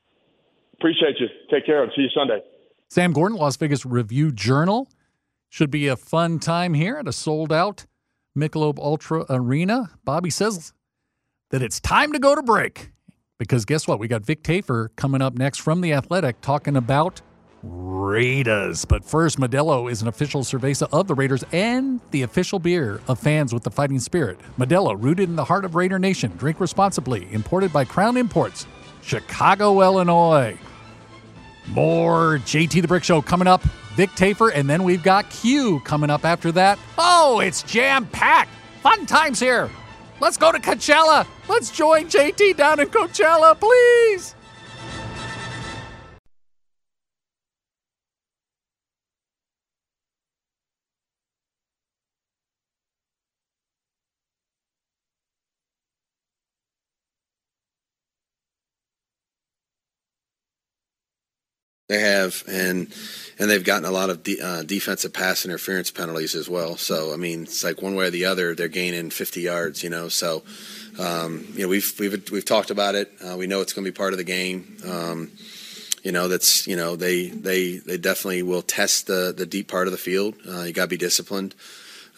Appreciate 0.79 1.19
you. 1.19 1.27
Take 1.51 1.67
care 1.67 1.83
and 1.83 1.91
see 1.97 2.03
you 2.03 2.11
Sunday. 2.15 2.41
Sam 2.89 3.13
Gordon, 3.13 3.39
Las 3.39 3.57
Vegas 3.57 3.85
Review 3.85 4.31
Journal. 4.31 4.89
Should 5.49 5.71
be 5.71 5.89
a 5.89 5.97
fun 5.97 6.39
time 6.39 6.75
here 6.75 6.97
at 6.97 7.09
a 7.09 7.13
sold 7.13 7.53
out 7.53 7.87
Michelob 8.37 8.79
Ultra 8.79 9.25
Arena. 9.31 9.91
Bobby 10.05 10.31
says 10.31 10.73
that 11.51 11.63
it's 11.63 11.81
time 11.81 12.13
to 12.13 12.19
go 12.19 12.35
to 12.35 12.43
break 12.43 12.91
because 13.39 13.65
guess 13.65 13.87
what? 13.87 13.99
We 13.99 14.09
got 14.09 14.23
Vic 14.23 14.43
Tafur 14.43 14.89
coming 14.97 15.23
up 15.23 15.35
next 15.35 15.59
from 15.59 15.81
The 15.81 15.93
Athletic 15.93 16.41
talking 16.41 16.77
about 16.77 17.21
Raiders. 17.63 18.85
But 18.85 19.05
first, 19.05 19.39
Modelo 19.39 19.91
is 19.91 20.03
an 20.03 20.09
official 20.09 20.43
cerveza 20.43 20.89
of 20.93 21.07
the 21.07 21.15
Raiders 21.15 21.45
and 21.53 22.01
the 22.11 22.23
official 22.23 22.59
beer 22.59 23.01
of 23.09 23.19
fans 23.19 23.53
with 23.53 23.65
the 23.65 23.71
fighting 23.71 23.99
spirit. 23.99 24.39
Modelo, 24.59 24.97
rooted 25.01 25.29
in 25.29 25.37
the 25.37 25.45
heart 25.45 25.65
of 25.65 25.75
Raider 25.75 25.99
Nation. 25.99 26.33
Drink 26.37 26.61
responsibly. 26.61 27.27
Imported 27.33 27.73
by 27.73 27.85
Crown 27.85 28.17
Imports, 28.17 28.67
Chicago, 29.03 29.81
Illinois. 29.83 30.59
More 31.69 32.39
JT 32.45 32.81
the 32.81 32.89
Brick 32.89 33.05
Show 33.05 33.21
coming 33.21 33.49
up. 33.49 33.63
Vic 33.97 34.11
Tafur, 34.11 34.53
and 34.55 34.69
then 34.69 34.85
we've 34.85 35.03
got 35.03 35.29
Q 35.31 35.81
coming 35.81 36.11
up 36.11 36.25
after 36.25 36.53
that. 36.53 36.79
Oh, 36.99 37.41
it's 37.41 37.63
jam 37.63 38.07
packed. 38.07 38.51
Fun 38.83 39.07
times 39.07 39.41
here. 39.41 39.71
Let's 40.21 40.37
go 40.37 40.53
to 40.53 40.59
Coachella. 40.59 41.27
Let's 41.49 41.71
join 41.71 42.07
JT 42.07 42.57
down 42.57 42.81
in 42.81 42.87
Coachella, 42.89 43.59
please. 43.59 44.36
They 61.89 62.01
have, 62.01 62.43
and 62.49 62.93
and 63.39 63.49
they've 63.49 63.63
gotten 63.63 63.85
a 63.85 63.93
lot 63.93 64.11
of 64.11 64.25
de- 64.25 64.41
uh, 64.41 64.65
defensive 64.65 65.13
pass 65.13 65.45
interference 65.45 65.93
penalties 65.93 66.35
as 66.35 66.49
well. 66.49 66.77
So 66.77 67.13
I 67.13 67.17
mean, 67.17 67.43
it's 67.45 67.63
like 67.63 67.81
one 67.81 67.95
way 67.95 68.07
or 68.07 68.11
the 68.11 68.25
other, 68.25 68.57
they're 68.57 68.67
gaining 68.67 69.11
50 69.11 69.41
yards. 69.41 69.85
You 69.85 69.91
know, 69.91 70.09
so 70.09 70.43
um, 70.99 71.47
you 71.53 71.63
know 71.63 71.69
we've 71.69 71.93
we've 72.01 72.31
we've 72.31 72.45
talked 72.45 72.71
about 72.71 72.97
it. 72.97 73.13
Uh, 73.25 73.37
we 73.37 73.47
know 73.47 73.61
it's 73.61 73.73
going 73.73 73.85
to 73.85 73.91
be 73.91 73.97
part 73.97 74.13
of 74.13 74.19
the 74.19 74.25
game. 74.25 74.79
Um, 74.85 75.31
you 76.03 76.11
know, 76.11 76.27
that's 76.27 76.67
you 76.67 76.75
know 76.77 76.97
they 76.97 77.29
they 77.29 77.77
they 77.77 77.99
definitely 77.99 78.43
will 78.43 78.63
test 78.63 79.07
the 79.07 79.33
the 79.37 79.47
deep 79.47 79.69
part 79.69 79.87
of 79.87 79.93
the 79.93 79.99
field. 79.99 80.35
Uh, 80.49 80.63
you 80.63 80.73
got 80.73 80.83
to 80.83 80.89
be 80.89 80.97
disciplined. 80.97 81.55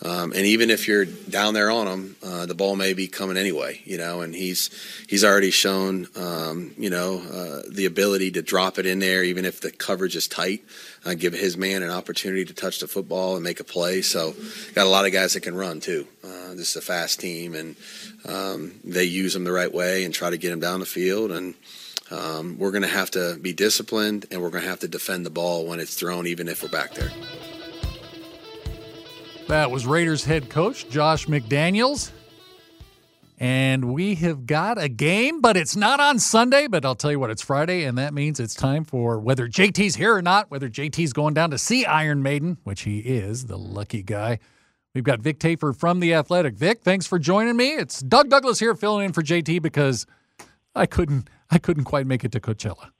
Um, 0.01 0.33
and 0.33 0.47
even 0.47 0.71
if 0.71 0.87
you're 0.87 1.05
down 1.05 1.55
there 1.55 1.71
on 1.71 1.89
him, 1.89 2.17
uh, 2.23 2.47
the 2.47 2.55
ball 2.55 2.77
may 2.77 2.93
be 2.93 3.09
coming 3.09 3.37
anyway, 3.37 3.81
you 3.85 3.99
know. 3.99 4.21
And 4.21 4.33
he's 4.35 4.71
he's 5.09 5.25
already 5.25 5.51
shown, 5.51 6.07
um, 6.15 6.73
you 6.79 6.89
know, 6.89 7.21
uh, 7.21 7.63
the 7.69 7.87
ability 7.87 8.31
to 8.33 8.43
drop 8.43 8.79
it 8.79 8.87
in 8.87 9.01
there, 9.01 9.25
even 9.25 9.45
if 9.45 9.61
the 9.61 9.73
coverage 9.73 10.15
is 10.15 10.29
tight. 10.29 10.63
Uh, 11.05 11.15
give 11.15 11.33
his 11.33 11.57
man 11.57 11.83
an 11.83 11.91
opportunity 11.91 12.45
to 12.45 12.55
touch 12.55 12.79
the 12.79 12.87
football 12.87 13.35
and 13.35 13.43
make 13.43 13.61
a 13.61 13.65
play. 13.65 14.03
So, 14.03 14.35
got 14.75 14.87
a 14.87 14.91
lot 14.91 15.07
of 15.07 15.13
guys 15.13 15.35
that 15.35 15.41
can 15.41 15.57
run 15.57 15.81
too. 15.81 16.07
Uh, 16.23 16.55
this 16.55 16.71
is 16.71 16.77
a 16.77 16.81
fast 16.81 17.19
team, 17.19 17.55
and 17.55 17.77
um, 18.25 18.75
they 18.85 19.05
use 19.05 19.35
them 19.35 19.45
the 19.45 19.53
right 19.53 19.73
way 19.73 20.05
and 20.05 20.15
try 20.15 20.31
to 20.31 20.37
get 20.37 20.51
them 20.51 20.61
down 20.61 20.81
the 20.81 20.87
field. 20.87 21.33
And 21.33 21.55
um, 22.11 22.57
we're 22.59 22.71
going 22.71 22.83
to 22.83 22.89
have 22.89 23.11
to 23.13 23.37
be 23.41 23.53
disciplined, 23.53 24.27
and 24.31 24.41
we're 24.41 24.51
going 24.51 24.63
to 24.63 24.71
have 24.71 24.81
to 24.81 24.89
defend 24.89 25.27
the 25.27 25.31
ball 25.31 25.67
when 25.67 25.81
it's 25.81 25.95
thrown, 25.95 26.27
even 26.29 26.49
if 26.49 26.63
we're 26.63 26.69
back 26.69 26.95
there. 26.95 27.11
That 29.49 29.71
was 29.71 29.87
Raiders 29.87 30.25
head 30.25 30.51
coach 30.51 30.91
Josh 30.91 31.25
McDaniels. 31.27 32.11
And 33.39 33.95
we 33.95 34.15
have 34.17 34.45
got 34.45 34.77
a 34.77 34.91
game, 34.91 35.41
but 35.41 35.57
it's 35.57 35.75
not 35.75 36.01
on 36.01 36.19
Sunday. 36.19 36.67
But 36.67 36.85
I'll 36.85 36.95
tell 36.95 37.11
you 37.11 37.19
what, 37.19 37.31
it's 37.31 37.41
Friday, 37.41 37.85
and 37.85 37.97
that 37.97 38.13
means 38.13 38.41
it's 38.41 38.55
time 38.55 38.85
for 38.85 39.19
whether 39.19 39.49
JT's 39.49 39.97
here 39.97 40.15
or 40.15 40.21
not, 40.21 40.51
whether 40.51 40.69
JT's 40.69 41.15
going 41.15 41.33
down 41.33 41.51
to 41.53 41.57
see 41.57 41.87
Iron 41.87 42.23
Maiden, 42.23 42.59
which 42.65 42.83
he 42.83 42.99
is, 42.99 43.47
the 43.47 43.57
lucky 43.57 44.03
guy. 44.03 44.39
We've 44.95 45.03
got 45.03 45.21
Vic 45.21 45.39
Tafur 45.39 45.75
from 45.75 46.01
The 46.01 46.13
Athletic. 46.13 46.55
Vic, 46.55 46.83
thanks 46.83 47.07
for 47.07 47.19
joining 47.19 47.57
me. 47.57 47.71
It's 47.71 48.01
Doug 48.01 48.29
Douglas 48.29 48.59
here 48.59 48.75
filling 48.75 49.07
in 49.07 49.13
for 49.15 49.23
JT 49.23 49.63
because 49.63 50.05
I 50.75 50.85
couldn't 50.85 51.31
I 51.51 51.57
couldn't 51.57 51.85
quite 51.85 52.07
make 52.07 52.23
it 52.23 52.33
to 52.33 52.41
Coachella. 52.41 52.91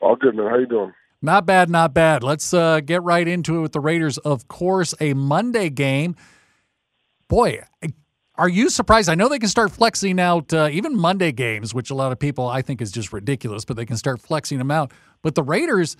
All 0.00 0.16
good, 0.16 0.34
man. 0.34 0.46
How 0.46 0.56
you 0.56 0.66
doing? 0.66 0.94
Not 1.26 1.44
bad, 1.44 1.68
not 1.68 1.92
bad. 1.92 2.22
Let's 2.22 2.54
uh, 2.54 2.78
get 2.78 3.02
right 3.02 3.26
into 3.26 3.58
it 3.58 3.60
with 3.60 3.72
the 3.72 3.80
Raiders. 3.80 4.16
Of 4.16 4.46
course, 4.46 4.94
a 5.00 5.12
Monday 5.12 5.70
game. 5.70 6.14
Boy, 7.26 7.62
are 8.36 8.48
you 8.48 8.70
surprised? 8.70 9.08
I 9.08 9.16
know 9.16 9.28
they 9.28 9.40
can 9.40 9.48
start 9.48 9.72
flexing 9.72 10.20
out 10.20 10.54
uh, 10.54 10.68
even 10.70 10.96
Monday 10.96 11.32
games, 11.32 11.74
which 11.74 11.90
a 11.90 11.96
lot 11.96 12.12
of 12.12 12.20
people 12.20 12.46
I 12.46 12.62
think 12.62 12.80
is 12.80 12.92
just 12.92 13.12
ridiculous, 13.12 13.64
but 13.64 13.76
they 13.76 13.84
can 13.84 13.96
start 13.96 14.20
flexing 14.20 14.58
them 14.58 14.70
out. 14.70 14.92
But 15.22 15.34
the 15.34 15.42
Raiders, 15.42 15.96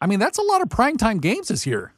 I 0.00 0.08
mean, 0.08 0.18
that's 0.18 0.38
a 0.38 0.42
lot 0.42 0.60
of 0.60 0.70
primetime 0.70 1.20
games 1.20 1.46
this 1.46 1.68
year. 1.68 1.92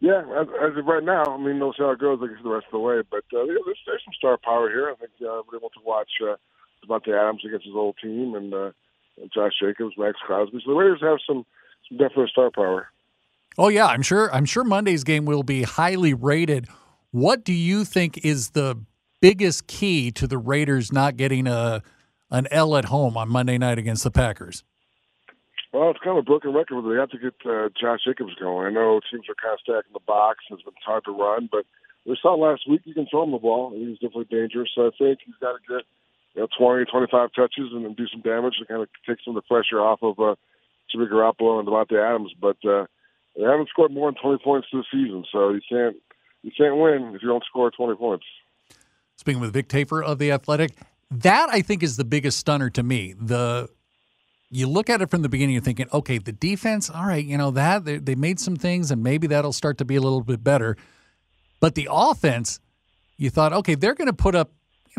Yeah, 0.00 0.20
as, 0.38 0.48
as 0.62 0.76
of 0.76 0.84
right 0.84 1.02
now, 1.02 1.24
I 1.24 1.38
mean, 1.38 1.58
we'll 1.60 1.72
see 1.72 1.82
how 1.82 1.92
it 1.92 1.98
goes 1.98 2.20
like, 2.20 2.30
the 2.42 2.50
rest 2.50 2.66
of 2.66 2.72
the 2.72 2.78
way. 2.78 3.00
But 3.10 3.24
uh, 3.34 3.46
there's, 3.46 3.78
there's 3.86 4.02
some 4.04 4.12
star 4.18 4.36
power 4.36 4.68
here. 4.68 4.90
I 4.90 4.96
think 4.96 5.12
uh, 5.22 5.40
we're 5.50 5.56
able 5.56 5.70
to 5.70 5.80
watch 5.82 6.10
uh, 6.22 6.36
Davante 6.86 7.18
Adams 7.18 7.40
against 7.46 7.64
his 7.64 7.74
old 7.74 7.96
team 8.02 8.34
and 8.34 8.52
uh, 8.52 8.72
Josh 9.32 9.52
Jacobs, 9.60 9.94
Maxx 9.96 10.18
Crosby. 10.24 10.60
So 10.64 10.72
the 10.72 10.76
Raiders 10.76 11.00
have 11.02 11.18
some, 11.26 11.44
some 11.88 11.98
definite 11.98 12.30
star 12.30 12.50
power. 12.50 12.88
Oh 13.58 13.68
yeah, 13.68 13.86
I'm 13.86 14.02
sure. 14.02 14.32
I'm 14.32 14.44
sure 14.44 14.64
Monday's 14.64 15.04
game 15.04 15.24
will 15.24 15.42
be 15.42 15.62
highly 15.62 16.14
rated. 16.14 16.68
What 17.10 17.44
do 17.44 17.52
you 17.52 17.84
think 17.84 18.24
is 18.24 18.50
the 18.50 18.80
biggest 19.20 19.66
key 19.66 20.10
to 20.12 20.26
the 20.26 20.38
Raiders 20.38 20.92
not 20.92 21.16
getting 21.16 21.46
a 21.46 21.82
an 22.30 22.46
L 22.50 22.76
at 22.76 22.86
home 22.86 23.16
on 23.16 23.28
Monday 23.28 23.58
night 23.58 23.78
against 23.78 24.04
the 24.04 24.10
Packers? 24.10 24.62
Well, 25.72 25.90
it's 25.90 26.00
kind 26.02 26.16
of 26.16 26.22
a 26.22 26.26
broken 26.26 26.52
record. 26.52 26.82
They 26.82 26.98
have 26.98 27.10
to 27.10 27.18
get 27.18 27.34
uh, 27.46 27.68
Josh 27.80 28.00
Jacobs 28.04 28.34
going. 28.40 28.66
I 28.66 28.70
know 28.70 29.00
teams 29.10 29.26
are 29.28 29.38
kind 29.40 29.54
of 29.54 29.60
stacking 29.60 29.92
the 29.92 30.00
box. 30.06 30.44
It's 30.50 30.62
been 30.62 30.74
hard 30.84 31.04
to 31.04 31.12
run, 31.12 31.48
but 31.50 31.64
we 32.06 32.18
saw 32.20 32.34
last 32.34 32.68
week 32.68 32.82
you 32.84 32.94
can 32.94 33.06
throw 33.10 33.24
him 33.24 33.32
the 33.32 33.38
ball. 33.38 33.72
He's 33.74 33.98
definitely 33.98 34.26
dangerous. 34.30 34.70
So 34.74 34.86
I 34.86 34.90
think 34.98 35.20
he's 35.24 35.34
got 35.40 35.52
to 35.52 35.58
get 35.68 35.84
you 36.34 36.42
know, 36.42 36.48
20, 36.58 36.84
25 36.84 37.30
touches 37.34 37.72
and 37.72 37.84
then 37.84 37.94
do 37.94 38.06
some 38.08 38.22
damage 38.22 38.54
to 38.58 38.66
kind 38.66 38.82
of 38.82 38.88
take 39.06 39.18
some 39.24 39.36
of 39.36 39.42
the 39.42 39.48
pressure 39.48 39.80
off 39.80 40.00
of 40.02 40.18
uh, 40.18 40.34
Jimmy 40.90 41.06
Garoppolo 41.06 41.58
and 41.58 41.68
Davante 41.68 41.98
Adams. 41.98 42.32
But 42.40 42.56
uh, 42.64 42.86
they 43.36 43.42
haven't 43.42 43.68
scored 43.68 43.92
more 43.92 44.10
than 44.10 44.20
20 44.20 44.42
points 44.42 44.68
this 44.72 44.84
season, 44.92 45.24
so 45.32 45.50
you 45.50 45.60
can't 45.68 45.96
you 46.42 46.50
can't 46.56 46.76
win 46.76 47.14
if 47.14 47.22
you 47.22 47.28
don't 47.28 47.44
score 47.44 47.70
20 47.70 47.96
points. 47.96 48.24
Speaking 49.16 49.40
with 49.40 49.52
Vic 49.52 49.68
Tafur 49.68 50.02
of 50.02 50.18
the 50.18 50.32
Athletic, 50.32 50.72
that 51.10 51.48
I 51.50 51.60
think 51.60 51.82
is 51.82 51.96
the 51.96 52.04
biggest 52.04 52.38
stunner 52.38 52.70
to 52.70 52.82
me. 52.82 53.14
The 53.18 53.68
you 54.50 54.66
look 54.66 54.90
at 54.90 55.00
it 55.00 55.10
from 55.10 55.22
the 55.22 55.28
beginning, 55.28 55.54
you're 55.54 55.62
thinking, 55.62 55.86
okay, 55.92 56.18
the 56.18 56.32
defense, 56.32 56.90
all 56.90 57.06
right, 57.06 57.24
you 57.24 57.38
know 57.38 57.50
that 57.52 57.84
they, 57.84 57.98
they 57.98 58.14
made 58.14 58.40
some 58.40 58.56
things, 58.56 58.90
and 58.90 59.02
maybe 59.02 59.26
that'll 59.28 59.52
start 59.52 59.78
to 59.78 59.84
be 59.84 59.96
a 59.96 60.00
little 60.00 60.22
bit 60.22 60.42
better. 60.42 60.76
But 61.60 61.74
the 61.74 61.88
offense, 61.90 62.58
you 63.16 63.30
thought, 63.30 63.52
okay, 63.52 63.74
they're 63.74 63.94
going 63.94 64.06
to 64.06 64.12
put 64.12 64.34
up 64.34 64.50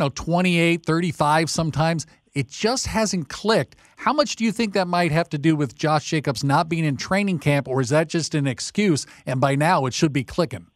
know, 0.02 0.10
28, 0.10 0.86
35 0.86 1.50
sometimes. 1.50 2.06
It 2.34 2.50
just 2.50 2.88
hasn't 2.88 3.30
clicked. 3.30 3.76
How 3.98 4.14
much 4.14 4.36
do 4.36 4.44
you 4.44 4.52
think 4.52 4.74
that 4.74 4.88
might 4.88 5.12
have 5.12 5.30
to 5.30 5.38
do 5.38 5.56
with 5.56 5.76
Josh 5.76 6.10
Jacobs 6.10 6.44
not 6.44 6.70
being 6.70 6.86
in 6.86 6.98
training 6.98 7.40
camp, 7.40 7.68
or 7.68 7.82
is 7.82 7.90
that 7.90 8.08
just 8.08 8.34
an 8.36 8.48
excuse? 8.48 9.06
And 9.26 9.40
by 9.40 9.56
now, 9.56 9.86
it 9.86 9.94
should 9.94 10.14
be 10.14 10.24
clicking. 10.24 10.68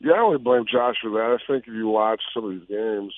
Yeah, 0.00 0.14
I 0.14 0.20
only 0.20 0.38
blame 0.38 0.64
Josh 0.70 0.96
for 1.02 1.10
that. 1.10 1.38
I 1.38 1.52
think 1.52 1.68
if 1.68 1.74
you 1.74 1.88
watch 1.88 2.22
some 2.32 2.44
of 2.44 2.50
these 2.52 2.68
games, 2.68 3.12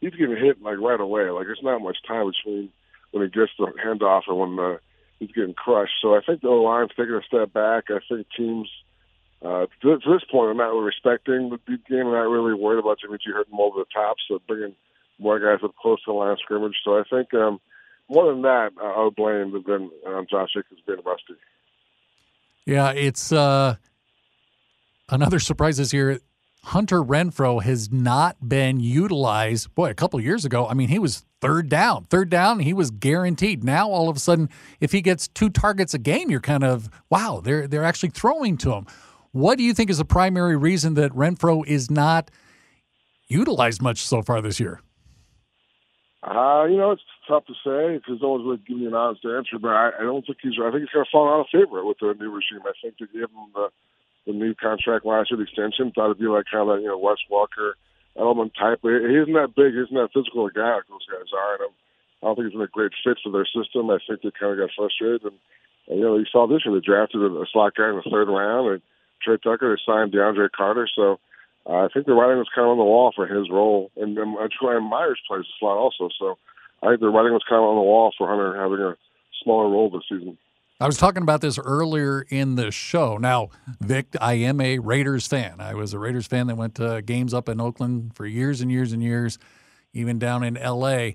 he's 0.00 0.10
getting 0.10 0.36
hit 0.36 0.62
like 0.62 0.78
right 0.78 1.00
away. 1.00 1.30
Like 1.30 1.46
there's 1.46 1.60
not 1.62 1.80
much 1.80 1.96
time 2.06 2.30
between 2.30 2.70
when 3.10 3.24
he 3.24 3.30
gets 3.30 3.52
the 3.58 3.72
handoff 3.84 4.22
and 4.28 4.38
when 4.38 4.56
the, 4.56 4.78
he's 5.18 5.32
getting 5.32 5.54
crushed. 5.54 5.94
So 6.02 6.14
I 6.14 6.20
think 6.20 6.42
the 6.42 6.48
O 6.48 6.62
line's 6.62 6.90
taking 6.90 7.14
a 7.14 7.22
step 7.26 7.54
back. 7.54 7.84
I 7.88 8.00
think 8.06 8.26
teams 8.36 8.68
uh, 9.44 9.66
to, 9.82 9.98
to 9.98 10.12
this 10.12 10.24
point, 10.30 10.50
I'm 10.50 10.56
not 10.56 10.70
really 10.70 10.84
respecting 10.84 11.50
the 11.50 11.58
game. 11.88 12.06
I'm 12.06 12.12
not 12.12 12.28
really 12.28 12.54
worried 12.54 12.78
about 12.78 12.98
Jimmy 13.00 13.18
G 13.18 13.30
hurting 13.32 13.56
over 13.58 13.78
the 13.78 13.86
top, 13.92 14.16
so 14.26 14.40
bringing 14.46 14.74
more 15.18 15.38
guys 15.38 15.64
up 15.64 15.74
close 15.76 16.02
to 16.04 16.12
the 16.12 16.12
line 16.12 16.32
of 16.32 16.38
scrimmage. 16.40 16.76
So 16.84 16.98
I 16.98 17.02
think 17.08 17.32
um, 17.34 17.60
more 18.08 18.30
than 18.30 18.42
that, 18.42 18.70
uh, 18.80 18.84
I 18.84 19.04
would 19.04 19.16
blame 19.16 19.52
the 19.52 19.60
been 19.60 19.90
um, 20.06 20.26
Josh 20.30 20.50
Jacobs 20.54 20.80
being 20.86 20.98
rusty. 21.04 21.34
Yeah, 22.64 22.90
it's 22.90 23.30
uh, 23.32 23.76
another 25.08 25.38
surprise 25.38 25.76
this 25.76 25.92
year. 25.92 26.20
Hunter 26.64 27.00
Renfrow 27.00 27.62
has 27.62 27.92
not 27.92 28.48
been 28.48 28.80
utilized. 28.80 29.72
Boy, 29.76 29.90
a 29.90 29.94
couple 29.94 30.20
years 30.20 30.44
ago, 30.44 30.66
I 30.66 30.74
mean, 30.74 30.88
he 30.88 30.98
was 30.98 31.24
third 31.40 31.68
down. 31.68 32.04
Third 32.06 32.28
down, 32.28 32.58
he 32.58 32.72
was 32.72 32.90
guaranteed. 32.90 33.62
Now, 33.62 33.88
all 33.88 34.08
of 34.08 34.16
a 34.16 34.20
sudden, 34.20 34.48
if 34.80 34.90
he 34.90 35.00
gets 35.00 35.28
two 35.28 35.48
targets 35.48 35.94
a 35.94 35.98
game, 35.98 36.28
you're 36.28 36.40
kind 36.40 36.64
of 36.64 36.90
wow. 37.08 37.40
They're 37.42 37.68
they're 37.68 37.84
actually 37.84 38.10
throwing 38.10 38.56
to 38.58 38.72
him. 38.72 38.86
What 39.36 39.58
do 39.58 39.64
you 39.64 39.74
think 39.74 39.90
is 39.90 39.98
the 39.98 40.08
primary 40.08 40.56
reason 40.56 40.94
that 40.94 41.12
Renfrow 41.12 41.60
is 41.66 41.90
not 41.90 42.30
utilized 43.28 43.82
much 43.82 43.98
so 43.98 44.22
far 44.22 44.40
this 44.40 44.58
year? 44.58 44.80
Uh, 46.24 46.64
you 46.64 46.78
know, 46.80 46.92
it's 46.92 47.04
tough 47.28 47.44
to 47.44 47.52
say 47.60 48.00
because 48.00 48.16
no 48.22 48.32
one's 48.32 48.48
really 48.48 48.64
giving 48.66 48.84
you 48.84 48.88
an 48.88 48.94
honest 48.94 49.20
answer. 49.28 49.60
But 49.60 49.76
I, 49.76 49.90
I 50.00 50.02
don't 50.08 50.24
think 50.24 50.38
he's. 50.40 50.56
I 50.56 50.72
think 50.72 50.88
he's 50.88 50.94
going 50.96 51.04
to 51.04 51.12
fall 51.12 51.28
out 51.28 51.44
of 51.44 51.52
favor 51.52 51.84
with 51.84 52.00
the 52.00 52.16
new 52.16 52.32
regime. 52.32 52.64
I 52.64 52.72
think 52.80 52.96
they 52.96 53.12
gave 53.12 53.28
him 53.28 53.52
the 53.52 53.68
the 54.24 54.32
new 54.32 54.54
contract 54.56 55.04
last 55.04 55.28
year, 55.30 55.36
the 55.36 55.44
extension. 55.44 55.92
Thought 55.92 56.16
it'd 56.16 56.24
be 56.24 56.32
like 56.32 56.48
kind 56.48 56.64
of 56.64 56.72
that, 56.72 56.80
you 56.80 56.88
know, 56.88 56.96
Wes 56.96 57.20
Welker 57.28 57.76
element 58.16 58.56
type. 58.56 58.80
He 58.80 58.88
isn't 58.88 59.36
that 59.36 59.52
big. 59.52 59.76
He 59.76 59.84
isn't 59.84 60.00
that 60.00 60.16
physical 60.16 60.48
a 60.48 60.50
guy 60.50 60.80
like 60.80 60.88
those 60.88 61.04
guys 61.12 61.28
are. 61.36 61.60
And 61.60 61.76
I 62.24 62.32
don't 62.32 62.40
think 62.40 62.48
he's 62.48 62.56
been 62.56 62.72
a 62.72 62.72
great 62.72 62.96
fit 63.04 63.20
for 63.20 63.28
their 63.36 63.44
system. 63.44 63.92
I 63.92 64.00
think 64.00 64.24
they 64.24 64.32
kind 64.32 64.56
of 64.56 64.64
got 64.64 64.72
frustrated. 64.72 65.28
And, 65.28 65.36
and 65.92 66.00
you 66.00 66.04
know, 66.08 66.16
you 66.16 66.24
saw 66.24 66.48
this 66.48 66.64
year 66.64 66.72
they 66.72 66.80
drafted 66.80 67.20
a 67.20 67.44
slot 67.52 67.76
guy 67.76 67.92
in 67.92 68.00
the 68.00 68.08
third 68.08 68.32
round, 68.32 68.80
and 68.80 68.82
Tre 69.22 69.38
Tucker. 69.38 69.78
Signed 69.84 70.12
DeAndre 70.12 70.48
Carter, 70.56 70.88
so 70.94 71.18
uh, 71.68 71.84
I 71.84 71.88
think 71.92 72.06
the 72.06 72.14
writing 72.14 72.38
was 72.38 72.48
kind 72.54 72.66
of 72.66 72.72
on 72.72 72.78
the 72.78 72.84
wall 72.84 73.12
for 73.14 73.26
his 73.26 73.50
role. 73.50 73.90
And, 73.96 74.16
and 74.16 74.36
Troy 74.52 74.78
Myers 74.80 75.20
plays 75.26 75.42
the 75.42 75.52
slot 75.58 75.76
also, 75.76 76.08
so 76.18 76.38
I 76.82 76.88
think 76.88 77.00
the 77.00 77.08
writing 77.08 77.32
was 77.32 77.42
kind 77.48 77.58
of 77.58 77.68
on 77.68 77.76
the 77.76 77.82
wall 77.82 78.12
for 78.16 78.28
Hunter 78.28 78.56
having 78.56 78.80
a 78.80 78.96
smaller 79.42 79.68
role 79.68 79.90
this 79.90 80.02
season. 80.08 80.38
I 80.78 80.86
was 80.86 80.98
talking 80.98 81.22
about 81.22 81.40
this 81.40 81.58
earlier 81.58 82.26
in 82.28 82.56
the 82.56 82.70
show. 82.70 83.16
Now, 83.16 83.48
Vic, 83.80 84.08
I 84.20 84.34
am 84.34 84.60
a 84.60 84.78
Raiders 84.78 85.26
fan. 85.26 85.58
I 85.58 85.72
was 85.72 85.94
a 85.94 85.98
Raiders 85.98 86.26
fan 86.26 86.48
that 86.48 86.56
went 86.56 86.74
to 86.74 87.00
games 87.00 87.32
up 87.32 87.48
in 87.48 87.62
Oakland 87.62 88.14
for 88.14 88.26
years 88.26 88.60
and 88.60 88.70
years 88.70 88.92
and 88.92 89.02
years, 89.02 89.38
even 89.94 90.18
down 90.18 90.44
in 90.44 90.54
LA. 90.54 91.12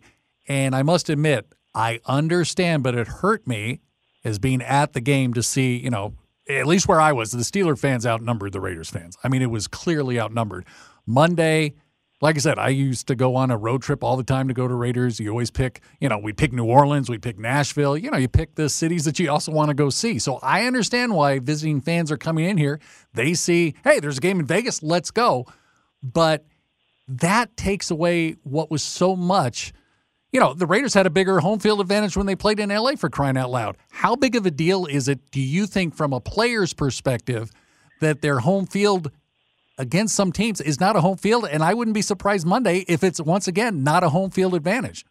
And 0.47 0.75
I 0.75 0.81
must 0.81 1.09
admit, 1.09 1.53
I 1.75 2.01
understand, 2.07 2.81
but 2.81 2.95
it 2.95 3.07
hurt 3.07 3.45
me 3.45 3.81
as 4.23 4.39
being 4.39 4.63
at 4.63 4.93
the 4.93 5.01
game 5.01 5.33
to 5.35 5.43
see, 5.43 5.77
you 5.77 5.91
know, 5.91 6.15
at 6.49 6.67
least 6.67 6.87
where 6.87 6.99
I 6.99 7.11
was, 7.11 7.31
the 7.31 7.39
Steeler 7.39 7.77
fans 7.77 8.05
outnumbered 8.05 8.51
the 8.51 8.59
Raiders 8.59 8.89
fans. 8.89 9.17
I 9.23 9.29
mean, 9.29 9.41
it 9.41 9.49
was 9.51 9.67
clearly 9.67 10.19
outnumbered. 10.19 10.65
Monday, 11.05 11.75
like 12.21 12.35
I 12.35 12.39
said, 12.39 12.59
I 12.59 12.69
used 12.69 13.07
to 13.07 13.15
go 13.15 13.35
on 13.35 13.49
a 13.49 13.57
road 13.57 13.81
trip 13.81 14.03
all 14.03 14.15
the 14.15 14.23
time 14.23 14.47
to 14.47 14.53
go 14.53 14.67
to 14.67 14.73
Raiders. 14.75 15.19
You 15.19 15.29
always 15.29 15.49
pick, 15.49 15.81
you 15.99 16.07
know, 16.07 16.19
we 16.19 16.33
pick 16.33 16.53
New 16.53 16.65
Orleans, 16.65 17.09
we 17.09 17.17
pick 17.17 17.39
Nashville. 17.39 17.97
You 17.97 18.11
know, 18.11 18.17
you 18.17 18.27
pick 18.27 18.55
the 18.55 18.69
cities 18.69 19.05
that 19.05 19.17
you 19.17 19.31
also 19.31 19.51
want 19.51 19.69
to 19.69 19.73
go 19.73 19.89
see. 19.89 20.19
So 20.19 20.37
I 20.43 20.65
understand 20.65 21.15
why 21.15 21.39
visiting 21.39 21.81
fans 21.81 22.11
are 22.11 22.17
coming 22.17 22.45
in 22.45 22.57
here. 22.57 22.79
They 23.13 23.33
see, 23.33 23.75
hey, 23.83 23.99
there's 23.99 24.19
a 24.19 24.21
game 24.21 24.39
in 24.39 24.45
Vegas, 24.45 24.83
let's 24.83 25.09
go. 25.09 25.47
But 26.03 26.45
that 27.07 27.57
takes 27.57 27.91
away 27.91 28.35
what 28.43 28.69
was 28.69 28.83
so 28.83 29.15
much. 29.15 29.73
You 30.31 30.39
know, 30.39 30.53
the 30.53 30.65
Raiders 30.65 30.93
had 30.93 31.05
a 31.05 31.09
bigger 31.09 31.39
home 31.39 31.59
field 31.59 31.81
advantage 31.81 32.15
when 32.15 32.25
they 32.25 32.35
played 32.35 32.59
in 32.59 32.69
LA 32.69 32.95
for 32.95 33.09
crying 33.09 33.37
out 33.37 33.49
loud. 33.49 33.77
How 33.89 34.15
big 34.15 34.35
of 34.35 34.45
a 34.45 34.51
deal 34.51 34.85
is 34.85 35.07
it, 35.07 35.31
do 35.31 35.41
you 35.41 35.65
think, 35.65 35.95
from 35.95 36.13
a 36.13 36.21
player's 36.21 36.73
perspective, 36.73 37.51
that 37.99 38.21
their 38.21 38.39
home 38.39 38.65
field 38.65 39.11
against 39.77 40.15
some 40.15 40.31
teams 40.31 40.61
is 40.61 40.79
not 40.79 40.95
a 40.95 41.01
home 41.01 41.17
field, 41.17 41.47
and 41.49 41.61
I 41.63 41.73
wouldn't 41.73 41.95
be 41.95 42.01
surprised 42.01 42.47
Monday 42.47 42.85
if 42.87 43.03
it's 43.03 43.19
once 43.19 43.47
again 43.47 43.83
not 43.83 44.03
a 44.03 44.09
home 44.09 44.29
field 44.29 44.55
advantage. 44.55 45.05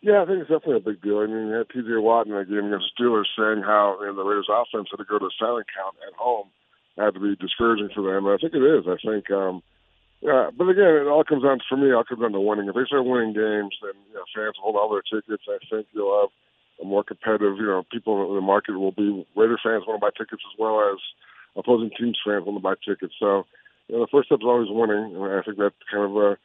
Yeah, 0.00 0.22
I 0.22 0.26
think 0.26 0.40
it's 0.40 0.50
definitely 0.50 0.76
a 0.76 0.80
big 0.80 1.02
deal. 1.02 1.18
I 1.18 1.26
mean, 1.26 1.48
you 1.48 1.52
had 1.52 1.68
T.J. 1.68 1.98
Watt 1.98 2.26
in 2.26 2.32
that 2.32 2.48
game 2.48 2.72
against 2.72 2.86
the 2.96 3.04
Steelers 3.04 3.28
saying 3.36 3.62
how 3.62 3.98
you 4.00 4.06
know, 4.06 4.16
the 4.16 4.24
Raiders' 4.24 4.48
offense 4.48 4.88
had 4.90 4.96
to 4.96 5.04
go 5.04 5.18
to 5.18 5.26
a 5.26 5.36
silent 5.38 5.66
count 5.76 5.94
at 6.06 6.14
home 6.14 6.48
had 7.00 7.14
to 7.14 7.20
be 7.20 7.36
discouraging 7.36 7.90
for 7.94 8.02
them. 8.02 8.26
And 8.26 8.34
I 8.34 8.38
think 8.38 8.54
it 8.54 8.62
is. 8.62 8.84
I 8.86 8.96
think, 9.04 9.30
um, 9.30 9.62
yeah. 10.20 10.50
But 10.56 10.68
again, 10.68 11.00
it 11.00 11.08
all 11.08 11.24
comes 11.24 11.42
down 11.42 11.58
to 11.58 11.64
for 11.68 11.76
me. 11.76 11.90
It 11.90 11.94
all 11.94 12.04
comes 12.04 12.20
down 12.20 12.32
to 12.32 12.40
winning. 12.40 12.68
If 12.68 12.74
they 12.74 12.84
start 12.84 13.04
winning 13.04 13.32
games, 13.32 13.72
then 13.80 13.96
you 14.08 14.14
know, 14.14 14.24
fans 14.34 14.56
hold 14.60 14.76
all 14.76 14.92
their 14.92 15.04
tickets. 15.04 15.44
I 15.48 15.58
think 15.68 15.86
you'll 15.92 16.20
have 16.20 16.32
a 16.80 16.84
more 16.84 17.04
competitive. 17.04 17.56
You 17.56 17.66
know, 17.66 17.84
people 17.90 18.28
in 18.28 18.36
the 18.36 18.44
market 18.44 18.78
will 18.78 18.92
be 18.92 19.26
Raider 19.36 19.58
fans 19.62 19.84
want 19.86 20.00
to 20.00 20.04
buy 20.04 20.12
tickets 20.16 20.42
as 20.44 20.58
well 20.58 20.80
as 20.92 20.98
opposing 21.56 21.90
teams 21.96 22.20
fans 22.24 22.44
want 22.44 22.58
to 22.58 22.62
buy 22.62 22.76
tickets. 22.84 23.14
So, 23.18 23.44
you 23.88 23.96
know, 23.96 24.04
the 24.04 24.12
first 24.12 24.28
step 24.28 24.40
is 24.40 24.48
always 24.48 24.70
winning, 24.70 25.16
and 25.16 25.24
I 25.24 25.42
think 25.42 25.56
that 25.58 25.72
kind 25.90 26.04
of 26.04 26.12
uh, 26.16 26.36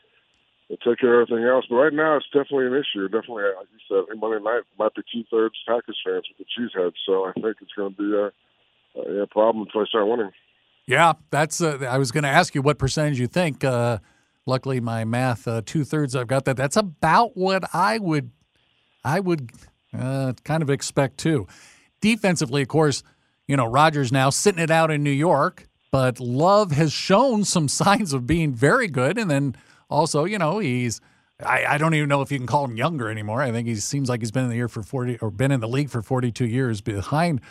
will 0.69 0.81
take 0.81 0.99
care 0.99 1.21
of 1.21 1.27
everything 1.27 1.45
else. 1.45 1.65
But 1.69 1.75
right 1.75 1.93
now, 1.93 2.17
it's 2.17 2.31
definitely 2.31 2.67
an 2.67 2.79
issue. 2.79 3.11
Definitely, 3.11 3.51
like 3.59 3.69
you 3.75 3.83
said, 3.87 4.07
Monday 4.17 4.43
night 4.43 4.63
might 4.79 4.95
be 4.95 5.03
two 5.03 5.23
thirds 5.29 5.55
Packers 5.67 5.99
fans 5.99 6.25
with 6.31 6.39
the 6.39 6.47
cheeseheads. 6.47 6.99
So 7.05 7.25
I 7.27 7.33
think 7.33 7.59
it's 7.61 7.75
going 7.75 7.93
to 7.93 7.99
be 7.99 8.09
a, 8.15 9.23
a 9.23 9.27
problem 9.27 9.67
until 9.67 9.81
I 9.81 9.91
start 9.91 10.07
winning. 10.07 10.31
Yeah, 10.87 11.13
that's. 11.31 11.61
Uh, 11.61 11.87
I 11.89 11.97
was 11.97 12.11
going 12.11 12.23
to 12.23 12.29
ask 12.29 12.53
you 12.53 12.61
what 12.61 12.77
percentage 12.77 13.19
you 13.19 13.27
think. 13.27 13.63
Uh, 13.63 13.99
luckily, 14.45 14.79
my 14.79 15.03
math 15.03 15.47
uh, 15.47 15.61
two 15.65 15.83
thirds. 15.83 16.15
I've 16.15 16.27
got 16.27 16.45
that. 16.45 16.57
That's 16.57 16.77
about 16.77 17.35
what 17.35 17.63
I 17.73 17.97
would, 17.97 18.31
I 19.03 19.19
would, 19.19 19.51
uh, 19.97 20.33
kind 20.43 20.61
of 20.61 20.69
expect 20.69 21.17
too. 21.17 21.47
Defensively, 22.01 22.61
of 22.61 22.67
course, 22.67 23.01
you 23.47 23.57
know, 23.57 23.65
Rodgers 23.65 24.11
now 24.11 24.29
sitting 24.29 24.61
it 24.61 24.69
out 24.69 24.91
in 24.91 25.03
New 25.03 25.09
York, 25.11 25.67
but 25.91 26.19
Love 26.19 26.71
has 26.71 26.91
shown 26.93 27.43
some 27.43 27.67
signs 27.67 28.13
of 28.13 28.27
being 28.27 28.53
very 28.53 28.87
good. 28.87 29.17
And 29.17 29.29
then 29.29 29.55
also, 29.89 30.25
you 30.25 30.37
know, 30.37 30.59
he's 30.59 31.01
I, 31.43 31.65
I, 31.65 31.77
don't 31.77 31.93
even 31.93 32.07
know 32.07 32.21
if 32.21 32.31
you 32.31 32.37
can 32.37 32.47
call 32.47 32.63
him 32.63 32.77
younger 32.77 33.09
anymore. 33.09 33.41
I 33.41 33.51
think 33.51 33.67
he 33.67 33.75
seems 33.75 34.07
like 34.07 34.21
he's 34.21 34.31
been 34.31 34.45
in 34.45 34.49
the 34.49 34.55
year 34.55 34.69
for 34.69 34.83
40 34.83 35.17
or 35.19 35.29
been 35.29 35.51
in 35.51 35.59
the 35.59 35.67
league 35.67 35.89
for 35.89 36.01
42 36.01 36.45
years 36.45 36.79
behind 36.79 37.41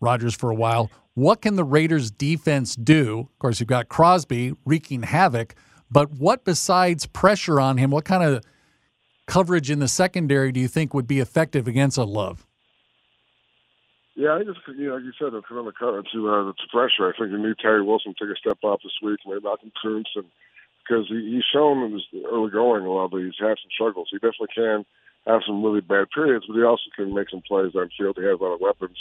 Rodgers 0.00 0.34
for 0.34 0.50
a 0.50 0.54
while. 0.54 0.90
What 1.14 1.42
can 1.42 1.56
the 1.56 1.64
Raiders 1.64 2.10
defense 2.10 2.76
do? 2.76 3.28
Of 3.32 3.38
course, 3.38 3.60
you've 3.60 3.68
got 3.68 3.88
Crosby 3.88 4.54
wreaking 4.64 5.02
havoc, 5.02 5.54
but 5.90 6.12
what 6.12 6.44
besides 6.44 7.06
pressure 7.06 7.60
on 7.60 7.78
him, 7.78 7.90
what 7.90 8.04
kind 8.04 8.22
of 8.22 8.44
coverage 9.26 9.70
in 9.70 9.78
the 9.78 9.88
secondary 9.88 10.52
do 10.52 10.60
you 10.60 10.68
think 10.68 10.94
would 10.94 11.06
be 11.06 11.20
effective 11.20 11.66
against 11.66 11.98
a 11.98 12.04
Love? 12.04 12.46
Yeah, 14.14 14.34
I 14.34 14.42
just 14.42 14.58
you 14.76 14.88
know, 14.88 14.94
like 14.96 15.04
you 15.04 15.12
said, 15.18 15.32
it's 15.32 15.46
another 15.48 15.70
to 15.70 16.28
uh, 16.28 16.50
to 16.50 16.66
pressure. 16.72 17.06
I 17.06 17.12
think 17.16 17.30
you 17.30 17.38
need 17.38 17.54
Tyree 17.62 17.82
Wilson 17.82 18.14
take 18.18 18.30
a 18.30 18.34
step 18.34 18.58
up 18.66 18.80
this 18.82 18.98
week, 19.00 19.20
maybe 19.24 19.42
Malcolm 19.44 19.70
Koonce, 19.78 20.10
and 20.16 20.26
because 20.82 21.06
he, 21.08 21.34
he's 21.34 21.44
shown 21.54 21.84
in 21.84 21.92
his 21.92 22.02
early 22.26 22.50
going 22.50 22.82
a 22.82 22.90
lot, 22.90 23.12
but 23.12 23.18
he's 23.18 23.38
had 23.38 23.62
some 23.62 23.70
struggles. 23.70 24.08
He 24.10 24.18
definitely 24.18 24.54
can 24.54 24.84
have 25.26 25.42
some 25.46 25.62
really 25.62 25.82
bad 25.82 26.10
periods, 26.10 26.46
but 26.48 26.56
he 26.56 26.62
also 26.62 26.90
can 26.96 27.14
make 27.14 27.30
some 27.30 27.42
plays 27.46 27.76
on 27.76 27.90
field. 27.96 28.16
He 28.18 28.24
has 28.24 28.40
a 28.40 28.42
lot 28.42 28.54
of 28.54 28.60
weapons, 28.60 28.98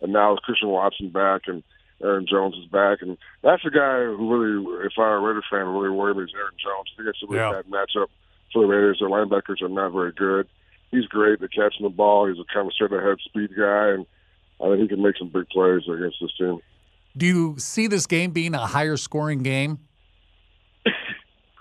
and 0.00 0.12
now 0.12 0.32
with 0.32 0.42
Christian 0.42 0.68
Watson 0.68 1.10
back 1.10 1.42
and 1.46 1.62
Aaron 2.02 2.26
Jones 2.28 2.56
is 2.56 2.66
back, 2.66 2.98
and 3.02 3.16
that's 3.42 3.64
a 3.64 3.70
guy 3.70 4.00
who 4.04 4.28
really, 4.28 4.86
if 4.86 4.92
I'm 4.98 5.04
a 5.04 5.20
Raider 5.20 5.42
fan, 5.50 5.66
really 5.66 5.90
worried 5.90 6.16
me 6.16 6.24
is 6.24 6.32
Aaron 6.34 6.54
Jones. 6.62 6.90
I 6.92 6.96
think 6.96 7.08
it's 7.08 7.22
a 7.22 7.26
really 7.26 7.38
yeah. 7.38 7.62
bad 7.62 7.66
matchup 7.66 8.08
for 8.52 8.62
the 8.62 8.68
Raiders. 8.68 8.98
Their 9.00 9.08
linebackers 9.08 9.62
are 9.62 9.68
not 9.68 9.92
very 9.92 10.12
good. 10.12 10.48
He's 10.90 11.06
great 11.06 11.42
at 11.42 11.52
catching 11.52 11.82
the 11.82 11.88
ball. 11.88 12.28
He's 12.28 12.38
a 12.38 12.44
kind 12.52 12.66
of 12.66 12.72
straight 12.72 12.92
ahead 12.92 13.16
speed 13.24 13.50
guy, 13.56 13.90
and 13.90 14.06
I 14.60 14.68
think 14.68 14.82
he 14.82 14.88
can 14.88 15.02
make 15.02 15.16
some 15.18 15.28
big 15.28 15.48
plays 15.48 15.82
against 15.88 16.16
this 16.20 16.32
team. 16.38 16.60
Do 17.16 17.26
you 17.26 17.54
see 17.58 17.86
this 17.86 18.06
game 18.06 18.32
being 18.32 18.54
a 18.54 18.66
higher 18.66 18.96
scoring 18.96 19.42
game? 19.42 19.78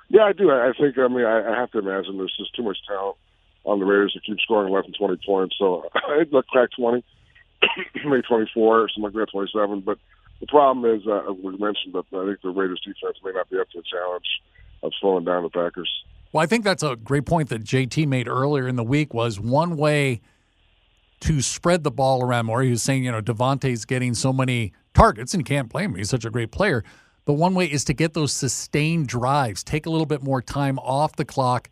yeah, 0.09 0.23
I 0.23 0.33
do. 0.33 0.51
I 0.51 0.71
think. 0.79 0.97
I 0.97 1.07
mean, 1.07 1.25
I, 1.25 1.53
I 1.53 1.59
have 1.59 1.71
to 1.71 1.79
imagine 1.79 2.17
there's 2.17 2.35
just 2.37 2.55
too 2.55 2.63
much 2.63 2.77
talent 2.87 3.17
on 3.65 3.79
the 3.79 3.85
Raiders 3.85 4.13
to 4.13 4.19
keep 4.19 4.39
scoring 4.41 4.73
less 4.73 4.85
than 4.85 4.93
20 4.93 5.21
points. 5.25 5.55
So 5.57 5.87
I'd 6.09 6.31
look 6.31 6.47
crack 6.47 6.69
20, 6.75 7.03
maybe 8.05 8.21
24 8.21 8.79
or 8.79 8.89
something 8.89 9.03
like 9.03 9.13
that, 9.13 9.31
27. 9.31 9.81
But 9.81 9.97
the 10.39 10.47
problem 10.47 10.85
is, 10.85 11.05
uh, 11.07 11.33
we 11.33 11.51
mentioned 11.57 11.93
that 11.93 12.05
I 12.13 12.25
think 12.25 12.41
the 12.41 12.49
Raiders 12.49 12.81
defense 12.85 13.17
may 13.23 13.31
not 13.31 13.49
be 13.49 13.59
up 13.59 13.69
to 13.71 13.79
the 13.79 13.83
challenge 13.89 14.25
of 14.81 14.91
slowing 14.99 15.25
down 15.25 15.43
the 15.43 15.49
Packers. 15.49 15.89
Well, 16.31 16.43
I 16.43 16.47
think 16.47 16.63
that's 16.63 16.83
a 16.83 16.95
great 16.95 17.25
point 17.25 17.49
that 17.49 17.63
JT 17.63 18.07
made 18.07 18.27
earlier 18.27 18.67
in 18.67 18.75
the 18.75 18.83
week. 18.83 19.13
Was 19.13 19.39
one 19.39 19.77
way 19.77 20.21
to 21.21 21.41
spread 21.41 21.83
the 21.83 21.91
ball 21.91 22.23
around 22.23 22.47
more. 22.47 22.61
He 22.61 22.71
was 22.71 22.83
saying, 22.83 23.05
you 23.05 23.11
know, 23.11 23.21
Davante's 23.21 23.85
getting 23.85 24.13
so 24.13 24.33
many 24.33 24.73
targets, 24.93 25.33
and 25.33 25.45
can't 25.45 25.69
blame 25.69 25.91
him. 25.91 25.97
He's 25.97 26.09
such 26.09 26.25
a 26.25 26.29
great 26.29 26.51
player. 26.51 26.83
But 27.25 27.33
one 27.33 27.53
way 27.53 27.65
is 27.65 27.85
to 27.85 27.93
get 27.93 28.13
those 28.13 28.33
sustained 28.33 29.07
drives, 29.07 29.63
take 29.63 29.85
a 29.85 29.89
little 29.89 30.05
bit 30.05 30.21
more 30.21 30.41
time 30.41 30.77
off 30.79 31.15
the 31.15 31.23
clock. 31.23 31.69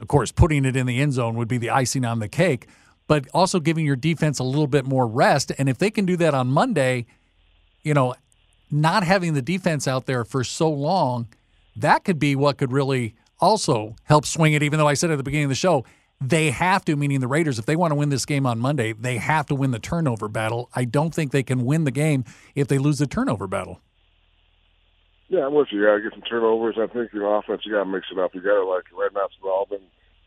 Of 0.00 0.08
course, 0.08 0.32
putting 0.32 0.64
it 0.64 0.76
in 0.76 0.86
the 0.86 1.00
end 1.00 1.12
zone 1.12 1.36
would 1.36 1.48
be 1.48 1.58
the 1.58 1.70
icing 1.70 2.04
on 2.04 2.18
the 2.18 2.28
cake, 2.28 2.68
but 3.10 3.26
also 3.34 3.58
giving 3.58 3.84
your 3.84 3.96
defense 3.96 4.38
a 4.38 4.44
little 4.44 4.68
bit 4.68 4.84
more 4.84 5.04
rest. 5.04 5.50
And 5.58 5.68
if 5.68 5.78
they 5.78 5.90
can 5.90 6.06
do 6.06 6.16
that 6.18 6.32
on 6.32 6.46
Monday, 6.46 7.06
you 7.82 7.92
know, 7.92 8.14
not 8.70 9.02
having 9.02 9.34
the 9.34 9.42
defense 9.42 9.88
out 9.88 10.06
there 10.06 10.24
for 10.24 10.44
so 10.44 10.70
long, 10.70 11.26
that 11.74 12.04
could 12.04 12.20
be 12.20 12.36
what 12.36 12.56
could 12.56 12.70
really 12.70 13.16
also 13.40 13.96
help 14.04 14.24
swing 14.24 14.52
it. 14.52 14.62
Even 14.62 14.78
though 14.78 14.86
I 14.86 14.94
said 14.94 15.10
at 15.10 15.16
the 15.16 15.24
beginning 15.24 15.46
of 15.46 15.48
the 15.48 15.56
show, 15.56 15.84
they 16.20 16.52
have 16.52 16.84
to, 16.84 16.94
meaning 16.94 17.18
the 17.18 17.26
Raiders, 17.26 17.58
if 17.58 17.66
they 17.66 17.74
want 17.74 17.90
to 17.90 17.96
win 17.96 18.10
this 18.10 18.24
game 18.24 18.46
on 18.46 18.60
Monday, 18.60 18.92
they 18.92 19.16
have 19.16 19.46
to 19.46 19.56
win 19.56 19.72
the 19.72 19.80
turnover 19.80 20.28
battle. 20.28 20.70
I 20.76 20.84
don't 20.84 21.12
think 21.12 21.32
they 21.32 21.42
can 21.42 21.64
win 21.64 21.82
the 21.82 21.90
game 21.90 22.24
if 22.54 22.68
they 22.68 22.78
lose 22.78 22.98
the 22.98 23.08
turnover 23.08 23.48
battle. 23.48 23.80
Yeah, 25.26 25.46
I'm 25.46 25.54
with 25.54 25.72
you. 25.72 25.80
You 25.80 25.86
got 25.86 25.96
to 25.96 26.02
get 26.02 26.12
some 26.12 26.22
turnovers. 26.22 26.76
I 26.78 26.86
think 26.86 27.12
your 27.12 27.36
offense, 27.36 27.62
you 27.64 27.72
got 27.72 27.82
to 27.82 27.90
mix 27.90 28.06
it 28.12 28.20
up. 28.20 28.36
You 28.36 28.40
got 28.40 28.54
to, 28.54 28.64
like, 28.64 28.84
right 28.96 29.10
now 29.12 29.24
it's 29.24 29.34
all 29.42 29.66
been 29.68 29.80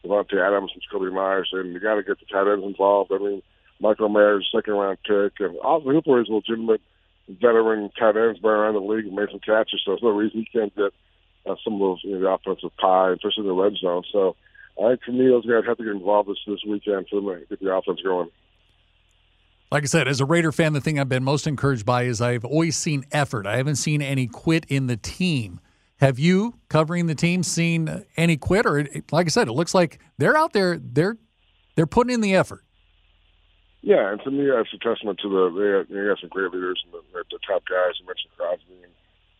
Davante 0.03 0.35
Adams 0.35 0.71
and 0.73 0.83
Jakobi 0.83 1.13
Meyers, 1.13 1.49
and 1.53 1.73
you 1.73 1.79
got 1.79 1.95
to 1.95 2.03
get 2.03 2.19
the 2.19 2.25
tight 2.25 2.51
ends 2.51 2.65
involved. 2.65 3.11
I 3.13 3.17
mean, 3.17 3.41
Michael 3.79 4.09
Mayer's 4.09 4.49
second 4.53 4.73
round 4.73 4.97
pick, 5.03 5.39
and 5.39 5.57
Austin 5.61 5.93
Hooper 5.93 6.21
is 6.21 6.29
a 6.29 6.33
legitimate 6.33 6.81
veteran 7.27 7.89
tight 7.97 8.17
ends 8.17 8.39
been 8.39 8.51
around 8.51 8.73
the 8.73 8.81
league 8.81 9.05
and 9.05 9.15
made 9.15 9.29
some 9.31 9.39
catches, 9.39 9.81
so 9.83 9.91
there's 9.91 10.03
no 10.03 10.09
reason 10.09 10.39
he 10.39 10.59
can't 10.59 10.75
get 10.75 10.93
uh, 11.45 11.55
some 11.63 11.73
of 11.75 11.79
those, 11.79 12.01
you 12.03 12.11
know, 12.11 12.19
the 12.19 12.29
offensive 12.29 12.75
pie, 12.77 13.11
especially 13.11 13.41
in 13.41 13.47
the 13.47 13.53
red 13.53 13.73
zone. 13.77 14.03
So, 14.11 14.35
I 14.81 14.89
think 14.89 15.03
for 15.03 15.11
me, 15.11 15.27
those 15.27 15.45
guys 15.45 15.63
have 15.67 15.77
to 15.77 15.83
get 15.83 15.93
involved 15.93 16.29
this 16.29 16.37
this 16.47 16.63
weekend 16.67 17.07
to 17.09 17.45
get 17.49 17.59
the 17.59 17.73
offense 17.73 18.01
going. 18.01 18.29
Like 19.71 19.83
I 19.83 19.87
said, 19.87 20.07
as 20.07 20.21
a 20.21 20.25
Raider 20.25 20.51
fan, 20.51 20.73
the 20.73 20.81
thing 20.81 20.99
I've 20.99 21.09
been 21.09 21.23
most 21.23 21.47
encouraged 21.47 21.85
by 21.85 22.03
is 22.03 22.21
I've 22.21 22.45
always 22.45 22.77
seen 22.77 23.05
effort. 23.11 23.47
I 23.47 23.57
haven't 23.57 23.77
seen 23.77 24.01
any 24.01 24.27
quit 24.27 24.65
in 24.69 24.87
the 24.87 24.97
team. 24.97 25.59
Have 25.99 26.19
you, 26.19 26.59
covering 26.69 27.05
the 27.07 27.15
team, 27.15 27.43
seen 27.43 28.05
any 28.17 28.35
quit? 28.35 28.65
Or, 28.65 28.85
like 29.11 29.27
I 29.27 29.29
said, 29.29 29.47
it 29.47 29.53
looks 29.53 29.73
like 29.73 29.99
they're 30.17 30.35
out 30.35 30.53
there. 30.53 30.77
They're 30.77 31.17
they're 31.75 31.87
putting 31.87 32.13
in 32.13 32.21
the 32.21 32.35
effort. 32.35 32.63
Yeah, 33.81 34.11
and 34.11 34.21
to 34.23 34.31
me, 34.31 34.47
that's 34.47 34.73
a 34.73 34.77
testament 34.77 35.19
to 35.21 35.29
the 35.29 35.85
they, 35.89 36.07
got 36.07 36.19
some 36.19 36.29
great 36.29 36.51
leaders 36.51 36.81
and 36.85 36.93
the, 36.93 37.23
the 37.29 37.39
top 37.45 37.63
guys. 37.67 37.99
You 37.99 38.07
mentioned 38.07 38.31
Crosby 38.37 38.79
and 38.83 38.93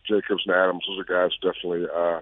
Jacobs 0.06 0.44
and 0.46 0.54
Adams. 0.54 0.84
Those 0.86 1.00
are 1.00 1.08
guys 1.08 1.32
definitely 1.40 1.88
uh, 1.88 2.20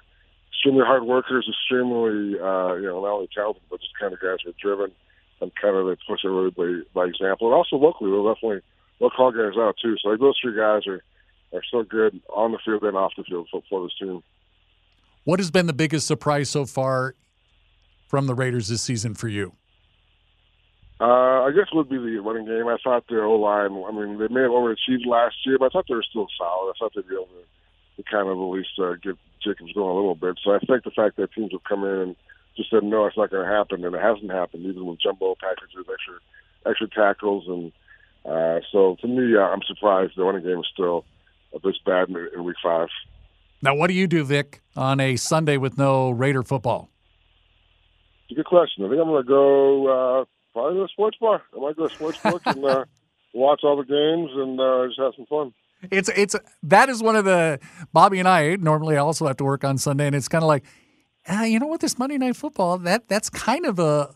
extremely 0.48 0.84
hard 0.86 1.02
workers, 1.02 1.50
extremely 1.50 2.38
uh, 2.38 2.74
you 2.78 2.86
know 2.86 3.02
not 3.02 3.18
only 3.18 3.28
talented 3.34 3.62
but 3.70 3.80
just 3.80 3.98
kind 3.98 4.12
of 4.12 4.20
guys 4.20 4.38
who 4.44 4.50
are 4.50 4.62
driven 4.62 4.94
and 5.40 5.50
kind 5.60 5.74
of 5.74 5.86
they 5.86 5.98
push 6.06 6.22
everybody 6.24 6.86
by 6.94 7.06
example. 7.06 7.48
And 7.48 7.54
also 7.54 7.74
locally, 7.74 8.10
they'll 8.10 8.32
definitely 8.32 8.62
they'll 9.00 9.10
call 9.10 9.32
guys 9.32 9.58
out 9.58 9.74
too. 9.82 9.96
So 9.98 10.10
like 10.10 10.20
those 10.20 10.38
three 10.40 10.54
guys 10.54 10.86
are 10.86 11.02
are 11.52 11.62
so 11.70 11.82
good 11.82 12.20
on 12.34 12.52
the 12.52 12.58
field 12.64 12.82
and 12.82 12.96
off 12.96 13.12
the 13.16 13.24
field 13.24 13.48
for, 13.50 13.62
for 13.68 13.82
this 13.82 13.94
team. 13.98 14.22
What 15.24 15.38
has 15.38 15.50
been 15.50 15.66
the 15.66 15.72
biggest 15.72 16.06
surprise 16.06 16.50
so 16.50 16.66
far 16.66 17.14
from 18.08 18.26
the 18.26 18.34
Raiders 18.34 18.68
this 18.68 18.82
season 18.82 19.14
for 19.14 19.28
you? 19.28 19.52
Uh, 21.00 21.44
I 21.44 21.50
guess 21.54 21.66
it 21.72 21.76
would 21.76 21.88
be 21.88 21.98
the 21.98 22.18
running 22.18 22.46
game. 22.46 22.68
I 22.68 22.76
thought 22.82 23.04
their 23.08 23.24
O 23.24 23.34
line. 23.34 23.72
I 23.72 23.90
mean, 23.90 24.18
they 24.18 24.28
may 24.28 24.42
have 24.42 24.50
overachieved 24.50 25.06
last 25.06 25.36
year, 25.44 25.58
but 25.58 25.66
I 25.66 25.68
thought 25.70 25.86
they 25.88 25.94
were 25.94 26.04
still 26.08 26.28
solid. 26.38 26.70
I 26.70 26.78
thought 26.78 26.92
they'd 26.94 27.08
be 27.08 27.14
able 27.14 27.26
to, 27.26 28.02
to 28.02 28.10
kind 28.10 28.28
of 28.28 28.38
at 28.38 28.54
least 28.54 28.78
uh, 28.78 28.94
get 29.02 29.16
Jacobs 29.42 29.72
going 29.72 29.90
a 29.90 29.94
little 29.94 30.14
bit. 30.14 30.38
So 30.44 30.54
I 30.54 30.58
think 30.58 30.84
the 30.84 30.90
fact 30.90 31.16
that 31.16 31.32
teams 31.32 31.52
have 31.52 31.64
come 31.64 31.84
in 31.84 31.98
and 31.98 32.16
just 32.56 32.70
said 32.70 32.84
no, 32.84 33.06
it's 33.06 33.16
not 33.16 33.30
going 33.30 33.44
to 33.44 33.52
happen, 33.52 33.84
and 33.84 33.94
it 33.94 34.00
hasn't 34.00 34.30
happened, 34.30 34.66
even 34.66 34.86
with 34.86 35.00
jumbo 35.00 35.34
packages, 35.40 35.86
extra 35.90 36.18
extra 36.64 36.88
tackles, 36.88 37.48
and 37.48 37.72
uh, 38.24 38.60
so 38.70 38.96
to 39.00 39.08
me, 39.08 39.36
uh, 39.36 39.40
I'm 39.40 39.62
surprised 39.66 40.12
the 40.16 40.22
running 40.22 40.44
game 40.44 40.60
is 40.60 40.68
still 40.72 41.04
this 41.62 41.78
bad 41.84 42.08
in, 42.08 42.28
in 42.34 42.44
Week 42.44 42.56
Five. 42.62 42.88
Now, 43.60 43.74
what 43.74 43.88
do 43.88 43.94
you 43.94 44.06
do, 44.06 44.24
Vic, 44.24 44.60
on 44.76 44.98
a 44.98 45.16
Sunday 45.16 45.56
with 45.56 45.78
no 45.78 46.10
Raider 46.10 46.42
football? 46.42 46.90
It's 48.24 48.32
a 48.32 48.34
good 48.34 48.46
question. 48.46 48.84
I 48.84 48.88
think 48.88 49.00
I'm 49.00 49.08
going 49.08 49.22
to 49.22 49.28
go 49.28 49.86
uh, 49.86 50.24
probably 50.52 50.78
to 50.78 50.84
a 50.84 50.88
sports 50.88 51.16
bar. 51.20 51.42
I 51.54 51.60
might 51.60 51.76
go 51.76 51.86
to 51.86 51.92
a 51.92 51.94
sports 51.94 52.18
book 52.18 52.42
and 52.46 52.64
uh, 52.64 52.84
watch 53.32 53.60
all 53.62 53.76
the 53.76 53.84
games 53.84 54.30
and 54.34 54.60
uh, 54.60 54.86
just 54.88 54.98
have 54.98 55.12
some 55.16 55.26
fun. 55.26 55.52
It's 55.90 56.08
it's 56.10 56.36
that 56.62 56.88
is 56.88 57.02
one 57.02 57.16
of 57.16 57.24
the 57.24 57.58
Bobby 57.92 58.20
and 58.20 58.28
I 58.28 58.54
normally 58.54 58.96
also 58.96 59.26
have 59.26 59.36
to 59.38 59.44
work 59.44 59.64
on 59.64 59.78
Sunday, 59.78 60.06
and 60.06 60.14
it's 60.14 60.28
kind 60.28 60.44
of 60.44 60.46
like, 60.46 60.64
uh, 61.28 61.42
you 61.42 61.58
know 61.58 61.66
what, 61.66 61.80
this 61.80 61.98
Monday 61.98 62.18
Night 62.18 62.36
Football 62.36 62.78
that 62.78 63.08
that's 63.08 63.28
kind 63.28 63.66
of 63.66 63.80
a 63.80 64.14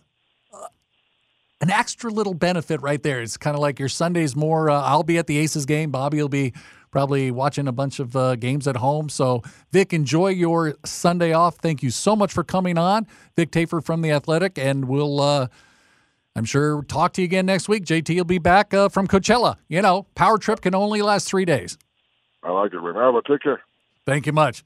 an 1.60 1.70
extra 1.70 2.10
little 2.10 2.34
benefit 2.34 2.80
right 2.82 3.02
there. 3.02 3.20
It's 3.22 3.36
kind 3.36 3.56
of 3.56 3.60
like 3.60 3.78
your 3.78 3.88
Sunday's 3.88 4.36
more. 4.36 4.70
Uh, 4.70 4.80
I'll 4.80 5.02
be 5.02 5.18
at 5.18 5.26
the 5.26 5.38
Aces 5.38 5.66
game. 5.66 5.90
Bobby 5.90 6.20
will 6.20 6.28
be 6.28 6.52
probably 6.96 7.30
watching 7.30 7.68
a 7.68 7.72
bunch 7.72 8.00
of 8.00 8.16
uh, 8.16 8.36
games 8.36 8.66
at 8.66 8.78
home. 8.78 9.10
So, 9.10 9.42
Vic, 9.70 9.92
enjoy 9.92 10.28
your 10.28 10.76
Sunday 10.82 11.30
off. 11.30 11.56
Thank 11.56 11.82
you 11.82 11.90
so 11.90 12.16
much 12.16 12.32
for 12.32 12.42
coming 12.42 12.78
on, 12.78 13.06
Vic 13.36 13.50
Tafur 13.50 13.84
from 13.84 14.00
the 14.00 14.12
Athletic, 14.12 14.56
and 14.56 14.86
we'll. 14.86 15.20
Uh, 15.20 15.48
I'm 16.34 16.46
sure 16.46 16.82
talk 16.84 17.12
to 17.14 17.20
you 17.20 17.26
again 17.26 17.44
next 17.44 17.68
week. 17.68 17.84
JT 17.84 18.16
will 18.16 18.24
be 18.24 18.38
back 18.38 18.72
uh, 18.72 18.88
from 18.88 19.06
Coachella. 19.08 19.56
You 19.68 19.82
know, 19.82 20.06
power 20.14 20.38
trip 20.38 20.62
can 20.62 20.74
only 20.74 21.02
last 21.02 21.28
three 21.28 21.44
days. 21.44 21.76
I 22.42 22.50
like 22.52 22.72
it, 22.72 22.80
Renata. 22.80 23.20
Take 23.28 23.42
care. 23.42 23.60
Thank 24.06 24.24
you 24.24 24.32
much. 24.32 24.64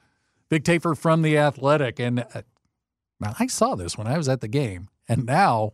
Vic 0.50 0.62
Tafur 0.62 0.96
from 0.96 1.22
The 1.22 1.36
Athletic. 1.36 1.98
And 1.98 2.20
uh, 2.20 2.42
I 3.40 3.48
saw 3.48 3.74
this 3.74 3.98
when 3.98 4.06
I 4.06 4.16
was 4.16 4.28
at 4.28 4.40
the 4.40 4.46
game, 4.46 4.88
and 5.08 5.26
now 5.26 5.72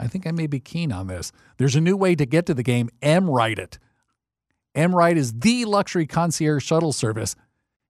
I 0.00 0.06
think 0.06 0.26
I 0.26 0.30
may 0.30 0.46
be 0.46 0.58
keen 0.58 0.90
on 0.90 1.08
this. 1.08 1.32
There's 1.58 1.76
a 1.76 1.82
new 1.82 1.98
way 1.98 2.14
to 2.14 2.24
get 2.24 2.46
to 2.46 2.54
the 2.54 2.62
game. 2.62 2.88
M-Ride 3.02 3.58
it. 3.58 3.78
M-Ride 4.74 5.18
is 5.18 5.32
the 5.32 5.64
luxury 5.64 6.06
concierge 6.06 6.64
shuttle 6.64 6.92
service. 6.92 7.36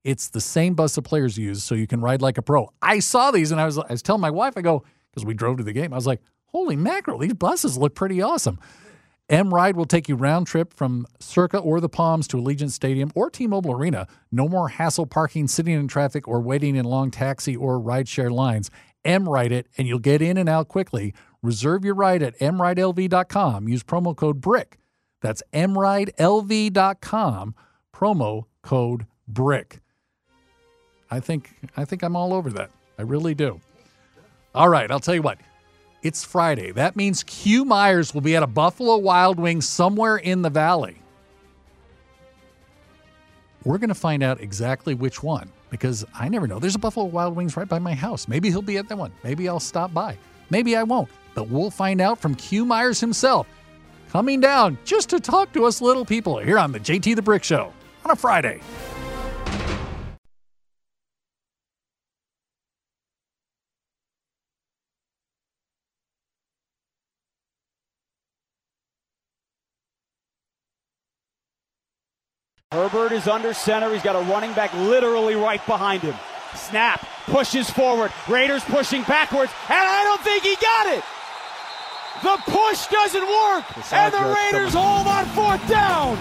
It's 0.05 0.29
the 0.29 0.41
same 0.41 0.75
bus 0.75 0.97
the 0.97 1.03
players 1.03 1.39
use, 1.39 1.63
so 1.63 1.75
you 1.75 1.87
can 1.87 2.01
ride 2.01 2.23
like 2.23 2.39
a 2.39 2.43
pro. 2.43 2.73
I 2.83 2.99
saw 2.99 3.31
these, 3.31 3.53
and 3.53 3.61
I 3.61 3.67
was 3.67 3.79
I 3.79 3.87
was 3.91 4.03
telling 4.03 4.21
my 4.21 4.31
wife, 4.31 4.55
I 4.57 4.63
go 4.63 4.85
because 5.11 5.25
we 5.25 5.35
drove 5.35 5.59
to 5.59 5.63
the 5.63 5.73
game. 5.73 5.93
I 5.93 5.97
was 5.97 6.07
like, 6.07 6.21
holy 6.47 6.77
mackerel, 6.77 7.19
these 7.19 7.35
buses 7.35 7.79
look 7.79 7.95
pretty 7.95 8.21
awesome. 8.21 8.59
M-Ride 9.29 9.77
will 9.77 9.87
take 9.87 10.09
you 10.09 10.17
round 10.17 10.47
trip 10.47 10.75
from 10.75 11.07
Circa 11.21 11.59
or 11.59 11.81
the 11.81 11.89
Palms 11.89 12.27
to 12.29 12.37
Allegiant 12.37 12.73
Stadium 12.73 13.13
or 13.15 13.31
T-Mobile 13.31 13.73
Arena. 13.73 14.07
No 14.31 14.49
more 14.49 14.69
hassle 14.69 15.07
parking, 15.07 15.47
sitting 15.47 15.75
in 15.75 15.89
traffic, 15.89 16.27
or 16.27 16.41
waiting 16.41 16.77
in 16.77 16.85
long 16.85 17.11
taxi 17.11 17.57
or 17.57 17.81
rideshare 17.81 18.31
lines. 18.31 18.71
M-Ride 19.05 19.53
it, 19.53 19.69
and 19.79 19.87
you'll 19.87 20.01
get 20.01 20.21
in 20.21 20.37
and 20.37 20.49
out 20.49 20.69
quickly. 20.69 21.15
Reserve 21.43 21.85
your 21.85 21.95
ride 21.95 22.23
at 22.23 22.39
mridelv.com. 22.41 23.69
Use 23.69 23.83
promo 23.83 24.15
code 24.15 24.41
BRICK. 24.41 24.79
That's 25.23 25.43
mridelv.com, 25.55 26.75
promo 27.95 28.45
code 28.63 29.07
BRICK. 29.29 29.81
I 31.11 31.21
think 31.21 31.55
I 31.77 31.85
think 31.85 32.03
I'm 32.03 32.17
all 32.17 32.35
over 32.35 32.51
that. 32.51 32.71
I 32.99 33.03
really 33.03 33.35
do. 33.35 33.61
All 34.55 34.69
right, 34.69 34.91
I'll 34.91 35.01
tell 35.01 35.15
you 35.15 35.23
what. 35.23 35.39
It's 36.03 36.25
Friday. 36.25 36.73
That 36.73 36.97
means 36.97 37.23
Q 37.23 37.65
Myers 37.65 38.13
will 38.13 38.21
be 38.21 38.35
at 38.35 38.43
a 38.43 38.47
Buffalo 38.47 38.97
Wild 38.97 39.39
Wings 39.39 39.69
somewhere 39.69 40.17
in 40.17 40.43
the 40.43 40.51
valley. 40.51 40.97
We're 43.65 43.79
going 43.79 43.89
to 43.89 43.95
find 43.95 44.25
out 44.25 44.41
exactly 44.41 44.95
which 44.95 45.23
one 45.23 45.49
because 45.71 46.05
I 46.13 46.29
never 46.29 46.49
know. 46.49 46.59
There's 46.59 46.75
a 46.75 46.81
Buffalo 46.81 47.07
Wild 47.07 47.37
Wings 47.37 47.57
right 47.57 47.69
by 47.69 47.79
my 47.79 47.95
house. 47.95 48.27
Maybe 48.27 48.51
he'll 48.51 48.63
be 48.63 48.79
at 48.79 48.89
that 48.89 48.99
one. 48.99 49.13
Maybe 49.23 49.49
I'll 49.49 49.61
stop 49.61 49.95
by. 49.95 50.19
Maybe 50.51 50.75
I 50.77 50.83
won't. 50.83 51.09
But 51.35 51.49
we'll 51.49 51.71
find 51.71 52.01
out 52.01 52.19
from 52.19 52.35
Q 52.35 52.65
Myers 52.65 52.99
himself 52.99 53.47
coming 54.13 54.41
down 54.41 54.77
just 54.85 55.09
to 55.09 55.19
talk 55.19 55.51
to 55.55 55.65
us 55.65 55.81
little 55.81 56.05
people 56.05 56.39
here 56.39 56.59
on 56.59 56.71
the 56.71 56.79
JT 56.79 57.17
the 57.17 57.23
Brick 57.23 57.43
Show 57.43 57.73
on 58.05 58.11
a 58.11 58.17
Friday. 58.17 58.61
Herbert 72.71 73.13
is 73.13 73.29
under 73.29 73.55
center. 73.55 73.93
He's 73.93 74.03
got 74.03 74.17
a 74.17 74.31
running 74.31 74.53
back 74.53 74.75
literally 74.75 75.37
right 75.37 75.65
behind 75.67 76.03
him. 76.03 76.15
Snap, 76.55 77.07
pushes 77.27 77.71
forward. 77.71 78.13
Raiders 78.29 78.65
pushing 78.65 79.03
backwards, 79.05 79.53
and 79.69 79.79
I 79.79 80.05
don't 80.05 80.21
think 80.23 80.43
he 80.43 80.57
got 80.57 80.87
it. 80.99 81.05
The 82.23 82.39
push 82.45 82.87
doesn't 82.87 83.27
work, 83.27 83.93
and 83.93 84.15
the 84.15 84.37
Raiders 84.37 84.75
hold 84.75 85.07
on 85.09 85.27
fourth 85.27 85.69
down. 85.69 86.19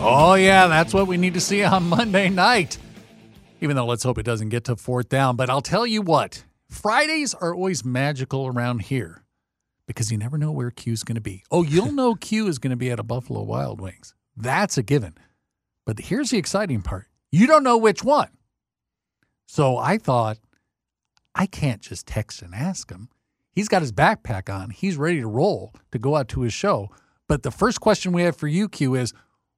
Oh, 0.00 0.34
yeah, 0.34 0.66
that's 0.66 0.94
what 0.94 1.06
we 1.06 1.16
need 1.16 1.34
to 1.34 1.40
see 1.40 1.62
on 1.62 1.82
Monday 1.88 2.28
night. 2.28 2.78
Even 3.60 3.76
though 3.76 3.86
let's 3.86 4.02
hope 4.02 4.18
it 4.18 4.24
doesn't 4.24 4.50
get 4.50 4.64
to 4.64 4.76
fourth 4.76 5.08
down. 5.08 5.36
But 5.36 5.50
I'll 5.50 5.62
tell 5.62 5.86
you 5.86 6.02
what, 6.02 6.44
Fridays 6.70 7.34
are 7.34 7.54
always 7.54 7.84
magical 7.84 8.46
around 8.46 8.82
here 8.82 9.24
because 9.86 10.10
you 10.10 10.18
never 10.18 10.36
know 10.36 10.52
where 10.52 10.70
Q's 10.70 11.02
going 11.02 11.16
to 11.16 11.20
be. 11.20 11.44
Oh, 11.50 11.62
you'll 11.62 11.92
know 11.92 12.14
Q 12.20 12.48
is 12.48 12.58
going 12.58 12.70
to 12.70 12.76
be 12.76 12.90
at 12.90 12.98
a 12.98 13.02
Buffalo 13.02 13.42
Wild 13.42 13.80
Wings. 13.80 14.14
That's 14.36 14.76
a 14.76 14.82
given. 14.82 15.14
But 15.84 15.98
here's 15.98 16.30
the 16.30 16.38
exciting 16.38 16.82
part 16.82 17.06
you 17.30 17.46
don't 17.46 17.62
know 17.62 17.76
which 17.76 18.02
one. 18.02 18.30
So 19.46 19.76
I 19.76 19.98
thought, 19.98 20.38
I 21.34 21.46
can't 21.46 21.80
just 21.80 22.06
text 22.06 22.42
and 22.42 22.54
ask 22.54 22.90
him. 22.90 23.08
He's 23.56 23.68
got 23.68 23.80
his 23.80 23.90
backpack 23.90 24.54
on, 24.54 24.68
he's 24.68 24.98
ready 24.98 25.20
to 25.20 25.26
roll 25.26 25.72
to 25.90 25.98
go 25.98 26.14
out 26.14 26.28
to 26.28 26.42
his 26.42 26.52
show. 26.52 26.90
But 27.26 27.42
the 27.42 27.50
first 27.50 27.80
question 27.80 28.12
we 28.12 28.20
have 28.22 28.36
for 28.36 28.46
you, 28.46 28.68
Q, 28.68 28.94
is 28.94 29.14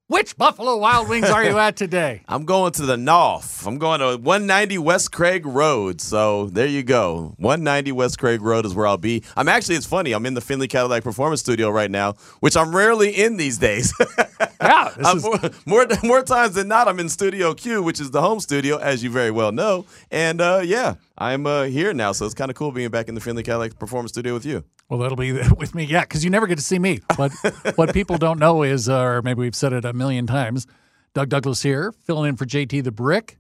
which 0.09 0.37
Buffalo 0.37 0.77
Wild 0.79 1.09
Wings 1.09 1.29
are 1.29 1.45
you 1.45 1.59
at 1.59 1.77
today? 1.77 2.23
I'm 2.29 2.45
going 2.45 2.73
to 2.73 2.87
the 2.87 2.97
north. 2.97 3.67
I'm 3.67 3.79
going 3.79 4.01
to 4.01 4.17
190 4.17 4.79
West 4.79 5.13
Craig 5.13 5.45
Road. 5.47 6.01
So 6.01 6.47
there 6.47 6.67
you 6.67 6.83
go. 6.83 7.35
190 7.37 7.93
West 7.93 8.19
Craig 8.19 8.41
Road 8.43 8.65
is 8.67 8.75
where 8.75 8.87
I'll 8.87 8.97
be. 8.97 9.23
I'm 9.37 9.49
actually, 9.49 9.77
it's 9.77 9.87
funny. 9.87 10.13
I'm 10.13 10.27
in 10.27 10.35
the 10.35 10.41
Findlay 10.41 10.67
Cadillac 10.67 11.05
Performance 11.05 11.41
Studio 11.41 11.71
right 11.71 11.91
now, 11.91 12.15
which 12.41 12.57
I'm 12.57 12.75
rarely 12.75 13.11
in 13.11 13.37
these 13.37 13.59
days. 13.59 13.93
yeah, 14.61 14.89
is- 15.15 15.23
more, 15.23 15.39
more 15.67 15.87
more 16.03 16.23
times 16.23 16.55
than 16.55 16.69
not, 16.69 16.89
I'm 16.89 16.99
in 17.01 17.09
Studio 17.09 17.53
Q, 17.55 17.83
which 17.83 18.01
is 18.01 18.11
the 18.11 18.21
home 18.21 18.41
studio, 18.41 18.79
as 18.79 19.05
you 19.05 19.11
very 19.11 19.31
well 19.31 19.53
know. 19.53 19.85
And 20.11 20.41
uh, 20.41 20.63
yeah, 20.65 20.95
I'm 21.19 21.47
uh, 21.47 21.65
here 21.65 21.93
now, 21.93 22.13
so 22.13 22.25
it's 22.25 22.35
kind 22.35 22.51
of 22.51 22.57
cool 22.57 22.73
being 22.73 22.89
back 22.91 23.09
in 23.09 23.15
the 23.15 23.21
Findlay 23.21 23.43
Cadillac 23.43 23.79
Performance 23.79 24.13
Studio 24.13 24.33
with 24.35 24.47
you. 24.47 24.65
Well, 24.89 25.01
that'll 25.01 25.17
be 25.17 25.33
with 25.57 25.75
me, 25.75 25.85
yeah, 25.85 26.03
because 26.03 26.25
you 26.25 26.31
never 26.31 26.47
get 26.47 26.57
to 26.59 26.65
see 26.65 26.79
me. 26.79 27.01
But 27.17 27.33
what 27.77 27.93
people 27.93 28.17
don't 28.19 28.39
know 28.39 28.63
is, 28.63 28.89
uh, 28.89 29.01
or 29.01 29.23
maybe 29.23 29.41
we've 29.41 29.57
said 29.57 29.73
it 29.73 29.85
a 29.85 29.93
million 29.93 30.27
times, 30.27 30.67
Doug 31.15 31.29
Douglas 31.29 31.63
here, 31.63 31.93
filling 32.05 32.31
in 32.31 32.37
for 32.37 32.47
JT 32.47 32.85
the 32.85 32.93
Brick. 32.93 33.39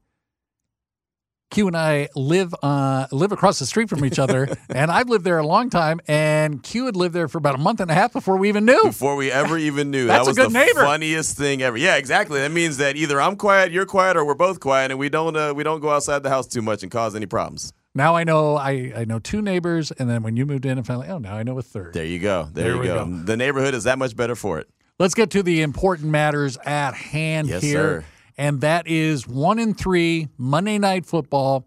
Q 1.50 1.66
and 1.66 1.76
I 1.76 2.10
live 2.14 2.54
uh, 2.62 3.06
live 3.10 3.32
across 3.32 3.58
the 3.58 3.64
street 3.64 3.88
from 3.88 4.04
each 4.04 4.18
other, 4.18 4.48
and 4.68 4.90
I've 4.90 5.08
lived 5.08 5.24
there 5.24 5.38
a 5.38 5.46
long 5.46 5.70
time. 5.70 5.98
And 6.06 6.62
Q 6.62 6.84
had 6.84 6.94
lived 6.94 7.14
there 7.14 7.26
for 7.26 7.38
about 7.38 7.54
a 7.54 7.58
month 7.58 7.80
and 7.80 7.90
a 7.90 7.94
half 7.94 8.12
before 8.12 8.36
we 8.36 8.50
even 8.50 8.66
knew. 8.66 8.82
Before 8.82 9.16
we 9.16 9.32
ever 9.32 9.56
even 9.56 9.90
knew, 9.90 10.08
that 10.08 10.20
a 10.20 10.24
was 10.26 10.36
good 10.36 10.50
the 10.50 10.52
neighbor. 10.52 10.80
funniest 10.80 11.38
thing 11.38 11.62
ever. 11.62 11.78
Yeah, 11.78 11.96
exactly. 11.96 12.40
That 12.40 12.52
means 12.52 12.76
that 12.76 12.96
either 12.96 13.18
I'm 13.18 13.36
quiet, 13.36 13.72
you're 13.72 13.86
quiet, 13.86 14.18
or 14.18 14.26
we're 14.26 14.34
both 14.34 14.60
quiet, 14.60 14.90
and 14.90 15.00
we 15.00 15.08
don't 15.08 15.34
uh, 15.38 15.54
we 15.54 15.62
don't 15.64 15.80
go 15.80 15.88
outside 15.88 16.22
the 16.22 16.28
house 16.28 16.46
too 16.46 16.60
much 16.60 16.82
and 16.82 16.92
cause 16.92 17.16
any 17.16 17.24
problems. 17.24 17.72
Now 17.94 18.14
I 18.14 18.24
know 18.24 18.56
I, 18.56 18.92
I 18.96 19.04
know 19.04 19.18
two 19.18 19.42
neighbors, 19.42 19.90
and 19.90 20.08
then 20.08 20.22
when 20.22 20.36
you 20.36 20.46
moved 20.46 20.66
in, 20.66 20.78
I 20.78 20.82
finally 20.82 21.08
oh 21.08 21.18
now 21.18 21.36
I 21.36 21.42
know 21.42 21.58
a 21.58 21.62
third. 21.62 21.94
There 21.94 22.04
you 22.04 22.18
go. 22.18 22.48
There, 22.52 22.64
There 22.64 22.76
you 22.76 22.82
go. 22.84 23.04
go. 23.06 23.16
The 23.24 23.36
neighborhood 23.36 23.74
is 23.74 23.84
that 23.84 23.98
much 23.98 24.16
better 24.16 24.34
for 24.36 24.58
it. 24.58 24.68
Let's 24.98 25.14
get 25.14 25.30
to 25.30 25.42
the 25.42 25.62
important 25.62 26.10
matters 26.10 26.56
at 26.64 26.94
hand 26.94 27.48
Yes, 27.48 27.62
here. 27.62 27.72
sir. 28.00 28.04
And 28.36 28.60
that 28.60 28.86
is 28.86 29.26
one 29.26 29.58
in 29.58 29.74
three 29.74 30.28
Monday 30.36 30.78
night 30.78 31.06
football. 31.06 31.66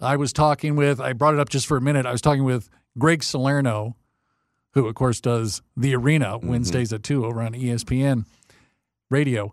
I 0.00 0.16
was 0.16 0.32
talking 0.32 0.76
with, 0.76 1.00
I 1.00 1.12
brought 1.14 1.34
it 1.34 1.40
up 1.40 1.48
just 1.48 1.66
for 1.66 1.76
a 1.76 1.80
minute. 1.80 2.06
I 2.06 2.12
was 2.12 2.20
talking 2.20 2.44
with 2.44 2.68
Greg 2.98 3.22
Salerno, 3.24 3.96
who, 4.74 4.86
of 4.86 4.94
course, 4.94 5.20
does 5.20 5.62
the 5.76 5.94
arena 5.96 6.38
mm-hmm. 6.38 6.48
Wednesdays 6.48 6.92
at 6.92 7.02
2 7.02 7.24
over 7.24 7.40
on 7.40 7.54
ESPN 7.54 8.24
radio. 9.10 9.52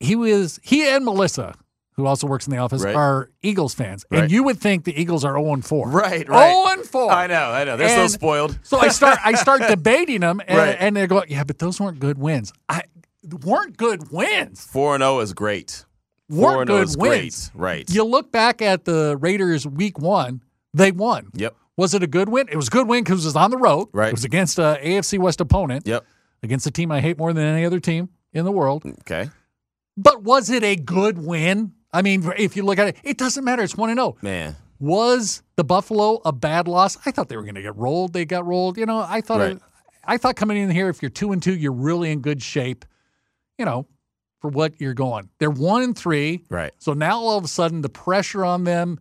He 0.00 0.16
was, 0.16 0.58
he 0.62 0.88
and 0.88 1.04
Melissa, 1.04 1.54
who 1.96 2.06
also 2.06 2.26
works 2.26 2.46
in 2.46 2.50
the 2.50 2.58
office, 2.58 2.82
Right. 2.82 2.94
are 2.94 3.30
Eagles 3.42 3.74
fans, 3.74 4.04
Right. 4.10 4.22
and 4.24 4.30
you 4.32 4.42
would 4.42 4.58
think 4.58 4.84
the 4.84 4.98
Eagles 5.00 5.24
are 5.24 5.34
0 5.36 5.62
4. 5.62 5.88
Right, 5.88 6.28
right. 6.28 6.52
0 6.52 6.64
and 6.78 6.84
4. 6.84 7.10
I 7.10 7.26
know, 7.26 7.50
I 7.50 7.64
know. 7.64 7.76
They're 7.76 7.88
so 7.88 8.06
spoiled. 8.08 8.58
So 8.64 8.78
I 8.78 8.88
start 8.88 9.18
I 9.24 9.32
start 9.34 9.62
debating 9.68 10.20
them, 10.20 10.40
and, 10.46 10.58
Right. 10.58 10.76
and 10.78 10.94
they 10.96 11.06
go, 11.06 11.24
yeah, 11.28 11.44
but 11.44 11.58
those 11.58 11.80
weren't 11.80 11.98
good 11.98 12.18
wins. 12.18 12.52
I 12.68 12.82
weren't 13.44 13.76
good 13.76 14.10
wins. 14.12 14.64
Four 14.66 14.94
and 14.94 15.02
zero 15.02 15.20
is 15.20 15.32
great. 15.32 15.84
Weren't 16.28 16.62
and 16.62 16.68
good 16.68 16.84
is 16.88 16.96
wins. 16.98 17.50
great. 17.54 17.60
Right. 17.60 17.90
You 17.94 18.04
look 18.04 18.30
back 18.32 18.60
at 18.60 18.84
the 18.84 19.16
Raiders 19.18 19.66
week 19.66 19.98
one, 19.98 20.42
they 20.74 20.90
won. 20.92 21.30
Yep. 21.34 21.54
Was 21.78 21.94
it 21.94 22.02
a 22.02 22.06
good 22.06 22.28
win? 22.28 22.48
It 22.50 22.56
was 22.56 22.68
a 22.68 22.70
good 22.70 22.88
win 22.88 23.04
because 23.04 23.24
it 23.24 23.28
was 23.28 23.36
on 23.36 23.50
the 23.50 23.58
road. 23.58 23.88
Right. 23.92 24.08
It 24.08 24.12
was 24.14 24.24
against 24.24 24.58
uh, 24.58 24.76
a 24.80 24.98
AFC 24.98 25.18
West 25.18 25.40
opponent. 25.40 25.86
Yep. 25.86 26.04
Against 26.42 26.66
a 26.66 26.70
team 26.70 26.90
I 26.92 27.00
hate 27.00 27.16
more 27.18 27.32
than 27.32 27.44
any 27.44 27.64
other 27.64 27.80
team 27.80 28.08
in 28.32 28.44
the 28.44 28.52
world. 28.52 28.84
Okay. 29.00 29.28
But 29.96 30.22
was 30.22 30.50
it 30.50 30.62
a 30.62 30.76
good 30.76 31.18
win? 31.18 31.72
I 31.96 32.02
mean, 32.02 32.30
if 32.36 32.56
you 32.56 32.62
look 32.62 32.78
at 32.78 32.88
it, 32.88 32.96
it 33.02 33.16
doesn't 33.16 33.42
matter. 33.44 33.62
It's 33.62 33.76
1 33.76 33.90
and 33.90 33.98
0. 33.98 34.16
Man. 34.22 34.54
Was 34.78 35.42
the 35.56 35.64
Buffalo 35.64 36.20
a 36.24 36.32
bad 36.32 36.68
loss? 36.68 36.98
I 37.06 37.10
thought 37.10 37.28
they 37.30 37.36
were 37.36 37.42
going 37.42 37.54
to 37.54 37.62
get 37.62 37.74
rolled. 37.76 38.12
They 38.12 38.26
got 38.26 38.44
rolled. 38.46 38.76
You 38.76 38.84
know, 38.84 39.00
I 39.00 39.22
thought 39.22 39.40
Right. 39.40 39.58
I 40.04 40.18
thought 40.18 40.36
coming 40.36 40.58
in 40.58 40.70
here, 40.70 40.88
if 40.88 41.00
you're 41.02 41.10
two 41.10 41.32
and 41.32 41.42
two, 41.42 41.54
you're 41.56 41.72
really 41.72 42.10
in 42.12 42.20
good 42.20 42.42
shape. 42.42 42.84
You 43.58 43.64
know, 43.64 43.86
for 44.42 44.48
what 44.50 44.78
you're 44.78 44.94
going. 44.94 45.30
They're 45.38 45.50
one 45.50 45.82
and 45.82 45.96
three. 45.96 46.44
Right. 46.50 46.72
So 46.78 46.92
now 46.92 47.18
all 47.18 47.38
of 47.38 47.44
a 47.44 47.48
sudden 47.48 47.80
the 47.80 47.88
pressure 47.88 48.44
on 48.44 48.64
them 48.64 49.00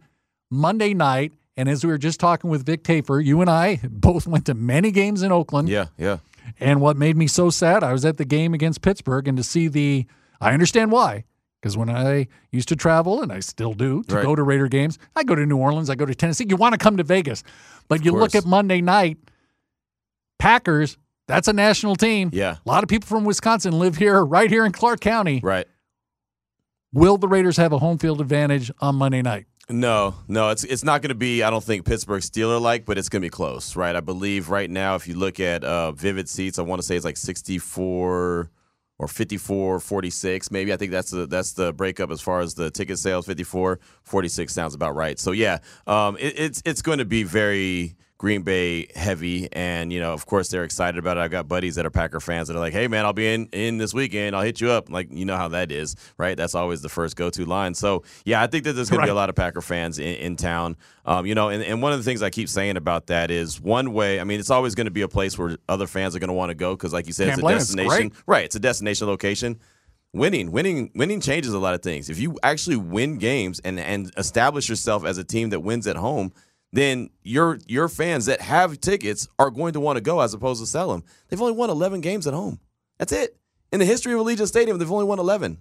Monday 0.50 0.94
night, 0.94 1.34
and 1.58 1.68
as 1.68 1.84
we 1.84 1.92
were 1.92 1.98
just 1.98 2.20
talking 2.22 2.50
with 2.50 2.66
Vic 2.66 2.84
Tafur, 2.84 3.24
you 3.24 3.42
and 3.42 3.50
I 3.50 3.82
both 3.90 4.26
went 4.28 4.46
to 4.46 4.54
many 4.54 4.92
games 4.92 5.22
in 5.22 5.34
Oakland. 5.34 5.68
Yeah. 5.68 5.88
Yeah. 5.98 6.20
And 6.60 6.80
what 6.80 6.96
made 6.96 7.18
me 7.18 7.28
so 7.28 7.50
sad, 7.50 7.84
I 7.84 7.92
was 7.92 8.06
at 8.06 8.16
the 8.18 8.26
game 8.26 8.54
against 8.54 8.82
Pittsburgh 8.82 9.28
and 9.28 9.36
to 9.36 9.44
see 9.44 9.68
the, 9.68 10.06
I 10.40 10.54
understand 10.54 10.92
why. 10.92 11.26
Because 11.66 11.78
when 11.78 11.90
I 11.90 12.28
used 12.52 12.68
to 12.70 12.76
travel, 12.76 13.24
and 13.24 13.32
I 13.32 13.40
still 13.40 13.74
do, 13.74 14.04
to 14.04 14.18
Right. 14.18 14.24
go 14.24 14.36
to 14.36 14.44
Raider 14.44 14.68
games, 14.68 15.00
I 15.16 15.24
go 15.24 15.34
to 15.34 15.48
New 15.48 15.58
Orleans, 15.58 15.90
I 15.90 15.96
go 15.96 16.06
to 16.06 16.14
Tennessee. 16.14 16.46
You 16.48 16.58
want 16.58 16.74
to 16.74 16.78
come 16.78 16.96
to 16.98 17.04
Vegas. 17.04 17.42
But 17.88 18.06
you 18.06 18.12
look 18.12 18.36
at 18.36 18.46
Monday 18.46 18.82
night, 18.82 19.18
Packers, 20.38 21.00
that's 21.28 21.48
a 21.48 21.54
national 21.54 21.96
team. 21.96 22.30
Yeah. 22.34 22.58
A 22.64 22.70
lot 22.70 22.84
of 22.84 22.88
people 22.90 23.08
from 23.08 23.26
Wisconsin 23.26 23.80
live 23.80 23.96
here, 23.96 24.24
right 24.24 24.48
here 24.52 24.64
in 24.64 24.74
Clark 24.74 25.00
County. 25.00 25.40
Right. 25.42 25.66
Will 26.94 27.18
the 27.18 27.28
Raiders 27.28 27.58
have 27.58 27.74
a 27.74 27.80
home 27.80 27.98
field 27.98 28.22
advantage 28.22 28.70
on 28.80 28.94
Monday 28.98 29.24
night? 29.24 29.48
No, 29.68 30.14
no, 30.28 30.52
it's 30.52 30.64
it's 30.64 30.84
not 30.84 31.02
going 31.02 31.10
to 31.10 31.16
be. 31.16 31.42
I 31.42 31.50
don't 31.50 31.64
think 31.64 31.84
Pittsburgh 31.84 32.22
Steeler 32.22 32.62
like, 32.62 32.86
but 32.86 33.00
it's 33.00 33.10
going 33.10 33.24
to 33.24 33.26
be 33.26 33.32
close, 33.32 33.76
right? 33.76 33.96
I 33.96 34.02
believe 34.02 34.50
right 34.52 34.70
now, 34.70 34.94
if 34.94 35.08
you 35.08 35.16
look 35.16 35.40
at 35.40 35.64
uh, 35.64 35.94
Vivid 35.94 36.30
Seats, 36.30 36.60
I 36.60 36.62
want 36.62 36.80
to 36.80 36.86
say 36.88 36.96
it's 36.96 37.04
like 37.06 37.18
sixty 37.18 37.58
four 37.58 38.52
or 38.98 39.08
54 39.08 39.80
46 39.80 40.52
maybe 40.52 40.72
i 40.72 40.78
think 40.78 40.92
that's 40.92 41.12
the 41.12 41.28
that's 41.28 41.54
the 41.54 41.74
breakup 41.74 42.12
as 42.12 42.22
far 42.22 42.40
as 42.40 42.54
the 42.54 42.72
ticket 42.72 42.98
sales 42.98 43.26
54 43.26 43.80
46 44.04 44.54
sounds 44.54 44.74
about 44.74 44.96
right. 44.96 45.20
So 45.20 45.32
yeah 45.32 45.60
um, 45.88 46.18
it, 46.18 46.40
it's 46.40 46.62
it's 46.66 46.82
going 46.82 47.00
to 47.00 47.06
be 47.06 47.24
very 47.24 47.96
green 48.26 48.42
bay 48.42 48.88
heavy 48.96 49.48
and 49.52 49.94
you 49.94 50.00
know 50.00 50.12
of 50.12 50.26
course 50.26 50.50
they're 50.50 50.64
excited 50.64 50.98
about 50.98 51.16
it 51.16 51.20
i've 51.20 51.30
got 51.30 51.48
buddies 51.48 51.76
that 51.76 51.86
are 51.86 51.92
packer 51.92 52.20
fans 52.20 52.48
that 52.48 52.58
are 52.58 52.60
like 52.60 52.74
hey 52.74 52.88
man 52.88 53.06
i'll 53.06 53.14
be 53.14 53.32
in 53.32 53.46
in 53.54 53.78
this 53.78 53.94
weekend 53.94 54.36
i'll 54.36 54.42
hit 54.42 54.60
you 54.60 54.72
up 54.72 54.90
like 54.90 55.08
you 55.12 55.26
know 55.26 55.38
how 55.38 55.48
that 55.48 55.72
is 55.72 55.96
right 56.18 56.36
that's 56.36 56.56
always 56.56 56.82
the 56.82 56.90
first 56.90 57.16
go-to 57.16 57.46
line 57.46 57.76
so 57.76 58.02
yeah 58.26 58.42
i 58.42 58.48
think 58.48 58.64
that 58.64 58.74
there's 58.74 58.90
going 58.90 59.00
to 59.00 59.06
be 59.06 59.12
a 59.12 59.14
lot 59.14 59.30
of 59.30 59.36
packer 59.36 59.62
fans 59.62 60.00
in, 60.00 60.16
in 60.16 60.36
town 60.36 60.76
um, 61.06 61.28
you 61.28 61.36
know 61.36 61.50
and, 61.50 61.62
and 61.62 61.84
one 61.84 61.94
of 61.94 62.00
the 62.00 62.04
things 62.04 62.24
i 62.24 62.32
keep 62.32 62.50
saying 62.50 62.78
about 62.78 63.06
that 63.06 63.30
is 63.30 63.62
one 63.62 63.94
way 63.94 64.20
i 64.20 64.24
mean 64.24 64.40
it's 64.40 64.50
always 64.50 64.74
going 64.74 64.86
to 64.86 64.92
be 64.92 65.04
a 65.04 65.08
place 65.08 65.38
where 65.38 65.56
other 65.70 65.86
fans 65.86 66.16
are 66.16 66.20
going 66.20 66.28
to 66.28 66.34
want 66.34 66.50
to 66.50 66.56
go 66.56 66.76
because 66.76 66.92
like 66.94 67.06
you 67.06 67.14
said 67.14 67.28
it's 67.28 67.38
a 67.38 67.46
it. 67.46 67.52
It's 67.52 67.76
destination. 67.76 68.12
Right, 68.26 68.46
it's 68.46 68.56
a 68.56 68.60
destination 68.60 69.06
location. 69.06 69.60
Winning, 70.14 70.52
winning, 70.52 70.92
winning 70.96 71.20
changes 71.20 71.54
a 71.54 71.60
lot 71.60 71.74
of 71.76 71.82
things. 71.82 72.10
If 72.10 72.20
you 72.20 72.38
actually 72.42 72.78
win 72.78 73.18
games 73.18 73.60
and 73.66 73.80
and 73.80 74.12
establish 74.18 74.70
yourself 74.70 75.06
as 75.06 75.18
a 75.18 75.26
team 75.26 75.50
that 75.50 75.60
wins 75.60 75.88
at 75.88 75.98
home, 75.98 76.32
then 76.76 77.10
your 77.24 77.60
your 77.68 77.88
fans 77.90 78.26
that 78.26 78.42
have 78.42 78.80
tickets 78.82 79.28
are 79.40 79.50
going 79.50 79.74
to 79.74 79.80
want 79.80 79.98
to 79.98 80.02
go 80.02 80.20
as 80.20 80.34
opposed 80.34 80.62
to 80.62 80.68
sell 80.68 80.92
them. 80.92 81.04
They've 81.30 81.42
only 81.42 81.54
won 81.54 81.70
11 81.70 82.02
games 82.02 82.28
at 82.28 82.34
home. 82.34 82.60
That's 82.98 83.12
it. 83.12 83.38
In 83.72 83.80
the 83.80 83.86
history 83.86 84.14
of 84.14 84.20
Allegiant 84.20 84.48
Stadium, 84.48 84.78
they've 84.78 84.92
only 84.92 85.06
won 85.06 85.20
11. 85.20 85.58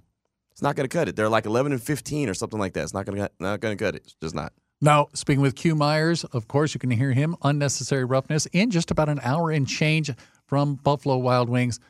It's 0.53 0.63
not 0.63 0.77
going 0.77 0.89
to 0.89 0.95
cut 0.97 1.09
it. 1.09 1.17
They're 1.17 1.29
like 1.29 1.47
11 1.47 1.73
and 1.73 1.83
15 1.83 2.29
or 2.29 2.35
something 2.35 2.59
like 2.61 2.75
that. 2.75 2.83
It's 2.85 2.95
not 2.95 3.07
going 3.07 3.19
to 3.19 3.31
not 3.41 3.61
going 3.61 3.77
to 3.77 3.85
cut 3.85 3.95
it. 3.97 4.03
It's 4.05 4.15
just 4.23 4.35
not. 4.35 4.53
Now, 4.81 5.09
speaking 5.15 5.41
with 5.41 5.57
Q 5.57 5.75
Myers, 5.75 6.25
of 6.25 6.47
course, 6.49 6.75
you 6.75 6.81
can 6.81 6.91
hear 6.91 7.13
him, 7.13 7.37
Unnecessary 7.43 8.05
Roughness, 8.05 8.47
in 8.47 8.71
just 8.71 8.91
about 8.91 9.09
an 9.09 9.19
hour 9.23 9.51
and 9.51 9.67
change 9.67 10.11
from 10.47 10.75
Buffalo 10.75 11.17
Wild 11.17 11.49
Wings, 11.49 11.81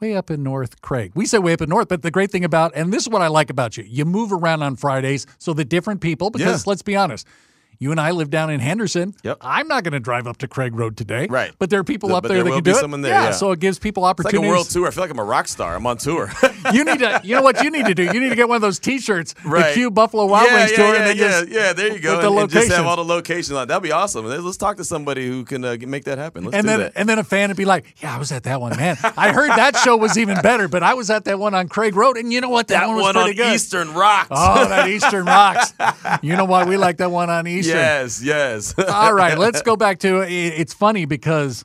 way 0.00 0.14
up 0.14 0.30
in 0.30 0.42
North 0.42 0.80
Craig. 0.82 1.12
We 1.14 1.26
say 1.26 1.38
way 1.38 1.52
up 1.54 1.62
in 1.62 1.68
North, 1.70 1.88
but 1.88 2.02
the 2.02 2.10
great 2.10 2.30
thing 2.30 2.44
about, 2.44 2.72
and 2.74 2.92
this 2.92 3.02
is 3.04 3.08
what 3.08 3.22
I 3.22 3.28
like 3.28 3.50
about 3.50 3.76
you, 3.76 3.84
you 3.84 4.04
move 4.04 4.32
around 4.32 4.62
on 4.62 4.76
Fridays 4.76 5.26
so 5.38 5.54
the 5.54 5.64
different 5.64 6.00
people, 6.00 6.30
because 6.30 6.66
Yeah. 6.66 6.70
let's 6.70 6.82
be 6.82 6.96
honest, 6.96 7.26
you 7.78 7.90
and 7.92 8.00
I 8.00 8.10
live 8.10 8.30
down 8.30 8.50
in 8.50 8.60
Henderson. 8.60 9.14
Yep. 9.22 9.38
I'm 9.40 9.68
not 9.68 9.84
going 9.84 9.92
to 9.92 10.00
drive 10.00 10.26
up 10.26 10.38
to 10.38 10.48
Craig 10.48 10.74
Road 10.74 10.96
today. 10.96 11.26
Right. 11.28 11.52
But 11.58 11.70
there 11.70 11.78
are 11.80 11.84
people 11.84 12.08
But- 12.08 12.16
up 12.16 12.22
there 12.24 12.42
there 12.42 12.44
that 12.44 12.50
can 12.50 12.64
do 12.64 12.70
it. 12.78 13.02
there, 13.02 13.10
yeah. 13.12 13.30
So 13.30 13.52
it 13.52 13.60
gives 13.60 13.78
people 13.78 14.08
It's 14.08 14.18
like 14.18 14.24
a 14.24 14.28
opportunities. 14.28 14.50
world 14.50 14.70
tour. 14.70 14.86
I 14.88 14.90
feel 14.90 15.04
like 15.04 15.10
I'm 15.10 15.18
a 15.18 15.24
rock 15.24 15.48
star. 15.48 15.74
I'm 15.76 15.86
on 15.86 15.96
tour. 15.98 16.30
You 16.72 16.84
need 16.84 16.98
to, 16.98 17.20
you 17.24 17.34
know 17.36 17.40
what 17.42 17.62
you 17.62 17.70
need 17.70 17.86
to 17.86 17.94
do? 17.94 18.02
You 18.02 18.20
need 18.20 18.28
to 18.30 18.34
get 18.34 18.48
one 18.48 18.56
of 18.56 18.62
those 18.62 18.78
T-shirts, 18.80 19.34
Right. 19.44 19.68
the. 19.68 19.74
Q 19.74 19.90
Buffalo 19.90 20.26
Wild 20.26 20.48
yeah, 20.50 20.54
Wings 20.56 20.70
yeah, 20.72 20.76
tour, 20.76 20.86
yeah, 20.94 21.08
and 21.08 21.18
yeah, 21.18 21.28
just 21.28 21.48
yeah. 21.48 21.72
There 21.72 21.92
you 21.92 21.98
go. 22.00 22.12
with 22.16 22.22
the 22.22 22.28
and, 22.30 22.38
and 22.40 22.50
just 22.50 22.72
have 22.72 22.84
all 22.84 22.96
the 22.96 23.04
locations 23.04 23.52
on. 23.52 23.68
That'd 23.68 23.82
be 23.82 23.92
awesome. 23.92 24.26
Let's 24.26 24.56
talk 24.56 24.76
to 24.78 24.84
somebody 24.84 25.26
who 25.26 25.44
can 25.44 25.64
uh, 25.64 25.76
make 25.86 26.04
that 26.04 26.18
happen. 26.18 26.44
Let's 26.44 26.56
and 26.56 26.64
do 26.64 26.68
then 26.68 26.80
that. 26.80 26.92
and 26.96 27.08
then 27.08 27.18
a 27.20 27.24
fan 27.24 27.48
would 27.48 27.56
be 27.56 27.64
like, 27.64 27.94
"Yeah, 28.02 28.14
I 28.14 28.18
was 28.18 28.32
at 28.32 28.42
that 28.42 28.60
one, 28.60 28.76
man. 28.76 28.96
I 29.16 29.32
heard 29.32 29.50
that 29.50 29.76
show 29.76 29.96
was 29.96 30.18
even 30.18 30.36
better, 30.42 30.66
but 30.68 30.82
I 30.82 30.94
was 30.94 31.08
at 31.10 31.24
that 31.26 31.38
one 31.38 31.54
on 31.54 31.68
Craig 31.68 31.94
Road, 31.94 32.16
and 32.18 32.32
you 32.32 32.40
know 32.40 32.50
what? 32.50 32.68
That, 32.68 32.80
that 32.80 32.86
one 32.88 32.96
was 32.96 33.04
one 33.04 33.14
pretty 33.14 33.40
on 33.40 33.46
good. 33.48 33.54
Eastern 33.54 33.94
Rocks. 33.94 34.28
Oh, 34.32 34.68
that 34.68 34.88
Eastern 34.88 35.24
rocks. 35.26 35.72
You 36.22 36.36
know 36.36 36.44
why 36.44 36.64
we 36.64 36.76
like 36.76 36.96
that 36.98 37.10
one 37.10 37.30
on 37.30 37.46
Eastern? 37.46 37.67
Yes, 37.68 38.22
yes. 38.22 38.74
All 38.88 39.12
right, 39.14 39.38
let's 39.38 39.62
go 39.62 39.76
back 39.76 39.98
to 40.00 40.20
it. 40.22 40.30
It's 40.30 40.74
funny 40.74 41.04
because 41.04 41.64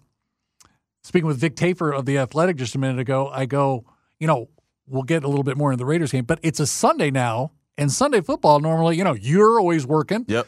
speaking 1.03 1.27
with 1.27 1.37
Vic 1.37 1.55
Tafur 1.55 1.97
of 1.97 2.05
the 2.05 2.17
Athletic 2.17 2.57
just 2.57 2.75
a 2.75 2.79
minute 2.79 2.99
ago, 2.99 3.29
I 3.31 3.45
go, 3.45 3.85
you 4.19 4.27
know, 4.27 4.49
we'll 4.87 5.03
get 5.03 5.23
a 5.23 5.27
little 5.27 5.43
bit 5.43 5.57
more 5.57 5.71
into 5.71 5.81
the 5.81 5.85
Raiders 5.85 6.11
game, 6.11 6.25
but 6.25 6.39
it's 6.43 6.59
a 6.59 6.67
Sunday 6.67 7.11
now, 7.11 7.51
and 7.77 7.91
Sunday 7.91 8.21
football 8.21 8.59
normally, 8.59 8.97
you 8.97 9.03
know, 9.03 9.13
you're 9.13 9.59
always 9.59 9.85
working. 9.85 10.25
Yep. 10.27 10.47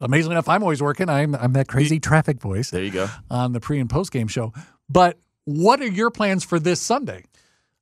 Amazingly 0.00 0.34
enough, 0.34 0.48
I'm 0.48 0.62
always 0.62 0.80
working. 0.80 1.08
I'm 1.08 1.34
I'm 1.34 1.52
that 1.54 1.66
crazy 1.66 1.98
traffic 1.98 2.40
voice 2.40 2.70
There 2.70 2.84
you 2.84 2.92
go. 2.92 3.08
on 3.30 3.52
the 3.52 3.58
pre 3.60 3.80
and 3.80 3.90
post 3.90 4.12
game 4.12 4.28
show. 4.28 4.52
But 4.88 5.18
what 5.44 5.80
are 5.80 5.88
your 5.88 6.10
plans 6.10 6.44
for 6.44 6.60
this 6.60 6.80
Sunday? 6.80 7.24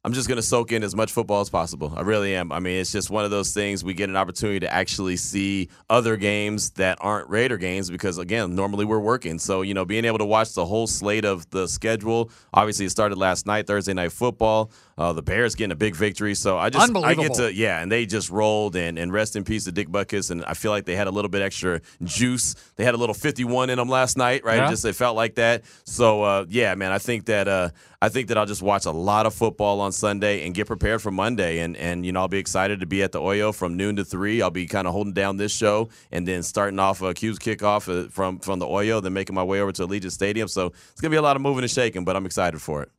I'm 0.06 0.12
just 0.12 0.28
going 0.28 0.36
to 0.36 0.42
soak 0.42 0.70
in 0.70 0.84
as 0.84 0.94
much 0.94 1.10
football 1.10 1.40
as 1.40 1.50
possible. 1.50 1.92
I 1.96 2.02
really 2.02 2.36
am. 2.36 2.52
I 2.52 2.60
mean, 2.60 2.78
it's 2.78 2.92
just 2.92 3.10
one 3.10 3.24
of 3.24 3.32
those 3.32 3.52
things 3.52 3.82
we 3.82 3.92
get 3.92 4.08
an 4.08 4.14
opportunity 4.14 4.60
to 4.60 4.72
actually 4.72 5.16
see 5.16 5.68
other 5.90 6.16
games 6.16 6.70
that 6.74 6.98
aren't 7.00 7.28
Raider 7.28 7.56
games 7.56 7.90
because, 7.90 8.16
again, 8.16 8.54
normally 8.54 8.84
we're 8.84 9.00
working. 9.00 9.40
So, 9.40 9.62
you 9.62 9.74
know, 9.74 9.84
being 9.84 10.04
able 10.04 10.18
to 10.18 10.24
watch 10.24 10.54
the 10.54 10.64
whole 10.64 10.86
slate 10.86 11.24
of 11.24 11.50
the 11.50 11.66
schedule. 11.66 12.30
Obviously, 12.54 12.86
it 12.86 12.90
started 12.90 13.18
last 13.18 13.46
night, 13.46 13.66
Thursday 13.66 13.94
night 13.94 14.12
football. 14.12 14.70
Uh, 14.98 15.12
the 15.12 15.22
Bears 15.22 15.54
getting 15.54 15.72
a 15.72 15.76
big 15.76 15.94
victory. 15.94 16.34
So 16.34 16.56
I 16.56 16.70
just, 16.70 16.90
I 17.04 17.14
get 17.14 17.34
to, 17.34 17.52
yeah, 17.52 17.82
and 17.82 17.92
they 17.92 18.06
just 18.06 18.30
rolled 18.30 18.76
and, 18.76 18.98
and 18.98 19.12
rest 19.12 19.36
in 19.36 19.44
peace 19.44 19.64
to 19.64 19.72
Dick 19.72 19.88
Butkus. 19.88 20.30
And 20.30 20.42
I 20.46 20.54
feel 20.54 20.70
like 20.70 20.86
they 20.86 20.96
had 20.96 21.06
a 21.06 21.10
little 21.10 21.28
bit 21.28 21.42
extra 21.42 21.82
juice. 22.02 22.54
They 22.76 22.84
had 22.84 22.94
a 22.94 22.96
little 22.96 23.14
51 23.14 23.68
in 23.68 23.76
them 23.76 23.90
last 23.90 24.16
night, 24.16 24.42
right? 24.42 24.56
Yeah. 24.56 24.70
Just 24.70 24.86
it 24.86 24.94
felt 24.94 25.14
like 25.14 25.34
that. 25.34 25.64
So, 25.84 26.22
uh, 26.22 26.46
yeah, 26.48 26.74
man, 26.76 26.92
I 26.92 26.98
think 26.98 27.26
that, 27.26 27.46
uh, 27.46 27.70
I 28.00 28.08
think 28.08 28.28
that 28.28 28.38
I'll 28.38 28.46
just 28.46 28.62
watch 28.62 28.86
a 28.86 28.90
lot 28.90 29.26
of 29.26 29.34
football 29.34 29.80
on 29.80 29.92
Sunday 29.92 30.46
and 30.46 30.54
get 30.54 30.66
prepared 30.66 31.02
for 31.02 31.10
Monday. 31.10 31.58
And 31.60 31.76
and 31.76 32.04
you 32.04 32.12
know 32.12 32.20
I'll 32.20 32.28
be 32.28 32.38
excited 32.38 32.80
to 32.80 32.86
be 32.86 33.02
at 33.02 33.12
the 33.12 33.20
Oyo 33.20 33.54
from 33.54 33.76
noon 33.76 33.96
to 33.96 34.04
three. 34.04 34.42
I'll 34.42 34.50
be 34.50 34.66
kind 34.66 34.86
of 34.86 34.92
holding 34.92 35.12
down 35.12 35.36
this 35.36 35.52
show 35.52 35.88
and 36.12 36.26
then 36.26 36.42
starting 36.42 36.78
off 36.78 37.02
a 37.02 37.14
Q's 37.14 37.38
kickoff 37.38 37.88
uh, 37.88 38.08
from 38.08 38.38
from 38.38 38.58
the 38.58 38.66
Oyo, 38.66 39.02
then 39.02 39.12
making 39.12 39.34
my 39.34 39.42
way 39.42 39.60
over 39.60 39.72
to 39.72 39.86
Allegiant 39.86 40.12
Stadium. 40.12 40.48
So 40.48 40.66
it's 40.66 41.00
gonna 41.00 41.10
be 41.10 41.16
a 41.16 41.22
lot 41.22 41.36
of 41.36 41.42
moving 41.42 41.64
and 41.64 41.70
shaking, 41.70 42.04
but 42.04 42.16
I'm 42.16 42.26
excited 42.26 42.60
for 42.60 42.82
it. 42.82 42.90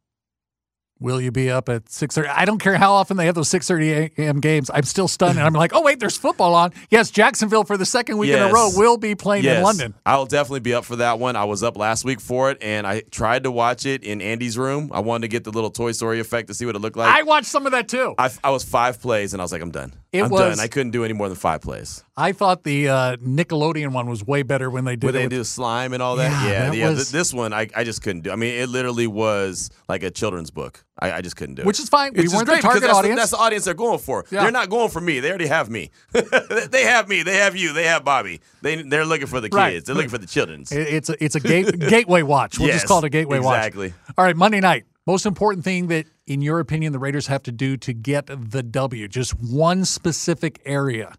Will 0.99 1.21
you 1.21 1.31
be 1.31 1.51
up 1.51 1.69
at 1.69 1.89
six 1.91 2.15
thirty? 2.15 2.27
I 2.27 2.45
don't 2.45 2.57
care 2.57 2.75
how 2.75 2.93
often 2.93 3.17
they 3.17 3.27
have 3.27 3.35
those 3.35 3.49
six 3.49 3.67
thirty 3.67 3.91
a.m. 3.91 4.39
games. 4.39 4.71
I'm 4.73 4.83
still 4.83 5.07
stunned, 5.07 5.37
and 5.37 5.45
I'm 5.45 5.53
like, 5.53 5.71
oh 5.73 5.81
wait, 5.81 5.99
there's 5.99 6.17
football 6.17 6.55
on. 6.55 6.73
Yes, 6.89 7.11
Jacksonville 7.11 7.63
for 7.65 7.77
the 7.77 7.85
second 7.85 8.17
week 8.17 8.31
in 8.31 8.39
a 8.41 8.51
row 8.51 8.71
will 8.75 8.97
be 8.97 9.13
playing 9.13 9.45
in 9.45 9.63
London. 9.63 9.93
I'll 10.05 10.25
definitely 10.25 10.61
be 10.61 10.73
up 10.73 10.85
for 10.85 10.95
that 10.97 11.19
one. 11.19 11.35
I 11.35 11.43
was 11.43 11.61
up 11.61 11.77
last 11.77 12.03
week 12.03 12.19
for 12.19 12.49
it, 12.51 12.57
and 12.61 12.87
I 12.87 13.01
tried 13.11 13.43
to 13.43 13.51
watch 13.51 13.85
it 13.85 14.03
in 14.03 14.21
Andy's 14.21 14.57
room. 14.57 14.89
I 14.93 15.01
wanted 15.01 15.21
to 15.23 15.27
get 15.27 15.43
the 15.43 15.51
little 15.51 15.69
Toy 15.69 15.91
Story 15.91 16.19
effect 16.19 16.47
to 16.47 16.53
see 16.53 16.65
what 16.65 16.75
it 16.75 16.79
looked 16.79 16.97
like. 16.97 17.13
I 17.13 17.23
watched 17.23 17.47
some 17.47 17.65
of 17.65 17.73
that 17.73 17.87
too. 17.87 18.15
I, 18.17 18.31
I 18.43 18.49
was 18.49 18.63
five 18.63 18.99
plays, 18.99 19.33
and 19.33 19.41
I 19.41 19.43
was 19.43 19.51
like, 19.51 19.61
I'm 19.61 19.71
done. 19.71 19.93
It 20.13 20.23
I'm 20.23 20.29
was- 20.29 20.55
done. 20.57 20.59
I 20.63 20.67
couldn't 20.67 20.91
do 20.91 21.03
any 21.03 21.13
more 21.13 21.27
than 21.27 21.35
five 21.37 21.61
plays. 21.61 22.01
I 22.15 22.31
thought 22.31 22.63
the 22.63 22.87
uh, 22.87 23.15
Nickelodeon 23.17 23.91
one 23.91 24.07
was 24.09 24.25
way 24.25 24.41
better 24.41 24.69
when 24.69 24.85
they 24.85 24.95
did 24.95 25.09
it. 25.09 25.11
they 25.11 25.23
with- 25.23 25.31
do 25.31 25.43
slime 25.43 25.91
and 25.93 26.01
all 26.01 26.15
that. 26.15 26.31
Yeah, 26.31 26.49
Yeah, 26.49 26.69
that 26.69 26.75
yeah. 26.77 26.89
was- 26.89 26.97
th- 26.99 27.11
this 27.11 27.33
one, 27.33 27.51
I, 27.53 27.67
I 27.75 27.83
just 27.83 28.01
couldn't 28.01 28.21
do. 28.21 28.31
I 28.31 28.35
mean, 28.37 28.53
it 28.59 28.69
literally 28.69 29.05
was 29.07 29.69
like 29.89 30.03
a 30.03 30.09
children's 30.09 30.49
book. 30.49 30.83
I, 30.99 31.11
I 31.11 31.21
just 31.21 31.35
couldn't 31.35 31.55
do 31.55 31.61
it. 31.61 31.65
Which 31.65 31.79
is 31.79 31.89
fine. 31.89 32.13
We 32.13 32.19
Which 32.21 32.25
is 32.27 32.33
weren't 32.33 32.45
the 32.45 32.51
great 32.53 32.57
because 32.61 32.71
target 32.75 32.81
that's 32.87 32.97
audience. 32.97 33.15
The, 33.15 33.21
that's 33.21 33.31
the 33.31 33.37
audience 33.37 33.65
they're 33.65 33.73
going 33.73 33.99
for. 33.99 34.25
Yeah. 34.31 34.43
They're 34.43 34.51
not 34.51 34.69
going 34.69 34.89
for 34.89 35.01
me. 35.01 35.19
They 35.19 35.29
already 35.29 35.47
have 35.47 35.69
me. 35.69 35.91
they 36.13 36.83
have 36.85 37.07
me. 37.09 37.21
They 37.23 37.35
have 37.35 37.55
you. 37.55 37.73
They 37.73 37.83
have 37.83 38.03
Bobby. 38.05 38.39
They 38.61 38.81
they're 38.81 39.05
looking 39.05 39.27
for 39.27 39.39
the 39.41 39.49
kids. 39.49 39.55
Right. 39.55 39.85
They're 39.85 39.93
looking 39.95 40.09
for 40.09 40.17
the 40.17 40.25
children's. 40.25 40.71
It- 40.71 40.87
It's 40.87 41.09
a, 41.09 41.23
it's 41.23 41.35
a 41.35 41.39
gate, 41.39 41.77
gateway 41.89 42.21
watch. 42.23 42.57
We'll 42.57 42.69
Yes, 42.69 42.77
just 42.77 42.87
call 42.87 42.99
it 42.99 43.03
a 43.03 43.09
gateway 43.09 43.39
watch. 43.39 43.57
exactly. 43.57 43.93
All 44.17 44.23
right, 44.25 44.35
Monday 44.35 44.59
night. 44.61 44.85
Most 45.05 45.25
important 45.25 45.63
thing 45.63 45.87
that 45.87 46.05
in 46.27 46.41
your 46.41 46.59
opinion, 46.59 46.93
the 46.93 46.99
Raiders 46.99 47.27
have 47.27 47.41
to 47.43 47.51
do 47.51 47.77
to 47.77 47.93
get 47.93 48.27
the 48.27 48.61
W? 48.61 49.07
Just 49.07 49.31
one 49.39 49.85
specific 49.85 50.61
area. 50.65 51.15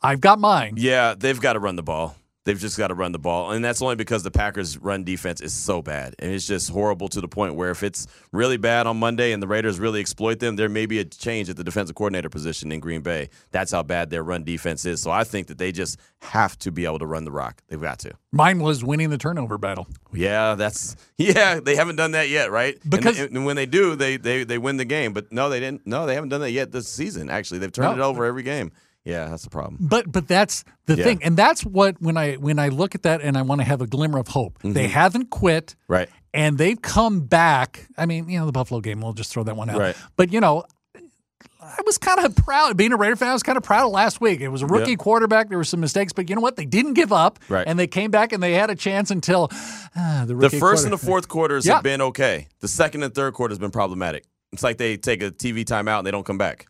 I've 0.00 0.20
got 0.20 0.38
mine. 0.38 0.74
Yeah, 0.76 1.14
they've 1.16 1.40
got 1.40 1.52
to 1.52 1.58
run 1.58 1.76
the 1.76 1.82
ball. 1.82 2.16
They've 2.44 2.58
just 2.58 2.76
got 2.76 2.88
to 2.88 2.94
run 2.94 3.12
the 3.12 3.20
ball. 3.20 3.52
And 3.52 3.64
that's 3.64 3.80
only 3.80 3.94
because 3.94 4.24
the 4.24 4.30
Packers' 4.32 4.76
run 4.76 5.04
defense 5.04 5.40
is 5.40 5.52
so 5.52 5.80
bad. 5.80 6.16
And 6.18 6.32
it's 6.32 6.44
just 6.44 6.70
horrible 6.70 7.08
to 7.10 7.20
the 7.20 7.28
point 7.28 7.54
where 7.54 7.70
if 7.70 7.84
it's 7.84 8.08
really 8.32 8.56
bad 8.56 8.88
on 8.88 8.96
Monday 8.98 9.30
and 9.30 9.40
the 9.40 9.46
Raiders 9.46 9.78
really 9.78 10.00
exploit 10.00 10.40
them, 10.40 10.56
there 10.56 10.68
may 10.68 10.86
be 10.86 10.98
a 10.98 11.04
change 11.04 11.48
at 11.48 11.56
the 11.56 11.62
defensive 11.62 11.94
coordinator 11.94 12.28
position 12.28 12.72
in 12.72 12.80
Green 12.80 13.00
Bay. 13.00 13.28
That's 13.52 13.70
how 13.70 13.84
bad 13.84 14.10
their 14.10 14.24
run 14.24 14.42
defense 14.42 14.84
is. 14.84 15.00
So 15.00 15.12
I 15.12 15.22
think 15.22 15.46
that 15.46 15.58
they 15.58 15.70
just 15.70 15.98
have 16.20 16.58
to 16.60 16.72
be 16.72 16.84
able 16.84 16.98
to 16.98 17.06
run 17.06 17.24
the 17.24 17.30
rock. 17.30 17.62
They've 17.68 17.80
got 17.80 18.00
to. 18.00 18.12
Mine 18.32 18.58
was 18.58 18.82
winning 18.82 19.10
the 19.10 19.18
turnover 19.18 19.56
battle. 19.56 19.86
Yeah, 20.12 20.56
that's 20.56 20.96
yeah. 21.18 21.60
They 21.60 21.76
haven't 21.76 21.96
done 21.96 22.10
that 22.12 22.28
yet, 22.28 22.50
right? 22.50 22.76
Because 22.88 23.20
and, 23.20 23.36
and 23.36 23.46
when 23.46 23.54
they 23.54 23.66
do, 23.66 23.94
they, 23.94 24.16
they 24.16 24.42
they 24.42 24.58
win 24.58 24.78
the 24.78 24.84
game. 24.84 25.12
But 25.12 25.30
no, 25.30 25.48
they 25.48 25.60
didn't. 25.60 25.86
No, 25.86 26.06
they 26.06 26.14
haven't 26.14 26.30
done 26.30 26.40
that 26.40 26.50
yet 26.50 26.72
this 26.72 26.88
season. 26.88 27.30
Actually, 27.30 27.58
they've 27.60 27.70
turned 27.70 27.96
No. 27.98 28.02
it 28.02 28.08
over 28.08 28.24
every 28.24 28.42
game. 28.42 28.72
Yeah, 29.04 29.28
that's 29.28 29.42
the 29.44 29.50
problem. 29.50 29.78
But 29.80 30.10
but 30.12 30.28
that's 30.28 30.64
the 30.86 30.96
Yeah. 30.96 31.04
thing, 31.04 31.22
and 31.24 31.36
that's 31.36 31.64
what 31.64 32.00
when 32.00 32.16
I 32.16 32.34
when 32.34 32.58
I 32.58 32.68
look 32.68 32.94
at 32.94 33.02
that 33.02 33.20
and 33.20 33.36
I 33.36 33.42
want 33.42 33.60
to 33.60 33.64
have 33.64 33.80
a 33.80 33.86
glimmer 33.86 34.18
of 34.18 34.28
hope. 34.28 34.58
They 34.62 34.88
haven't 34.88 35.30
quit, 35.30 35.66
Mm-hmm. 35.84 35.92
Right. 35.92 36.08
and 36.32 36.56
they've 36.58 36.80
come 36.80 37.20
back. 37.20 37.88
I 37.98 38.06
mean, 38.06 38.28
you 38.28 38.38
know, 38.38 38.46
the 38.46 38.52
Buffalo 38.52 38.80
game. 38.80 39.00
We'll 39.00 39.12
just 39.12 39.32
throw 39.32 39.42
that 39.44 39.56
one 39.56 39.68
out. 39.70 39.78
Right. 39.78 39.96
But 40.16 40.32
you 40.32 40.40
know, 40.40 40.64
I 41.60 41.80
was 41.86 41.96
kind 41.98 42.24
of 42.24 42.34
proud 42.36 42.76
being 42.76 42.92
a 42.92 42.96
Raider 42.96 43.16
fan. 43.16 43.28
I 43.30 43.32
was 43.32 43.42
kind 43.42 43.56
of 43.56 43.62
proud 43.64 43.86
of 43.86 43.92
last 43.92 44.20
week. 44.20 44.40
It 44.40 44.48
was 44.48 44.62
a 44.62 44.66
rookie 44.66 44.90
Yeah. 44.90 44.96
quarterback. 44.96 45.48
There 45.48 45.58
were 45.58 45.64
some 45.64 45.80
mistakes, 45.80 46.12
but 46.12 46.28
you 46.28 46.34
know 46.36 46.40
what? 46.42 46.56
They 46.56 46.64
didn't 46.64 46.94
give 46.94 47.12
up, 47.12 47.38
Right. 47.48 47.66
and 47.66 47.78
they 47.78 47.86
came 47.86 48.10
back 48.10 48.32
and 48.32 48.42
they 48.42 48.52
had 48.54 48.68
a 48.70 48.74
chance 48.76 49.10
until 49.10 49.48
ah, 49.96 50.24
the 50.26 50.34
The 50.34 50.50
first 50.50 50.84
and 50.84 50.92
the 50.92 50.98
fourth 50.98 51.28
quarters 51.28 51.66
Yeah. 51.66 51.74
have 51.74 51.82
been 51.82 52.00
okay. 52.02 52.48
The 52.60 52.68
second 52.68 53.02
and 53.02 53.12
third 53.14 53.34
quarter 53.34 53.52
has 53.52 53.58
been 53.58 53.70
problematic. 53.72 54.24
It's 54.52 54.62
like 54.62 54.76
they 54.78 54.96
take 54.96 55.22
a 55.22 55.30
TV 55.30 55.64
timeout 55.64 55.98
and 55.98 56.06
they 56.06 56.10
don't 56.10 56.26
come 56.26 56.38
back. 56.38 56.66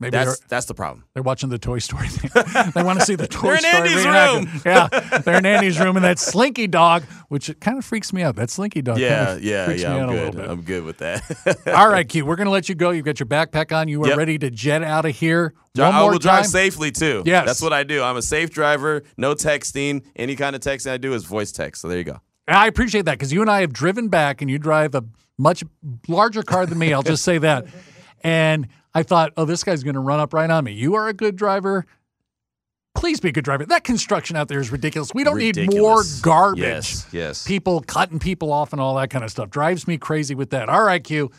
Maybe 0.00 0.10
That's 0.10 0.40
that's 0.48 0.66
the 0.66 0.74
problem. 0.74 1.04
they're 1.14 1.22
watching 1.22 1.50
the 1.50 1.58
Toy 1.58 1.78
Story 1.78 2.08
thing. 2.08 2.28
they 2.74 2.82
want 2.82 2.98
to 2.98 3.06
see 3.06 3.14
the 3.14 3.28
Toy 3.28 3.56
story. 3.56 3.60
They're 3.62 3.86
in 3.86 3.92
Andy's 3.92 4.04
room. 4.04 4.60
Yeah, 4.66 4.88
they're 5.20 5.38
in 5.38 5.46
Andy's 5.46 5.78
room, 5.78 5.94
and 5.96 6.04
that 6.04 6.18
Slinky 6.18 6.66
Dog, 6.66 7.04
which 7.28 7.48
it 7.48 7.60
kind 7.60 7.78
of 7.78 7.84
freaks 7.84 8.12
me 8.12 8.22
out. 8.22 8.34
That 8.34 8.50
Slinky 8.50 8.82
Dog. 8.82 8.98
Yeah, 8.98 9.24
kind 9.26 9.38
of 9.38 9.44
yeah, 9.44 9.64
freaks 9.66 9.82
yeah. 9.82 9.88
me 9.94 10.00
I'm 10.00 10.02
out 10.02 10.08
a 10.08 10.12
little 10.12 10.32
good. 10.32 10.50
I'm 10.50 10.62
good 10.62 10.84
with 10.84 10.98
that. 10.98 11.62
All 11.74 11.88
right, 11.88 12.08
Q. 12.08 12.26
We're 12.26 12.34
going 12.34 12.46
to 12.46 12.50
let 12.50 12.68
you 12.68 12.74
go. 12.74 12.90
You've 12.90 13.04
got 13.04 13.20
your 13.20 13.28
backpack 13.28 13.74
on. 13.74 13.86
You 13.86 14.02
are 14.02 14.08
Yep. 14.08 14.18
ready 14.18 14.38
to 14.40 14.50
jet 14.50 14.82
out 14.82 15.04
of 15.04 15.14
here. 15.14 15.54
One 15.76 15.86
I 15.94 16.02
will 16.02 16.10
time. 16.12 16.18
drive 16.18 16.46
safely 16.46 16.90
too. 16.90 17.22
Yes. 17.24 17.46
that's 17.46 17.62
what 17.62 17.72
I 17.72 17.84
do. 17.84 18.02
I'm 18.02 18.16
a 18.16 18.22
safe 18.22 18.50
driver. 18.50 19.04
No 19.16 19.34
texting. 19.36 20.04
Any 20.16 20.34
kind 20.34 20.56
of 20.56 20.60
texting 20.62 20.90
I 20.90 20.96
do 20.96 21.14
is 21.14 21.24
voice 21.24 21.52
text. 21.52 21.82
So 21.82 21.88
there 21.88 21.98
you 21.98 22.04
go. 22.04 22.20
I 22.48 22.66
appreciate 22.66 23.04
that 23.04 23.12
because 23.12 23.32
you 23.32 23.42
and 23.42 23.50
I 23.50 23.60
have 23.60 23.72
driven 23.72 24.08
back, 24.08 24.42
and 24.42 24.50
you 24.50 24.58
drive 24.58 24.94
a 24.96 25.04
much 25.38 25.62
larger 26.08 26.42
car 26.42 26.66
than 26.66 26.78
me. 26.78 26.92
I'll 26.92 27.02
just 27.04 27.22
say 27.24 27.38
that. 27.38 27.66
And 28.22 28.68
I 28.94 29.02
thought, 29.02 29.32
oh, 29.36 29.44
this 29.44 29.64
guy's 29.64 29.82
going 29.82 29.94
to 29.94 30.00
run 30.00 30.20
up 30.20 30.32
right 30.32 30.48
on 30.48 30.64
me. 30.64 30.72
You 30.72 30.94
are 30.94 31.08
a 31.08 31.12
good 31.12 31.36
driver. 31.36 31.84
Please 32.94 33.18
be 33.18 33.30
a 33.30 33.32
good 33.32 33.44
driver. 33.44 33.66
That 33.66 33.82
construction 33.82 34.36
out 34.36 34.46
there 34.46 34.60
is 34.60 34.70
ridiculous. 34.70 35.10
We 35.12 35.24
don't 35.24 35.38
need 35.38 35.58
more 35.74 36.02
garbage. 36.22 36.60
Yes, 36.60 37.06
yes. 37.10 37.46
People 37.46 37.80
cutting 37.80 38.20
people 38.20 38.52
off 38.52 38.72
and 38.72 38.80
all 38.80 38.94
that 38.96 39.10
kind 39.10 39.24
of 39.24 39.30
stuff 39.30 39.50
drives 39.50 39.88
me 39.88 39.98
crazy 39.98 40.36
with 40.36 40.50
that. 40.50 40.68
All 40.68 40.84
right, 40.84 41.02
Q. 41.02 41.30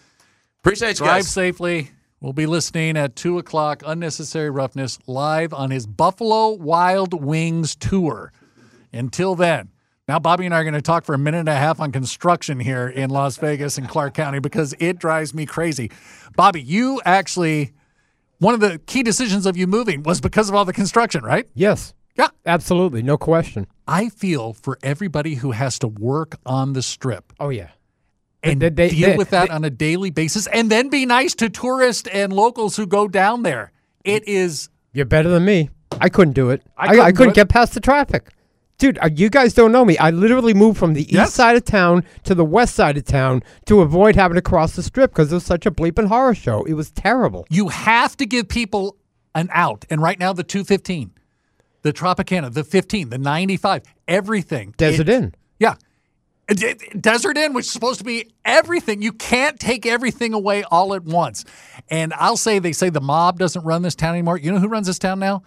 Appreciate 0.60 1.00
you 1.00 1.06
guys. 1.06 1.08
Drive 1.08 1.24
guys. 1.24 1.32
safely. 1.32 1.92
We'll 2.20 2.34
be 2.34 2.46
listening 2.46 2.98
at 2.98 3.16
2 3.16 3.38
o'clock, 3.38 3.84
Unnecessary 3.86 4.50
Roughness, 4.50 5.00
live 5.06 5.54
on 5.54 5.70
his 5.70 5.86
Buffalo 5.86 6.54
Wild 6.54 7.14
Wings 7.14 7.76
tour. 7.76 8.32
Until 8.92 9.36
then, 9.36 9.70
now 10.08 10.20
Bobby 10.20 10.46
and 10.46 10.54
I 10.54 10.60
are 10.60 10.64
going 10.64 10.74
to 10.76 10.82
talk 10.82 11.04
for 11.04 11.16
a 11.16 11.18
minute 11.18 11.40
and 11.40 11.50
a 11.50 11.56
half 11.56 11.80
on 11.80 11.92
construction 11.92 12.60
here 12.60 12.88
in 12.88 13.10
Las 13.10 13.38
Vegas 13.38 13.78
and 13.78 13.90
Clark 13.90 14.14
County 14.14 14.40
because 14.40 14.76
it 14.80 15.00
drives 15.00 15.34
me 15.34 15.46
crazy. 15.46 15.90
Bobby, 16.36 16.62
you 16.62 17.02
actually, 17.06 17.74
one 18.40 18.54
of 18.54 18.60
the 18.60 18.78
key 18.86 19.02
decisions 19.02 19.46
of 19.48 19.58
you 19.58 19.66
moving 19.66 20.04
was 20.04 20.22
because 20.22 20.48
of 20.48 20.54
all 20.56 20.64
the 20.66 20.74
construction, 20.74 21.24
right? 21.24 21.48
Yes. 21.56 21.94
Yeah. 22.18 22.28
Absolutely. 22.46 23.02
No 23.02 23.18
question. 23.18 23.66
I 23.88 24.10
feel 24.10 24.54
for 24.54 24.78
everybody 24.84 25.36
who 25.36 25.52
has 25.52 25.80
to 25.80 25.88
work 25.88 26.36
on 26.46 26.74
the 26.74 26.82
strip 26.84 27.34
Oh, 27.40 27.50
yeah. 27.50 27.70
and 28.44 28.62
They- 28.62 28.70
they- 28.70 28.90
deal 28.90 29.10
they- 29.10 29.18
with 29.18 29.32
that 29.32 29.48
they- 29.50 29.54
on 29.54 29.64
a 29.66 29.70
daily 29.72 30.12
basis 30.12 30.46
and 30.48 30.70
then 30.70 30.90
be 30.90 31.06
nice 31.08 31.34
to 31.36 31.50
tourists 31.50 32.08
and 32.14 32.32
locals 32.32 32.78
who 32.78 32.86
go 32.86 33.08
down 33.08 33.42
there. 33.44 33.72
It 34.04 34.28
is 34.28 34.70
You're 34.94 35.06
better 35.06 35.30
than 35.30 35.46
me. 35.46 35.72
I 36.00 36.10
couldn't 36.10 36.34
do 36.34 36.52
it. 36.52 36.62
I 36.78 36.84
I, 36.84 36.88
couldn't 36.90 37.06
I, 37.06 37.12
do 37.12 37.18
couldn't 37.18 37.32
it. 37.32 37.36
get 37.36 37.50
past 37.50 37.74
the 37.74 37.80
traffic. 37.80 38.30
Dude, 38.78 39.00
uh, 39.02 39.10
you 39.16 39.30
guys 39.30 39.54
don't 39.54 39.72
know 39.72 39.86
me. 39.86 39.98
I 39.98 40.10
literally 40.10 40.54
moved 40.54 40.78
from 40.78 40.94
the 40.94 41.04
Yes. 41.10 41.28
east 41.30 41.36
side 41.36 41.56
of 41.56 41.64
town 41.64 42.04
to 42.26 42.36
the 42.36 42.44
west 42.44 42.76
side 42.76 42.98
of 42.98 43.06
town 43.06 43.42
to 43.68 43.80
avoid 43.82 44.16
having 44.16 44.36
to 44.36 44.42
cross 44.42 44.76
the 44.76 44.84
strip 44.84 45.12
because 45.12 45.32
it 45.32 45.36
was 45.36 45.46
such 45.46 45.66
a 45.66 45.72
bleeping 45.72 46.08
horror 46.08 46.36
show. 46.36 46.64
It 46.66 46.74
was 46.74 46.92
terrible. 46.92 47.46
you 47.50 47.70
have 47.70 48.18
to 48.18 48.26
give 48.26 48.50
people 48.50 48.98
an 49.34 49.50
out. 49.54 49.86
And 49.90 50.02
right 50.02 50.20
now 50.20 50.34
the 50.34 50.44
215, 50.44 51.12
the 51.84 51.94
Tropicana, 51.94 52.54
the 52.54 52.64
15, 52.66 53.10
the 53.10 53.18
95, 53.18 53.84
everything. 54.10 54.74
Desert 54.78 55.08
It- 55.08 55.14
Inn. 55.16 55.36
Yeah. 55.60 55.76
Desert 57.00 57.38
Inn, 57.38 57.54
which 57.54 57.66
is 57.66 57.72
supposed 57.72 57.98
to 58.00 58.04
be 58.06 58.32
everything. 58.44 59.02
You 59.02 59.12
can't 59.14 59.60
take 59.60 59.86
everything 59.86 60.34
away 60.34 60.64
all 60.64 60.94
at 60.94 61.04
once. 61.04 61.44
And 61.90 62.14
I'll 62.18 62.38
say 62.38 62.60
they 62.60 62.72
say 62.72 62.90
the 62.90 63.02
mob 63.02 63.40
doesn't 63.40 63.64
run 63.64 63.82
this 63.82 63.96
town 63.96 64.12
anymore. 64.14 64.38
You 64.38 64.52
know 64.52 64.60
who 64.60 64.68
runs 64.68 64.88
this 64.88 65.00
town 65.00 65.20
now? 65.20 65.44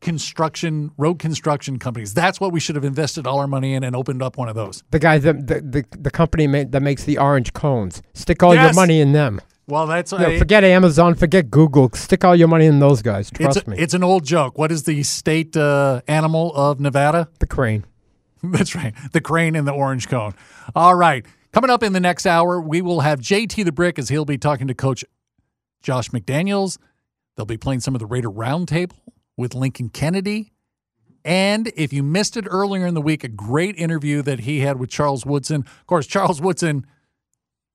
Construction, 0.00 0.92
road 0.96 1.18
construction 1.18 1.78
companies. 1.78 2.14
That's 2.14 2.40
what 2.40 2.52
we 2.52 2.60
should 2.60 2.76
have 2.76 2.84
invested 2.84 3.26
all 3.26 3.40
our 3.40 3.46
money 3.46 3.74
in 3.74 3.82
and 3.82 3.96
opened 3.96 4.22
up 4.22 4.36
one 4.36 4.48
of 4.48 4.54
those. 4.54 4.82
The 4.90 4.98
guy, 4.98 5.18
that 5.18 5.46
the, 5.46 5.60
the, 5.60 5.84
the 5.98 6.10
company 6.10 6.46
that 6.64 6.82
makes 6.82 7.04
the 7.04 7.18
orange 7.18 7.52
cones. 7.52 8.02
Stick 8.14 8.42
all 8.42 8.54
your 8.54 8.72
money 8.74 9.00
in 9.00 9.12
them. 9.12 9.40
Well, 9.68 9.86
that's 9.86 10.12
a- 10.12 10.38
forget 10.38 10.64
Amazon, 10.64 11.14
forget 11.14 11.50
Google. 11.50 11.90
Stick 11.92 12.24
all 12.24 12.34
your 12.34 12.48
money 12.48 12.64
in 12.64 12.78
those 12.78 13.02
guys. 13.02 13.30
Trust 13.30 13.58
it's, 13.58 13.66
a- 13.66 13.70
me. 13.70 13.78
it's 13.78 13.94
an 13.94 14.02
old 14.02 14.24
joke. 14.24 14.56
What 14.56 14.72
is 14.72 14.84
the 14.84 15.02
state 15.02 15.56
uh, 15.56 16.00
animal 16.08 16.54
of 16.54 16.80
Nevada? 16.80 17.28
the 17.38 17.46
crane. 17.46 17.84
That's 18.42 18.74
right. 18.74 18.94
The 19.12 19.20
crane 19.20 19.56
and 19.56 19.66
the 19.66 19.72
orange 19.72 20.08
cone. 20.08 20.32
All 20.74 20.94
right. 20.94 21.26
Coming 21.52 21.70
up 21.70 21.82
in 21.82 21.92
the 21.92 22.00
next 22.00 22.24
hour, 22.24 22.60
we 22.60 22.80
will 22.80 23.00
have 23.00 23.20
JT 23.20 23.64
the 23.64 23.72
Brick 23.72 23.98
as 23.98 24.08
he'll 24.08 24.24
be 24.24 24.38
talking 24.38 24.68
to 24.68 24.74
Coach 24.74 25.04
Josh 25.82 26.10
McDaniels. 26.10 26.78
They'll 27.36 27.46
be 27.46 27.56
playing 27.56 27.80
some 27.80 27.94
of 27.94 27.98
the 27.98 28.06
Raider 28.06 28.30
Roundtable 28.30 28.96
with 29.38 29.54
Lincoln 29.54 29.88
Kennedy. 29.88 30.52
And 31.24 31.72
if 31.76 31.92
you 31.92 32.02
missed 32.02 32.36
it 32.36 32.44
earlier 32.48 32.86
in 32.86 32.92
the 32.92 33.00
week, 33.00 33.24
a 33.24 33.28
great 33.28 33.76
interview 33.76 34.20
that 34.22 34.40
he 34.40 34.60
had 34.60 34.78
with 34.78 34.90
Charles 34.90 35.24
Woodson. 35.24 35.62
Of 35.62 35.86
course, 35.86 36.06
Charles 36.06 36.42
Woodson, 36.42 36.86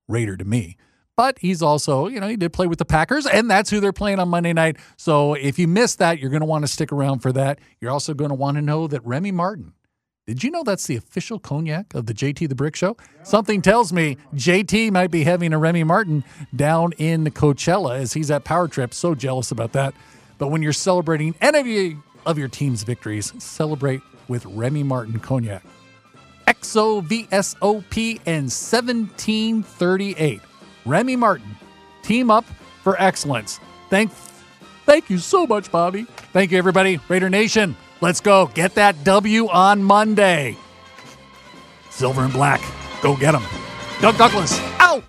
Raider 0.07 0.37
to 0.37 0.45
me. 0.45 0.77
But 1.15 1.37
he's 1.39 1.61
also, 1.61 2.07
you 2.07 2.19
know, 2.19 2.27
he 2.27 2.35
did 2.35 2.53
play 2.53 2.65
with 2.65 2.79
the 2.79 2.85
Packers, 2.85 3.27
and 3.27 3.49
that's 3.49 3.69
who 3.69 3.79
they're 3.79 3.93
playing 3.93 4.19
on 4.19 4.29
Monday 4.29 4.51
night. 4.51 4.77
So 4.97 5.35
if 5.35 5.59
you 5.59 5.67
missed 5.67 5.99
that, 5.99 6.19
you're 6.19 6.31
going 6.31 6.41
to 6.41 6.47
want 6.47 6.63
to 6.63 6.67
stick 6.67 6.91
around 6.91 7.19
for 7.19 7.31
that. 7.33 7.59
You're 7.79 7.91
also 7.91 8.15
going 8.15 8.29
to 8.29 8.35
want 8.35 8.55
to 8.55 8.61
know 8.61 8.87
that 8.87 9.05
Remy 9.05 9.31
Martin, 9.31 9.73
did 10.25 10.43
you 10.43 10.49
know 10.49 10.63
that's 10.63 10.87
the 10.87 10.95
official 10.95 11.37
cognac 11.37 11.93
of 11.93 12.07
the 12.07 12.13
JT 12.13 12.49
the 12.49 12.55
Brick 12.55 12.75
Show? 12.75 12.97
Something 13.23 13.61
tells 13.61 13.93
me 13.93 14.17
JT 14.33 14.91
might 14.91 15.11
be 15.11 15.23
having 15.25 15.53
a 15.53 15.57
Remy 15.57 15.83
Martin 15.83 16.23
down 16.55 16.93
in 16.93 17.25
Coachella 17.25 17.99
as 17.99 18.13
he's 18.13 18.31
at 18.31 18.43
Power 18.43 18.67
Trip. 18.67 18.93
So 18.93 19.15
jealous 19.15 19.51
about 19.51 19.73
that. 19.73 19.93
But 20.37 20.47
when 20.47 20.61
you're 20.61 20.73
celebrating 20.73 21.35
any 21.41 21.97
of 22.25 22.37
your 22.37 22.47
team's 22.47 22.83
victories, 22.83 23.33
celebrate 23.39 24.01
with 24.27 24.45
Remy 24.45 24.83
Martin 24.83 25.19
cognac. 25.19 25.63
XO 26.47 27.01
VSOP 27.01 28.19
and 28.25 28.51
1738. 28.51 30.41
Remy 30.85 31.15
Martin, 31.15 31.55
team 32.01 32.29
up 32.29 32.45
for 32.83 33.01
excellence. 33.01 33.59
Thank, 33.89 34.11
thank 34.85 35.09
you 35.09 35.17
so 35.17 35.47
much, 35.47 35.71
Bobby. 35.71 36.03
Thank 36.33 36.51
you, 36.51 36.57
everybody. 36.57 36.99
Raider 37.07 37.29
Nation, 37.29 37.77
let's 38.01 38.19
go. 38.19 38.47
Get 38.47 38.75
that 38.75 39.03
W 39.05 39.47
on 39.47 39.81
Monday. 39.81 40.57
Silver 41.89 42.21
and 42.21 42.33
black. 42.33 42.61
Go 43.01 43.15
get 43.15 43.31
them. 43.31 43.43
Doug 44.01 44.17
Douglas, 44.17 44.59
out. 44.79 45.01